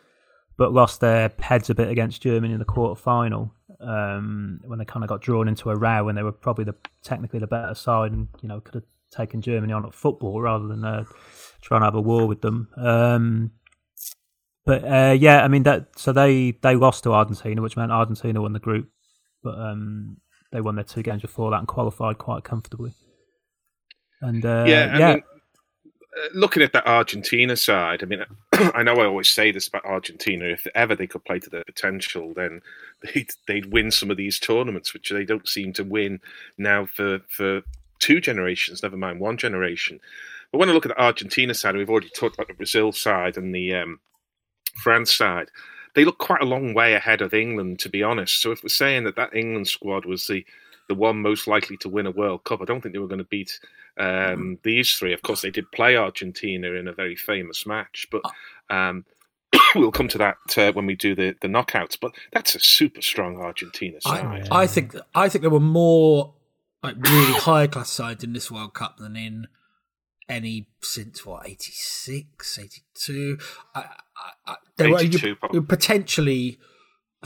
[0.58, 4.84] but lost their heads a bit against Germany in the quarter final um, when they
[4.84, 7.74] kind of got drawn into a row when they were probably the technically the better
[7.74, 11.05] side and you know could have taken Germany on at football rather than uh,
[11.60, 12.68] trying to have a war with them.
[12.76, 13.51] Um,
[14.64, 15.98] but uh, yeah, I mean that.
[15.98, 18.90] So they they lost to Argentina, which meant Argentina won the group,
[19.43, 20.18] but um,
[20.52, 22.93] they won their two games before that and qualified quite comfortably.
[24.20, 25.14] And uh, yeah, yeah.
[25.14, 25.22] Mean,
[26.18, 29.85] uh, looking at that Argentina side, I mean, I know I always say this about
[29.85, 30.44] Argentina.
[30.47, 32.60] If ever they could play to their potential, then
[33.14, 36.20] they'd, they'd win some of these tournaments, which they don't seem to win
[36.56, 37.62] now for for
[37.98, 38.82] two generations.
[38.82, 40.00] Never mind one generation.
[40.50, 43.36] But when I look at the Argentina side, we've already talked about the Brazil side
[43.36, 44.00] and the um,
[44.78, 45.50] France side,
[45.94, 48.40] they look quite a long way ahead of England, to be honest.
[48.40, 50.44] So if we're saying that that England squad was the
[50.88, 53.18] the one most likely to win a World Cup, I don't think they were going
[53.18, 53.60] to beat
[53.98, 54.52] um, mm-hmm.
[54.62, 55.12] these three.
[55.12, 58.74] Of course, they did play Argentina in a very famous match, but oh.
[58.74, 59.04] um,
[59.74, 61.98] we'll come to that uh, when we do the, the knockouts.
[62.00, 64.48] But that's a super strong Argentina side.
[64.50, 66.32] I, I think I think there were more
[66.82, 69.46] like really high class sides in this World Cup than in
[70.28, 73.38] any since what 86 82
[73.74, 73.84] I,
[74.46, 76.59] I, there were you, potentially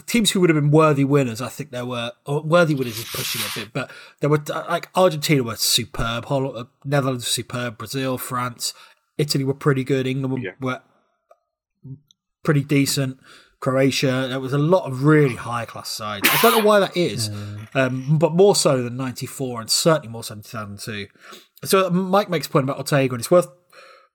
[0.07, 3.41] teams who would have been worthy winners i think there were worthy winners is pushing
[3.43, 8.73] a bit but there were uh, like argentina were superb Holland, netherlands superb brazil france
[9.19, 10.53] italy were pretty good england yeah.
[10.61, 10.81] were
[12.45, 13.19] pretty decent
[13.63, 14.27] Croatia.
[14.29, 16.29] There was a lot of really high class sides.
[16.29, 17.31] I don't know why that is,
[17.75, 21.07] um, but more so than '94 and certainly more so than 2002.
[21.65, 23.49] So Mike makes a point about Ortega, and it's worth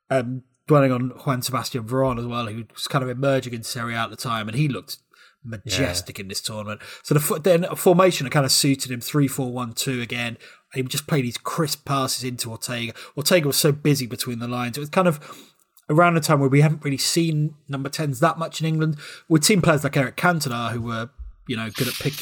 [0.10, 3.96] um, dwelling on Juan Sebastian Veron as well, who was kind of emerging in Serie
[3.96, 4.98] A at the time, and he looked
[5.44, 6.24] majestic yeah.
[6.24, 6.82] in this tournament.
[7.04, 10.38] So the then formation that kind of suited him three four one two again.
[10.74, 12.94] He just played these crisp passes into Ortega.
[13.16, 14.78] Ortega was so busy between the lines.
[14.78, 15.48] It was kind of
[15.90, 18.98] around the time where we haven't really seen number 10s that much in England.
[19.30, 21.10] We'd seen players like Eric Cantona who were,
[21.48, 22.14] you know, good at pick,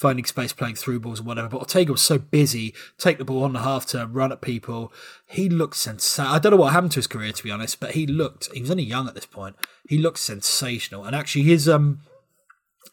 [0.00, 1.46] finding space, playing through balls and whatever.
[1.46, 4.90] But Ortega was so busy, take the ball on the half turn, run at people.
[5.26, 6.34] He looked sensational.
[6.34, 8.62] I don't know what happened to his career, to be honest, but he looked, he
[8.62, 9.56] was only young at this point.
[9.86, 11.04] He looked sensational.
[11.04, 12.00] And actually, his, um,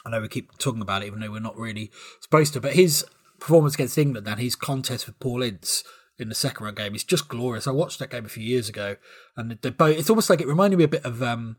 [0.05, 2.73] I know we keep talking about it, even though we're not really supposed to, but
[2.73, 3.05] his
[3.39, 5.85] performance against England and his contest with Paul Ince
[6.19, 7.67] in the second round game is just glorious.
[7.67, 8.97] I watched that game a few years ago,
[9.37, 11.55] and they both, it's almost like it reminded me a bit of um,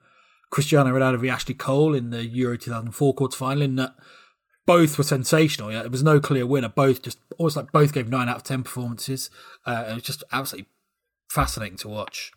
[0.50, 3.94] Cristiano Ronaldo v Ashley Cole in the Euro 2004 quarter final, in that
[4.68, 5.72] both were sensational.
[5.72, 6.68] Yeah, there was no clear winner.
[6.68, 9.30] Both just almost like both gave nine out of ten performances.
[9.64, 10.68] Uh, it was just absolutely
[11.30, 12.32] fascinating to watch.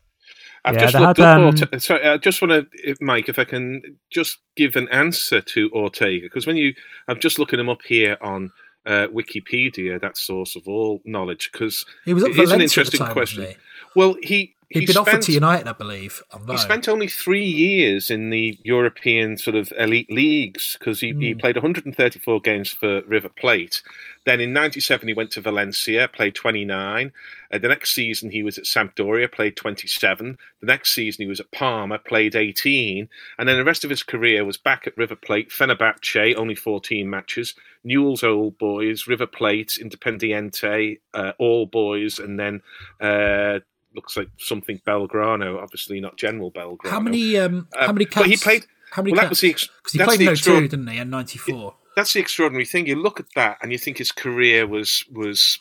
[0.63, 1.37] I've yeah, just looked had, up.
[1.37, 1.53] Um...
[1.53, 5.69] Orte- sorry, I just want to, Mike, if I can just give an answer to
[5.73, 6.73] Ortega, because when you,
[7.09, 8.51] I'm just looking him up here on
[8.85, 13.55] uh, Wikipedia, that source of all knowledge, because it was an interesting time, question.
[13.93, 16.23] Well, he He'd been spent, offered to United, I believe.
[16.47, 21.21] He spent only three years in the European sort of elite leagues because he, mm.
[21.21, 21.39] he, hmm.
[21.39, 23.81] played 134 games for River Plate.
[24.25, 27.11] Then in 97, he went to Valencia, played 29.
[27.51, 30.37] Uh, the next season, he was at Sampdoria, played 27.
[30.61, 33.09] The next season, he was at Parma, played 18.
[33.37, 37.09] And then the rest of his career was back at River Plate, Fenerbahce, only 14
[37.09, 42.61] matches, Newell's Old Boys, River Plate, Independiente, uh, All Boys, and then
[42.99, 43.59] uh,
[43.95, 46.89] looks like something Belgrano, obviously not General Belgrano.
[46.89, 47.37] How many?
[47.37, 48.23] Um, how many caps?
[48.23, 48.65] But he played.
[48.91, 49.13] How many?
[49.13, 49.41] Well, caps?
[49.41, 50.97] Because he played no two, didn't he?
[50.97, 51.75] In '94.
[51.95, 52.87] that's the extraordinary thing.
[52.87, 55.59] You look at that and you think his career was was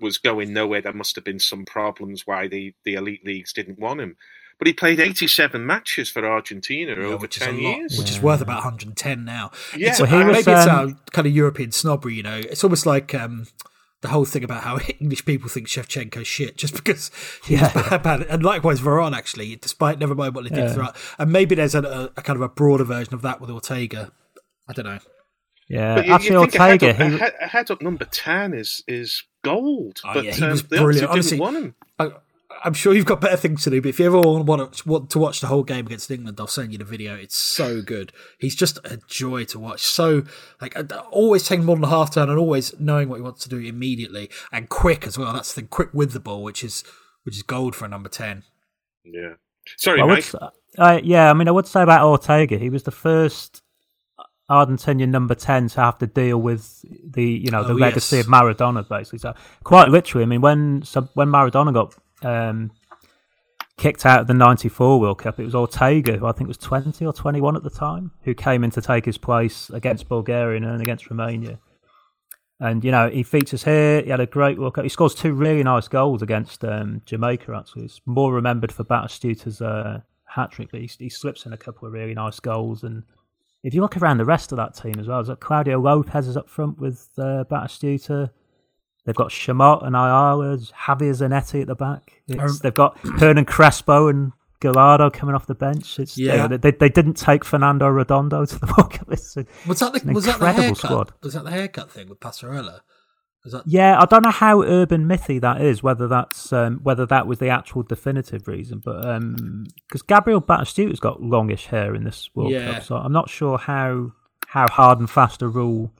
[0.00, 0.80] was going nowhere.
[0.80, 4.16] There must have been some problems why the, the elite leagues didn't want him.
[4.58, 7.96] But he played 87 matches for Argentina yeah, over 10 years.
[7.96, 9.52] Which is worth about 110 now.
[9.76, 9.90] Yeah.
[9.90, 12.38] It's, well, maybe it's um, kind of European snobbery, you know.
[12.38, 13.46] It's almost like um,
[14.00, 17.10] the whole thing about how English people think Shevchenko's shit just because
[17.44, 17.72] he's yeah.
[17.72, 18.22] bad, bad.
[18.22, 20.76] And likewise, Veron, actually, despite never mind what they think.
[20.76, 20.92] Yeah.
[21.18, 24.12] And maybe there's a, a, a kind of a broader version of that with Ortega.
[24.68, 24.98] I don't know.
[25.68, 26.90] Yeah, but actually, you Ortega.
[26.90, 27.44] Ahead up, he...
[27.44, 30.00] ahead up number 10 is, is gold.
[30.04, 31.10] Oh, but yeah, he um, was brilliant.
[31.10, 31.74] Honestly, want him.
[31.98, 32.10] I,
[32.64, 35.10] I'm sure you've got better things to do, but if you ever want to, want
[35.10, 37.14] to watch the whole game against England, I'll send you the video.
[37.14, 38.12] It's so good.
[38.38, 39.82] He's just a joy to watch.
[39.82, 40.24] So,
[40.60, 43.42] like, uh, always taking more than a half turn and always knowing what he wants
[43.44, 45.32] to do immediately and quick as well.
[45.32, 46.84] That's the thing, quick with the ball, which is
[47.24, 48.44] which is gold for a number 10.
[49.04, 49.34] Yeah.
[49.76, 50.24] Sorry, Mike.
[50.32, 50.42] Would,
[50.78, 53.62] uh, yeah, I mean, I would say about Ortega, he was the first
[54.50, 58.26] Argentinian number 10 to have to deal with the, you know, the oh, legacy yes.
[58.26, 59.18] of Maradona, basically.
[59.18, 62.70] So, quite literally, I mean, when, so when Maradona got um,
[63.76, 67.06] kicked out of the 94 World Cup, it was Ortega, who I think was 20
[67.06, 70.82] or 21 at the time, who came in to take his place against Bulgaria and
[70.82, 71.58] against Romania.
[72.60, 74.02] And, you know, he features here.
[74.02, 74.82] He had a great World Cup.
[74.82, 77.82] He scores two really nice goals against um, Jamaica, actually.
[77.82, 81.86] He's more remembered for Batistuta's uh, hat trick, but he, he, slips in a couple
[81.86, 82.82] of really nice goals.
[82.82, 83.04] And
[83.62, 86.48] if you look around the rest of that team as well, Claudio Lopez is up
[86.48, 88.30] front with uh, Batistuta.
[89.08, 92.20] They've got Chamot and Ayala, Javier Zanetti at the back.
[92.26, 95.98] they've got Hernan Crespo and Gallardo coming off the bench.
[95.98, 99.08] It's, yeah, they, they, they, didn't take Fernando Redondo to the World Cup.
[99.08, 100.76] was that the was that the haircut?
[100.76, 101.12] Squad.
[101.22, 102.80] Was that the haircut thing with Passarella?
[103.46, 103.62] That...
[103.64, 105.82] Yeah, I don't know how urban mythy that is.
[105.82, 111.00] Whether that's um, whether that was the actual definitive reason, but because um, Gabriel Batistuta's
[111.00, 112.74] got longish hair in this World yeah.
[112.74, 114.12] Cup, so I'm not sure how
[114.48, 115.94] how hard and fast a rule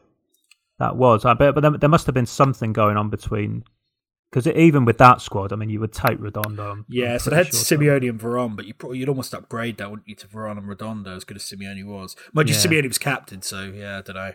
[0.79, 1.25] that was.
[1.25, 3.65] I bet, but there, there must have been something going on between
[4.31, 6.85] because even with that squad, I mean, you would take Redondo.
[6.89, 9.91] yeah, so they had sure Simeone and Veron, but you probably, you'd almost upgrade that,
[9.91, 12.15] wouldn't you, to Veron and Redondo as good as Simeone was.
[12.33, 12.61] Mind you, yeah.
[12.61, 14.33] Simeone was captain, so yeah, I don't know.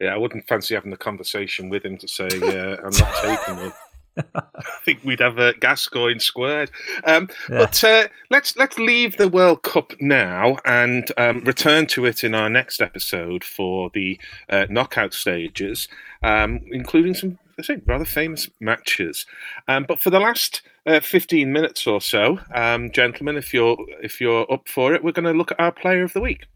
[0.00, 3.66] Yeah, I wouldn't fancy having the conversation with him to say yeah, I'm not taking
[3.66, 3.72] it.
[4.34, 4.42] I
[4.84, 6.70] think we'd have a Gascoigne squared.
[7.04, 7.58] Um, yeah.
[7.58, 12.34] But uh, let's let's leave the World Cup now and um, return to it in
[12.34, 14.18] our next episode for the
[14.48, 15.88] uh, knockout stages,
[16.22, 19.26] um, including some I say rather famous matches.
[19.66, 24.20] Um, but for the last uh, fifteen minutes or so, um, gentlemen, if you're if
[24.20, 26.46] you're up for it, we're going to look at our player of the week.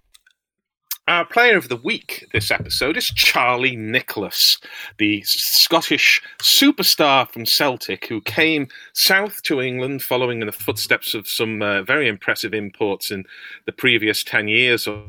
[1.10, 4.58] Our player of the week this episode is Charlie Nicholas,
[4.98, 11.26] the Scottish superstar from Celtic who came south to England following in the footsteps of
[11.26, 13.24] some uh, very impressive imports in
[13.66, 15.02] the previous 10 years or,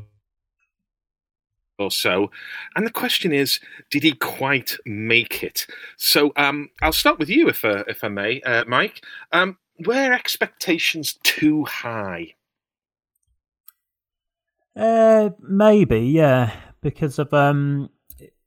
[1.77, 2.31] or so.
[2.75, 3.59] And the question is,
[3.91, 5.67] did he quite make it?
[5.97, 9.05] So um, I'll start with you, if, uh, if I may, uh, Mike.
[9.33, 12.33] Um, were expectations too high?
[14.75, 17.89] Uh, maybe, yeah, because of um,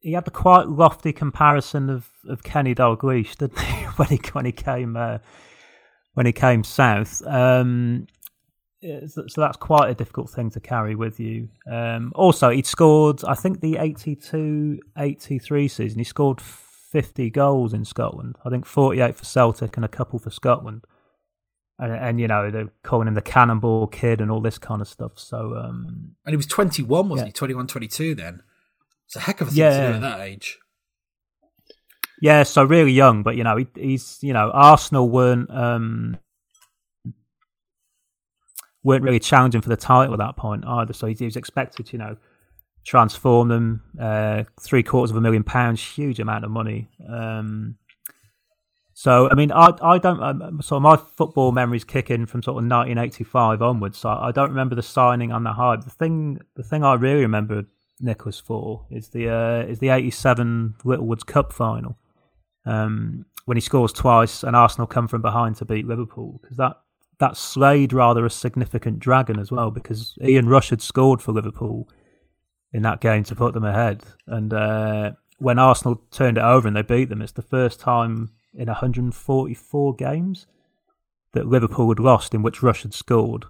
[0.01, 4.45] he had a quite lofty comparison of, of Kenny Dalglish, didn't he, when he when
[4.45, 5.19] he came uh,
[6.15, 7.25] when he came south.
[7.27, 8.07] Um,
[9.07, 11.49] so, that's quite a difficult thing to carry with you.
[11.67, 15.99] Um, also, he'd scored, I think, the 82-83 season.
[15.99, 18.37] He scored 50 goals in Scotland.
[18.45, 20.85] I think 48 for Celtic and a couple for Scotland
[21.79, 24.89] and, and, you know they're calling him the cannonball kid and all this kind of
[24.89, 25.13] stuff.
[25.17, 27.31] So um and he was 21 wasn't yeah.
[27.31, 27.33] he?
[27.33, 28.43] 21 22 then.
[29.07, 29.71] It's a heck of a thing yeah.
[29.71, 30.59] to do at that age.
[32.21, 36.17] Yeah so really young but you know he, he's you know arsenal weren't um
[38.83, 40.93] weren't really challenging for the title at that point either.
[40.93, 42.17] So he, he was expected to you know
[42.87, 46.89] transform them uh three quarters of a million pounds huge amount of money.
[47.09, 47.77] Um
[48.95, 50.23] so, I mean, I I don't.
[50.23, 53.99] Um, so my football memories kick in from sort of 1985 onwards.
[53.99, 55.83] So I don't remember the signing on the hype.
[55.83, 57.65] The thing, the thing I really remember
[58.01, 61.99] Nicholas for is the uh, is the '87 Littlewoods Cup final
[62.65, 66.77] um, when he scores twice and Arsenal come from behind to beat Liverpool because that
[67.19, 71.89] that slayed rather a significant dragon as well because Ian Rush had scored for Liverpool
[72.73, 76.77] in that game to put them ahead, and uh, when Arsenal turned it over and
[76.77, 80.47] they beat them, it's the first time in 144 games
[81.33, 83.47] that Liverpool had lost in which Rush had scored.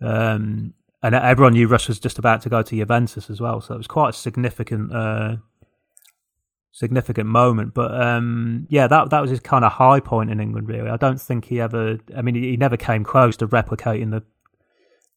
[0.00, 3.74] Um, and everyone knew Rush was just about to go to Juventus as well, so
[3.74, 5.36] it was quite a significant, uh,
[6.72, 7.74] significant moment.
[7.74, 10.68] But um, yeah, that that was his kind of high point in England.
[10.68, 11.98] Really, I don't think he ever.
[12.14, 14.22] I mean, he, he never came close to replicating the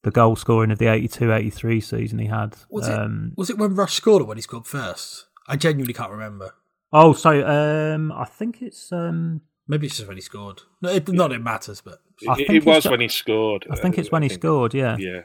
[0.03, 2.57] the goal scoring of the 82-83 season he had.
[2.69, 5.27] Was it, um, was it when Rush scored or when he scored first?
[5.47, 6.55] I genuinely can't remember.
[6.93, 10.61] Oh, so um, I think it's um, maybe it's just when he scored.
[10.81, 13.65] No, it, not it matters, but it, it was when he scored.
[13.71, 14.75] I think it's when he scored.
[14.75, 15.21] Yeah, yeah.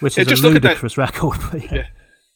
[0.00, 1.38] Which is yeah, a ludicrous record.
[1.50, 1.74] But yeah.
[1.74, 1.86] yeah.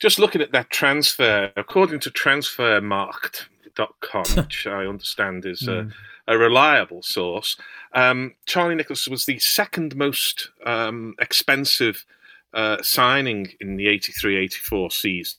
[0.00, 5.68] Just looking at that transfer, according to Transfermarkt.com, which I understand is mm.
[5.68, 5.90] a, hmm.
[6.28, 7.56] a, reliable source,
[7.92, 12.06] um, Charlie Nicholas was the second most um, expensive
[12.54, 15.38] uh, signing in the 83-84 season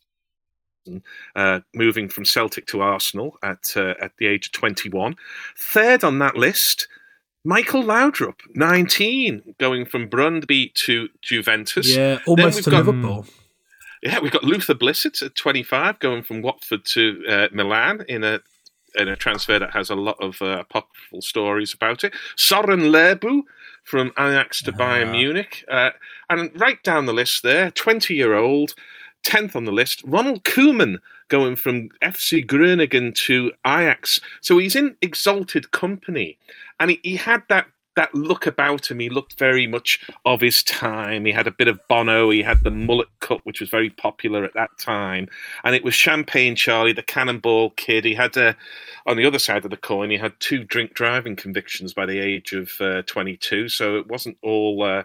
[1.36, 5.16] uh, moving from Celtic to Arsenal at uh, at the age of 21.
[5.58, 6.88] Third on that list,
[7.44, 11.96] Michael Laudrup, 19, going from Brøndby to Juventus.
[11.96, 13.26] Yeah, almost to got, Liverpool.
[14.02, 18.40] Yeah, we've got Luther Blissett at 25, going from Watford to uh, Milan in a
[18.96, 22.14] in a transfer that has a lot of uh, apocryphal stories about it.
[22.36, 23.44] Soren Lerby
[23.84, 25.12] from Ajax to Bayern ah.
[25.12, 25.66] Munich.
[25.68, 25.92] Uh,
[26.30, 28.76] and right down the list there, 20 year old
[29.24, 30.98] 10th on the list, Ronald Koeman
[31.28, 34.20] going from FC Groningen to Ajax.
[34.42, 36.38] So he's in exalted company.
[36.80, 37.68] And he, he had that
[38.00, 39.00] that look about him.
[39.00, 41.26] He looked very much of his time.
[41.26, 42.30] He had a bit of Bono.
[42.30, 45.28] He had the mullet cut, which was very popular at that time.
[45.66, 48.06] And it was Champagne Charlie, the cannonball kid.
[48.06, 48.56] He had, a,
[49.06, 52.20] on the other side of the coin, he had two drink driving convictions by the
[52.20, 53.68] age of uh, 22.
[53.68, 55.04] So it wasn't all uh,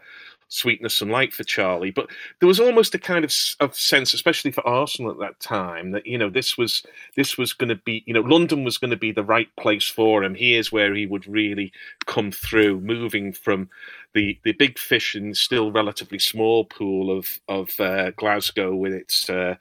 [0.54, 1.90] sweetness and light for Charlie.
[1.90, 2.08] But
[2.40, 6.06] there was almost a kind of, of sense, especially for Arsenal at that time, that
[6.06, 6.82] you know this was
[7.16, 9.88] this was going to be you know London was going to be the right place
[9.88, 10.34] for him.
[10.34, 11.72] Here's where he would really
[12.06, 13.68] come through, moving from
[14.14, 19.28] the the big fish in still relatively small pool of of uh, Glasgow with its.
[19.28, 19.56] Uh,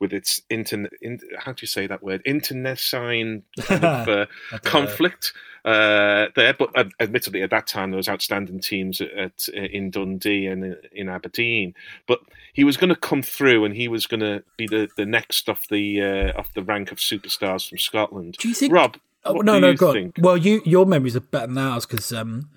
[0.00, 2.22] with its internet, in, how do you say that word?
[2.24, 4.08] Internecine kind of,
[4.52, 5.32] uh, conflict
[5.64, 6.54] uh, there.
[6.54, 6.70] But
[7.00, 11.74] admittedly, at that time, there was outstanding teams at, at in Dundee and in Aberdeen.
[12.06, 12.20] But
[12.52, 15.48] he was going to come through, and he was going to be the, the next
[15.48, 18.36] off the uh, off the rank of superstars from Scotland.
[18.38, 18.98] Do you think, Rob?
[19.24, 20.18] Oh, no, no, go think?
[20.18, 20.22] on.
[20.22, 22.50] Well, you your memories are better than ours because um,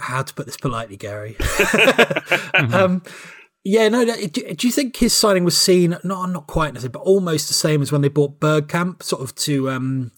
[0.00, 1.36] how to put this politely, Gary.
[2.54, 3.02] um,
[3.64, 4.04] yeah, no.
[4.04, 7.54] Do, do, you think his signing was seen not not quite necessarily, but almost the
[7.54, 10.12] same as when they bought Bergkamp, sort of to um,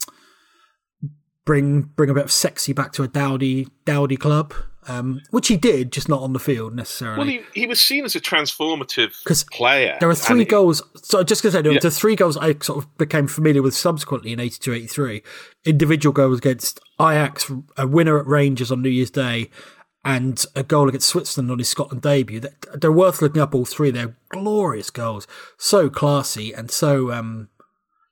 [1.44, 4.54] bring bring a bit of sexy back to a dowdy dowdy club,
[4.86, 7.18] um, which he did, just not on the field necessarily.
[7.18, 9.14] Well, he, he was seen as a transformative
[9.50, 9.96] player.
[10.00, 10.82] There are three goals.
[11.02, 11.80] So just because I know, yeah.
[11.80, 15.22] the three goals I sort of became familiar with subsequently in 82-83.
[15.64, 19.50] Individual goals against Ajax, a winner at Rangers on New Year's Day,
[20.04, 22.40] and a goal against Switzerland on his Scotland debut.
[22.74, 23.90] They're worth looking up all three.
[23.90, 25.26] They're glorious goals,
[25.58, 27.12] so classy and so.
[27.12, 27.48] Um,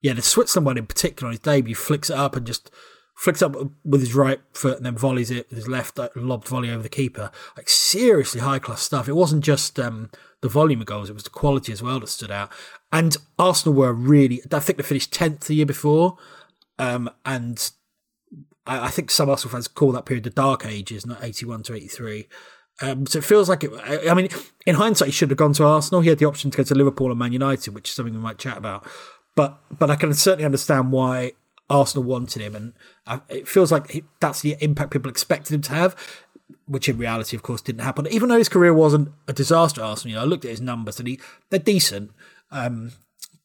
[0.01, 2.71] yeah, the Switzerland one in particular on his debut flicks it up and just
[3.17, 6.71] flicks up with his right foot and then volleys it with his left lobbed volley
[6.71, 7.33] over the keeper.
[7.57, 9.09] Like seriously high class stuff.
[9.09, 10.11] It wasn't just um,
[10.41, 12.51] the volume of goals; it was the quality as well that stood out.
[12.93, 14.41] And Arsenal were really.
[14.53, 16.17] I think they finished tenth the year before,
[16.79, 17.71] um, and
[18.69, 21.63] I, I, think some Arsenal fans call that period the dark ages, not eighty one
[21.65, 22.29] to eighty three.
[22.81, 23.73] Um, so it feels like it.
[24.09, 24.29] I mean,
[24.67, 26.01] in hindsight, he should have gone to Arsenal.
[26.01, 28.21] He had the option to go to Liverpool and Man United, which is something we
[28.21, 28.87] might chat about.
[29.35, 31.33] But but I can certainly understand why
[31.69, 32.73] Arsenal wanted him, and
[33.07, 35.97] uh, it feels like he, that's the impact people expected him to have,
[36.67, 38.07] which in reality, of course, didn't happen.
[38.09, 40.99] Even though his career wasn't a disaster, Arsenal, you know, I looked at his numbers
[41.01, 41.19] and he
[41.51, 42.13] they're decent,
[42.53, 42.93] um,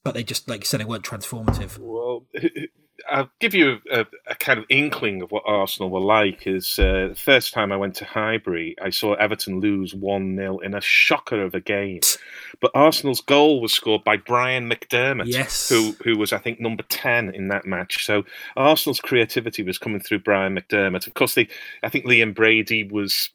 [0.04, 1.80] but they just like you said, they weren't transformative.
[1.80, 2.26] Well,
[3.10, 6.48] I'll give you a, a, kind of inkling of what Arsenal were like.
[6.48, 10.60] Is uh, the first time I went to Highbury, I saw Everton lose one 0
[10.60, 12.02] in a shocker of a game.
[12.62, 15.70] But Arsenal's goal was scored by Brian McDermott, yes.
[15.70, 18.06] who who was I think number ten in that match.
[18.06, 18.24] So
[18.56, 21.08] Arsenal's creativity was coming through Brian McDermott.
[21.08, 21.48] Of course, they
[21.84, 23.30] I think Liam Brady was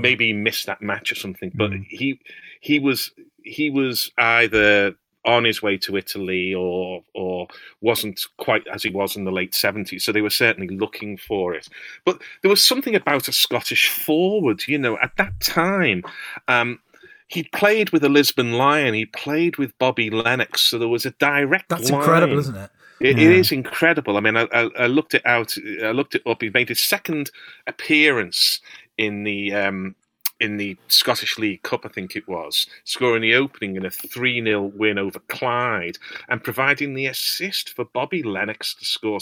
[0.00, 1.86] maybe missed that match or something, but mm.
[1.88, 2.20] he
[2.60, 3.12] he was
[3.44, 4.94] he was either
[5.24, 7.46] on his way to Italy or or
[7.80, 10.02] wasn't quite as he was in the late 70s.
[10.02, 11.68] So they were certainly looking for it.
[12.04, 16.02] But there was something about a Scottish forward, you know, at that time.
[16.48, 16.80] Um,
[17.28, 18.94] he played with a Lisbon Lion.
[18.94, 20.60] He played with Bobby Lennox.
[20.62, 21.68] So there was a direct.
[21.70, 22.00] That's line.
[22.00, 22.70] incredible, isn't it?
[23.00, 23.24] It, yeah.
[23.24, 24.16] it is incredible.
[24.16, 25.54] I mean, I, I, I, looked it out.
[25.82, 26.42] I looked it up.
[26.42, 27.30] He made his second
[27.66, 28.60] appearance
[28.98, 29.94] in the um,
[30.42, 34.42] in the Scottish League Cup, I think it was, scoring the opening in a 3
[34.42, 35.98] 0 win over Clyde
[36.28, 39.20] and providing the assist for Bobby Lennox to score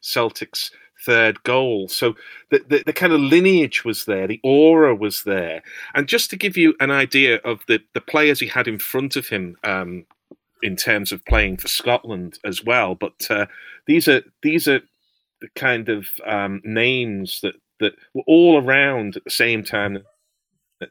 [0.00, 0.70] Celtic's
[1.04, 1.88] third goal.
[1.88, 2.14] So
[2.50, 5.62] the, the, the, kind of lineage was there, the aura was there.
[5.94, 9.16] And just to give you an idea of the, the players he had in front
[9.16, 10.06] of him um,
[10.62, 13.46] in terms of playing for Scotland as well, but uh,
[13.86, 14.80] these are these are
[15.42, 20.02] the kind of um, names that, that were all around at the same time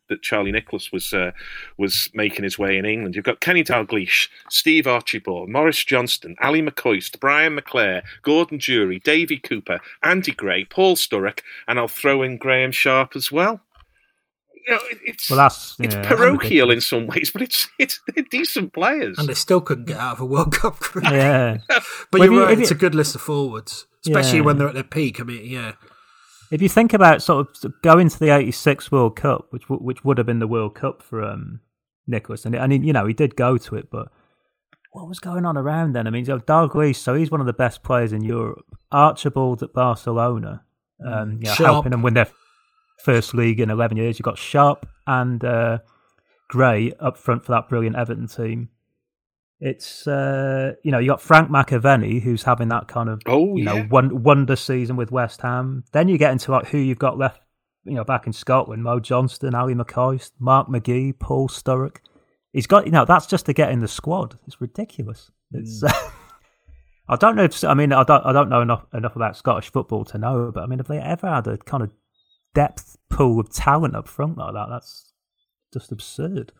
[0.10, 1.32] that Charlie Nicholas was uh,
[1.78, 3.16] was making his way in England.
[3.16, 9.38] You've got Kenny Dalglish, Steve Archibald, Maurice Johnston, Ally McCoist, Brian McClair, Gordon Durie, Davy
[9.38, 13.62] Cooper, Andy Gray, Paul Sturrock, and I'll throw in Graeme Sharp as well.
[14.68, 18.24] You know, it's well, that's, it's yeah, parochial in some ways, but it's it's they're
[18.30, 21.06] decent players, and they still couldn't get out of a World Cup group.
[21.06, 24.46] Yeah, but well, you're right; you, it's a good list of forwards, especially yeah.
[24.46, 25.20] when they're at their peak.
[25.20, 25.74] I mean, yeah.
[26.52, 30.18] If you think about sort of going to the '86 World Cup, which which would
[30.18, 31.62] have been the World Cup for um,
[32.06, 34.10] Nicholas, and and you know he did go to it, but
[34.92, 36.08] what was going on around then?
[36.08, 38.66] I mean, so Dalglish, so he's one of the best players in Europe.
[38.92, 40.64] Archibald at Barcelona,
[41.06, 42.28] um, you know, helping them win their
[43.00, 44.20] first league in 11 years.
[44.20, 45.80] You've got Sharp and uh,
[46.50, 48.70] Gray up front for that brilliant Everton team
[49.62, 53.64] it's uh, you know you got Frank McAvenny who's having that kind of oh, you
[53.64, 55.84] know one, wonder season with West Ham.
[55.92, 57.40] Then you get into like who you've got left,
[57.86, 61.98] you know, back in Scotland: Mo Johnston, Ally McCoist, Mark McGee, Paul Sturrock.
[62.52, 64.40] He's got you know that's just to get in the squad.
[64.48, 65.30] It's ridiculous.
[65.52, 65.84] It's.
[65.84, 66.12] Mm.
[67.08, 69.72] I don't know if I mean I don't I don't know enough enough about Scottish
[69.72, 71.92] football to know, but I mean have they ever had a kind of
[72.56, 74.68] depth pool of talent up front like that?
[74.70, 75.14] That's
[75.74, 76.52] just absurd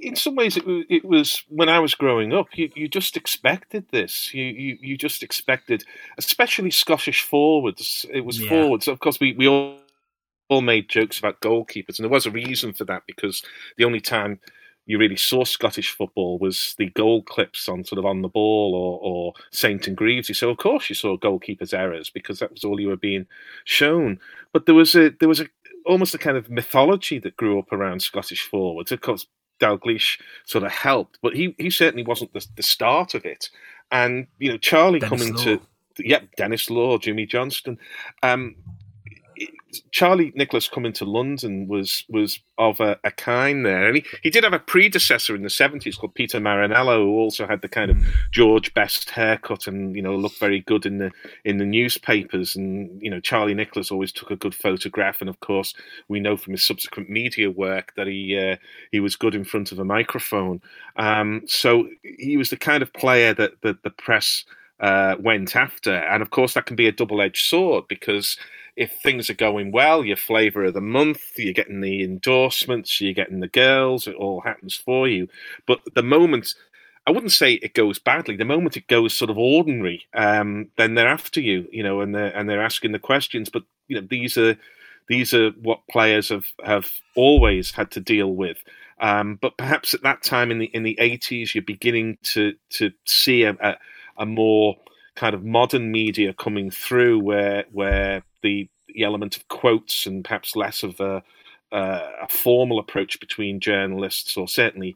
[0.00, 2.48] in some ways, it, it was when I was growing up.
[2.54, 4.32] You, you just expected this.
[4.34, 5.84] You, you you just expected,
[6.18, 8.04] especially Scottish forwards.
[8.12, 8.48] It was yeah.
[8.48, 8.88] forwards.
[8.88, 9.78] Of course, we we all
[10.48, 13.42] all made jokes about goalkeepers, and there was a reason for that because
[13.76, 14.40] the only time
[14.86, 18.72] you really saw Scottish football was the goal clips on sort of on the ball
[18.74, 20.32] or, or Saint and Greavesy.
[20.32, 23.26] So of course you saw goalkeepers' errors because that was all you were being
[23.64, 24.20] shown.
[24.52, 25.48] But there was a there was a
[25.86, 28.92] almost a kind of mythology that grew up around Scottish forwards.
[28.92, 29.26] Of course,
[29.60, 33.50] Dalglish sort of helped, but he he certainly wasn't the, the start of it.
[33.90, 35.42] And you know, Charlie Denis coming Law.
[35.44, 35.60] to
[35.98, 37.78] yep, Denis Law, Jimmy Johnstone,
[38.22, 38.56] Um,
[39.90, 44.30] Charlie Nicholas coming to London was was of a, a, kind there, and he, he
[44.30, 47.90] did have a predecessor in the seventies called Peter Marinello, who also had the kind
[47.90, 48.02] of
[48.32, 51.10] George Best haircut and you know looked very good in the
[51.44, 52.56] in the newspapers.
[52.56, 55.74] And you know Charlie Nicholas always took a good photograph, and of course
[56.08, 58.56] we know from his subsequent media work that he uh,
[58.92, 60.60] he was good in front of a microphone.
[60.96, 64.44] Um, so he was the kind of player that, that the press
[64.80, 68.36] uh, went after, and of course that can be a double edged sword because
[68.76, 73.14] if things are going well, your flavour of the month, you're getting the endorsements, you're
[73.14, 75.28] getting the girls, it all happens for you.
[75.66, 76.54] But the moment,
[77.06, 78.36] I wouldn't say it goes badly.
[78.36, 82.14] The moment it goes sort of ordinary, um, then they're after you, you know, and
[82.14, 83.48] they're and they're asking the questions.
[83.48, 84.56] But you know, these are
[85.08, 88.58] these are what players have have always had to deal with.
[89.00, 92.92] Um, but perhaps at that time in the in the eighties, you're beginning to to
[93.06, 93.76] see a, a,
[94.18, 94.76] a more
[95.16, 100.54] kind of modern media coming through where where the, the element of quotes and perhaps
[100.54, 101.22] less of a,
[101.72, 104.94] uh, a formal approach between journalists, or certainly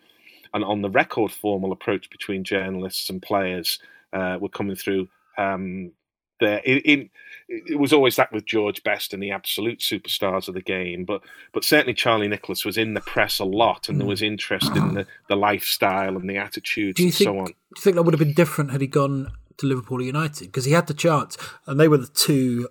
[0.52, 3.78] an on the record formal approach between journalists and players
[4.12, 5.92] uh, were coming through um,
[6.38, 6.58] there.
[6.58, 7.10] In, in,
[7.48, 11.22] it was always that with George Best and the absolute superstars of the game, but
[11.52, 14.10] but certainly Charlie Nicholas was in the press a lot, and there hmm.
[14.10, 17.46] was interest in the, the lifestyle and the attitudes and think, so on.
[17.46, 20.46] Do you think that would have been different had he gone to Liverpool United?
[20.46, 21.36] Because he had the chance,
[21.66, 22.68] and they were the two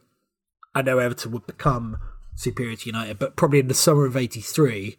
[0.73, 1.97] I know Everton would become
[2.35, 4.97] superior to United, but probably in the summer of '83,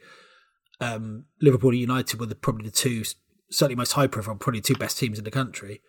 [0.81, 3.05] um, Liverpool United were the, probably the two,
[3.51, 5.81] certainly most high profile, probably two best teams in the country.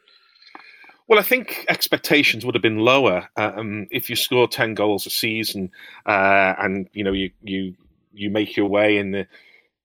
[1.08, 5.10] Well, I think expectations would have been lower um, if you score ten goals a
[5.10, 5.72] season,
[6.06, 7.76] uh, and you know you you
[8.14, 9.28] you make your way in the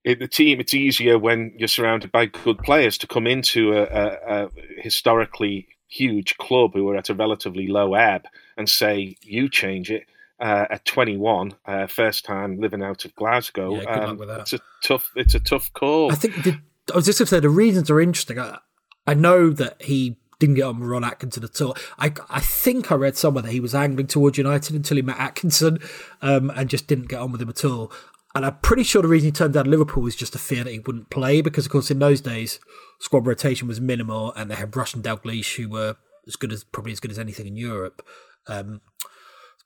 [0.05, 0.61] the team.
[0.61, 5.67] It's easier when you're surrounded by good players to come into a, a, a historically
[5.89, 8.27] huge club who are at a relatively low ebb
[8.57, 10.05] and say, you change it.
[10.39, 13.81] Uh, at 21, uh, first time living out of Glasgow.
[13.81, 15.11] Yeah, um, it's a tough.
[15.17, 16.13] It's a tough call.
[16.13, 16.61] I think the,
[16.93, 18.39] I was just going to say the reasons are interesting.
[18.39, 18.59] I,
[19.07, 21.75] I know that he didn't get on with Ron Atkinson at all.
[21.99, 25.19] I I think I read somewhere that he was angling towards United until he met
[25.19, 25.79] Atkinson,
[26.21, 27.91] um, and just didn't get on with him at all.
[28.35, 30.71] And I'm pretty sure the reason he turned down Liverpool was just a fear that
[30.71, 32.61] he wouldn't play because, of course, in those days,
[33.01, 35.97] squad rotation was minimal, and they had Rush and Dalglish who were
[36.27, 38.07] as good as probably as good as anything in Europe.
[38.47, 38.81] Um,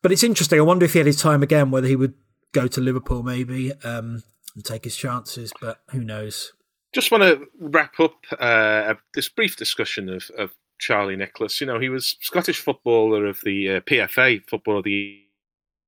[0.02, 0.58] but it's interesting.
[0.58, 2.14] I wonder if he had his time again, whether he would
[2.52, 4.22] go to Liverpool maybe um,
[4.54, 5.52] and take his chances.
[5.60, 6.52] But who knows?
[6.92, 11.60] Just want to wrap up uh, this brief discussion of, of Charlie Nicholas.
[11.60, 15.22] You know, he was Scottish footballer of the uh, PFA Footballer of the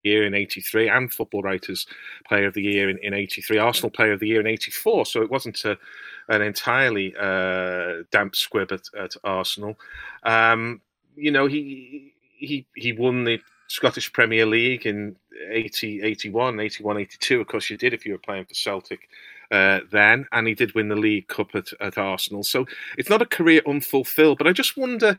[0.05, 1.87] Year in '83 and Football Writers
[2.29, 5.07] Player of the Year in '83, Arsenal Player of the Year in '84.
[5.07, 5.79] So it wasn't a,
[6.29, 9.77] an entirely uh, damp squib at, at Arsenal.
[10.23, 10.81] Um,
[11.17, 15.17] you know, he he he won the Scottish Premier League in
[15.51, 17.41] 80, 81, 81, 82.
[17.41, 19.09] Of course, you did if you were playing for Celtic
[19.51, 22.43] uh, then, and he did win the League Cup at, at Arsenal.
[22.43, 22.67] So
[22.97, 24.39] it's not a career unfulfilled.
[24.39, 25.17] But I just wonder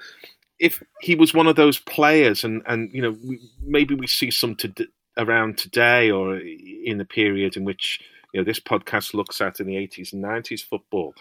[0.60, 3.16] if he was one of those players, and and you know
[3.62, 4.74] maybe we see some to,
[5.18, 8.00] around today or in the period in which
[8.34, 11.14] you know this podcast looks at in the 80s and 90s football.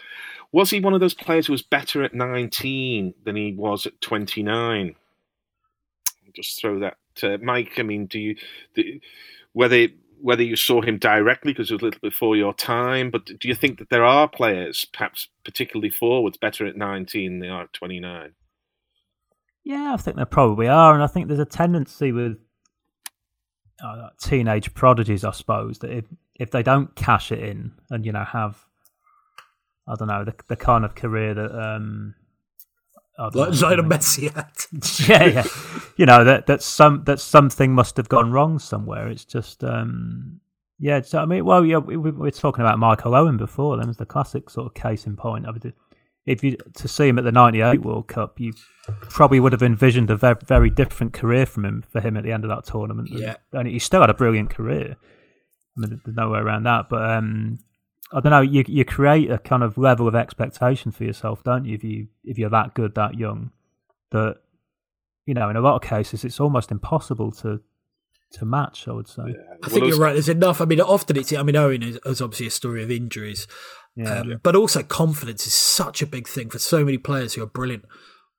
[0.51, 4.01] Was he one of those players who was better at 19 than he was at
[4.01, 4.95] 29?
[6.33, 6.97] just throw that
[7.41, 7.73] Mike.
[7.77, 8.35] I mean, do you
[8.73, 8.99] do,
[9.53, 9.87] whether
[10.19, 13.47] whether you saw him directly because it was a little before your time, but do
[13.47, 17.63] you think that there are players, perhaps particularly forwards, better at 19 than they are
[17.63, 18.31] at 29?
[19.65, 22.37] Yeah, I think there probably are, and I think there's a tendency with
[23.83, 26.05] uh, teenage prodigies, I suppose, that if
[26.39, 28.65] if they don't cash it in and you know have,
[29.87, 32.15] I don't know, the the kind of career that um,
[33.17, 35.07] like Lionel Messi had.
[35.09, 35.47] yeah, yeah.
[35.97, 39.07] You know that that some that something must have gone wrong somewhere.
[39.07, 40.39] It's just um,
[40.79, 41.01] yeah.
[41.01, 43.77] So I mean, well, yeah, we, we were talking about Michael Owen before.
[43.77, 45.45] That was the classic sort of case in point.
[45.47, 45.73] I mean,
[46.25, 48.53] if you to see him at the '98 World Cup, you
[49.09, 52.31] probably would have envisioned a very, very different career from him for him at the
[52.31, 53.09] end of that tournament.
[53.11, 54.97] Yeah, and he still had a brilliant career.
[55.77, 56.89] I mean, there's no way around that.
[56.89, 57.59] But um,
[58.11, 58.41] I don't know.
[58.41, 61.75] You you create a kind of level of expectation for yourself, don't you?
[61.75, 63.51] If you if you're that good, that young,
[64.11, 64.37] that
[65.25, 67.61] you know, in a lot of cases, it's almost impossible to
[68.33, 68.87] to match.
[68.87, 69.23] I would say.
[69.27, 69.55] Yeah.
[69.63, 70.13] I think you're right.
[70.13, 70.61] There's enough.
[70.61, 71.33] I mean, often it's.
[71.33, 73.47] I mean, Owen is, is obviously a story of injuries,
[73.95, 74.35] yeah, um, yeah.
[74.43, 77.85] but also confidence is such a big thing for so many players who are brilliant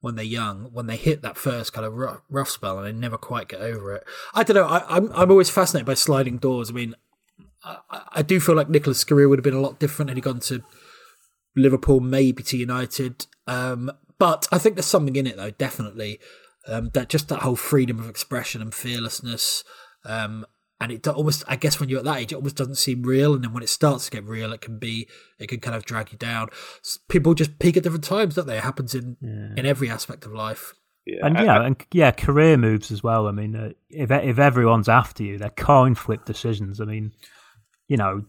[0.05, 2.93] when they're young, when they hit that first kind of rough, rough spell and they
[2.93, 4.05] never quite get over it.
[4.35, 4.67] I don't know.
[4.67, 6.69] I, I'm I'm always fascinated by sliding doors.
[6.69, 6.95] I mean,
[7.65, 10.21] I, I do feel like Nicholas' career would have been a lot different had he
[10.21, 10.63] gone to
[11.57, 13.27] Liverpool, maybe to United.
[13.47, 16.21] Um, but I think there's something in it, though, definitely.
[16.67, 19.65] Um, that just that whole freedom of expression and fearlessness.
[20.05, 20.47] Um,
[20.81, 23.35] and it almost, I guess, when you're at that age, it almost doesn't seem real.
[23.35, 25.09] And then when it starts to get real, it can be,
[25.39, 26.49] it can kind of drag you down.
[27.09, 28.59] People just peak at different times, don't they?
[28.59, 29.55] It happens in yeah.
[29.57, 30.75] in every aspect of life.
[31.07, 33.29] Yeah, and yeah, and yeah, career moves as well.
[33.29, 36.81] I mean, uh, if if everyone's after you, they're coin flip decisions.
[36.81, 37.13] I mean,
[37.89, 38.25] you know,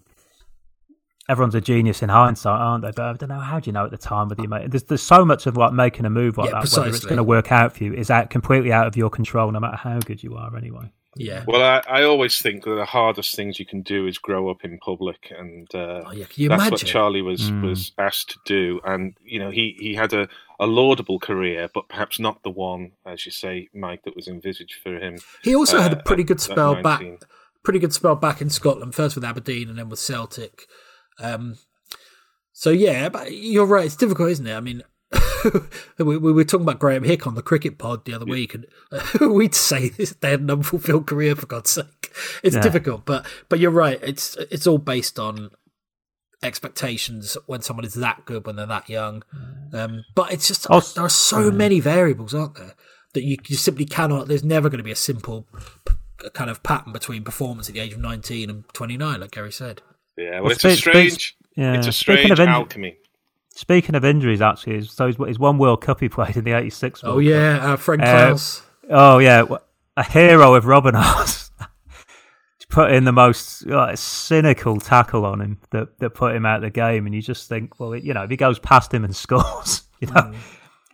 [1.30, 2.92] everyone's a genius in hindsight, aren't they?
[2.92, 4.84] But I don't know how do you know at the time whether you make there's
[4.84, 6.84] there's so much of like making a move like yeah, that, precisely.
[6.84, 9.52] whether it's going to work out for you is out completely out of your control,
[9.52, 10.56] no matter how good you are.
[10.56, 10.92] Anyway.
[11.18, 11.46] Yeah.
[11.48, 14.66] Well, I, I always think that the hardest things you can do is grow up
[14.66, 16.26] in public, and uh, oh, yeah.
[16.26, 16.72] that's imagine?
[16.72, 17.62] what Charlie was mm.
[17.62, 18.82] was asked to do.
[18.84, 20.28] And you know, he he had a,
[20.60, 24.76] a laudable career, but perhaps not the one, as you say, Mike, that was envisaged
[24.84, 25.18] for him.
[25.42, 27.02] He also uh, had a uh, pretty good spell back
[27.66, 30.68] pretty good spell back in Scotland, first with Aberdeen and then with Celtic.
[31.20, 31.58] Um,
[32.54, 33.86] so yeah, but you're right.
[33.86, 34.56] It's difficult, isn't it?
[34.56, 34.84] I mean,
[35.98, 38.66] we, we, were talking about Graeme Hick on the cricket pod the other week, and
[38.92, 42.14] uh, we'd say they had an unfulfilled career for God's sake.
[42.44, 42.62] It's yeah.
[42.62, 44.00] difficult, but but you're right.
[44.02, 45.50] It's it's all based on
[46.44, 49.24] expectations when someone is that good when they're that young.
[49.74, 52.76] Um, but it's just also, there are so many variables, aren't there,
[53.14, 54.28] that you, you simply cannot.
[54.28, 55.48] There's never going to be a simple
[56.26, 59.52] a kind of pattern between performance at the age of 19 and 29, like Gary
[59.52, 59.82] said.
[60.18, 61.74] Yeah, well, well it's, a strange, yeah.
[61.74, 62.98] it's a strange in- alchemy.
[63.50, 67.02] Speaking of injuries, actually, so his one World Cup he played in the '86.
[67.06, 68.62] oh yeah, uh, Frank Claus.
[68.84, 69.46] Uh, oh yeah,
[69.96, 71.52] a hero of Robbenhaus.
[72.76, 76.64] put in the most like, cynical tackle on him that that put him out of
[76.64, 79.16] the game, and you just think, well, you know, if he goes past him and
[79.26, 80.36] scores, you know, mm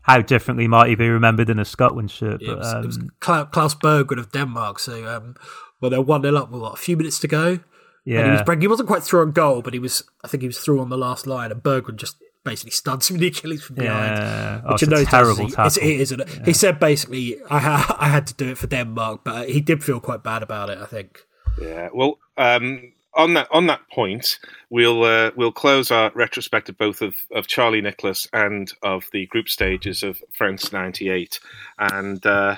[0.03, 2.39] how differently might he be remembered in a Scotland shirt?
[2.39, 4.79] But, it was, um, it was Klaus Berggreen of Denmark.
[4.79, 5.35] So, um,
[5.79, 7.59] well, they're one 0 up with what, a few minutes to go.
[8.03, 10.03] Yeah, and he was he wasn't quite through on goal, but he was.
[10.23, 13.17] I think he was through on the last line, and Bergwijn just basically studs him
[13.17, 14.17] in the Achilles from behind.
[14.17, 15.65] Yeah, which oh, a terrible tackle.
[15.67, 16.35] It's, it is, isn't it?
[16.35, 16.45] Yeah.
[16.45, 19.83] He said basically, I ha- I had to do it for Denmark, but he did
[19.83, 20.79] feel quite bad about it.
[20.79, 21.25] I think.
[21.61, 21.89] Yeah.
[21.93, 24.39] Well, um, on that on that point,
[24.69, 29.49] we'll uh, we'll close our retrospective both of, of Charlie Nicholas and of the group
[29.49, 31.39] stages of France '98,
[31.77, 32.57] and uh,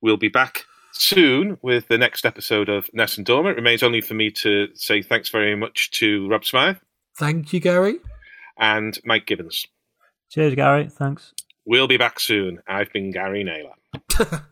[0.00, 3.50] we'll be back soon with the next episode of Nessun Dorma.
[3.52, 6.78] It remains only for me to say thanks very much to Rob Smyth.
[7.16, 7.96] Thank you, Gary.
[8.56, 9.66] And Mike Gibbons.
[10.30, 10.88] Cheers, Gary.
[10.88, 11.32] Thanks.
[11.64, 12.60] We'll be back soon.
[12.66, 13.74] I've been Gary Naylor.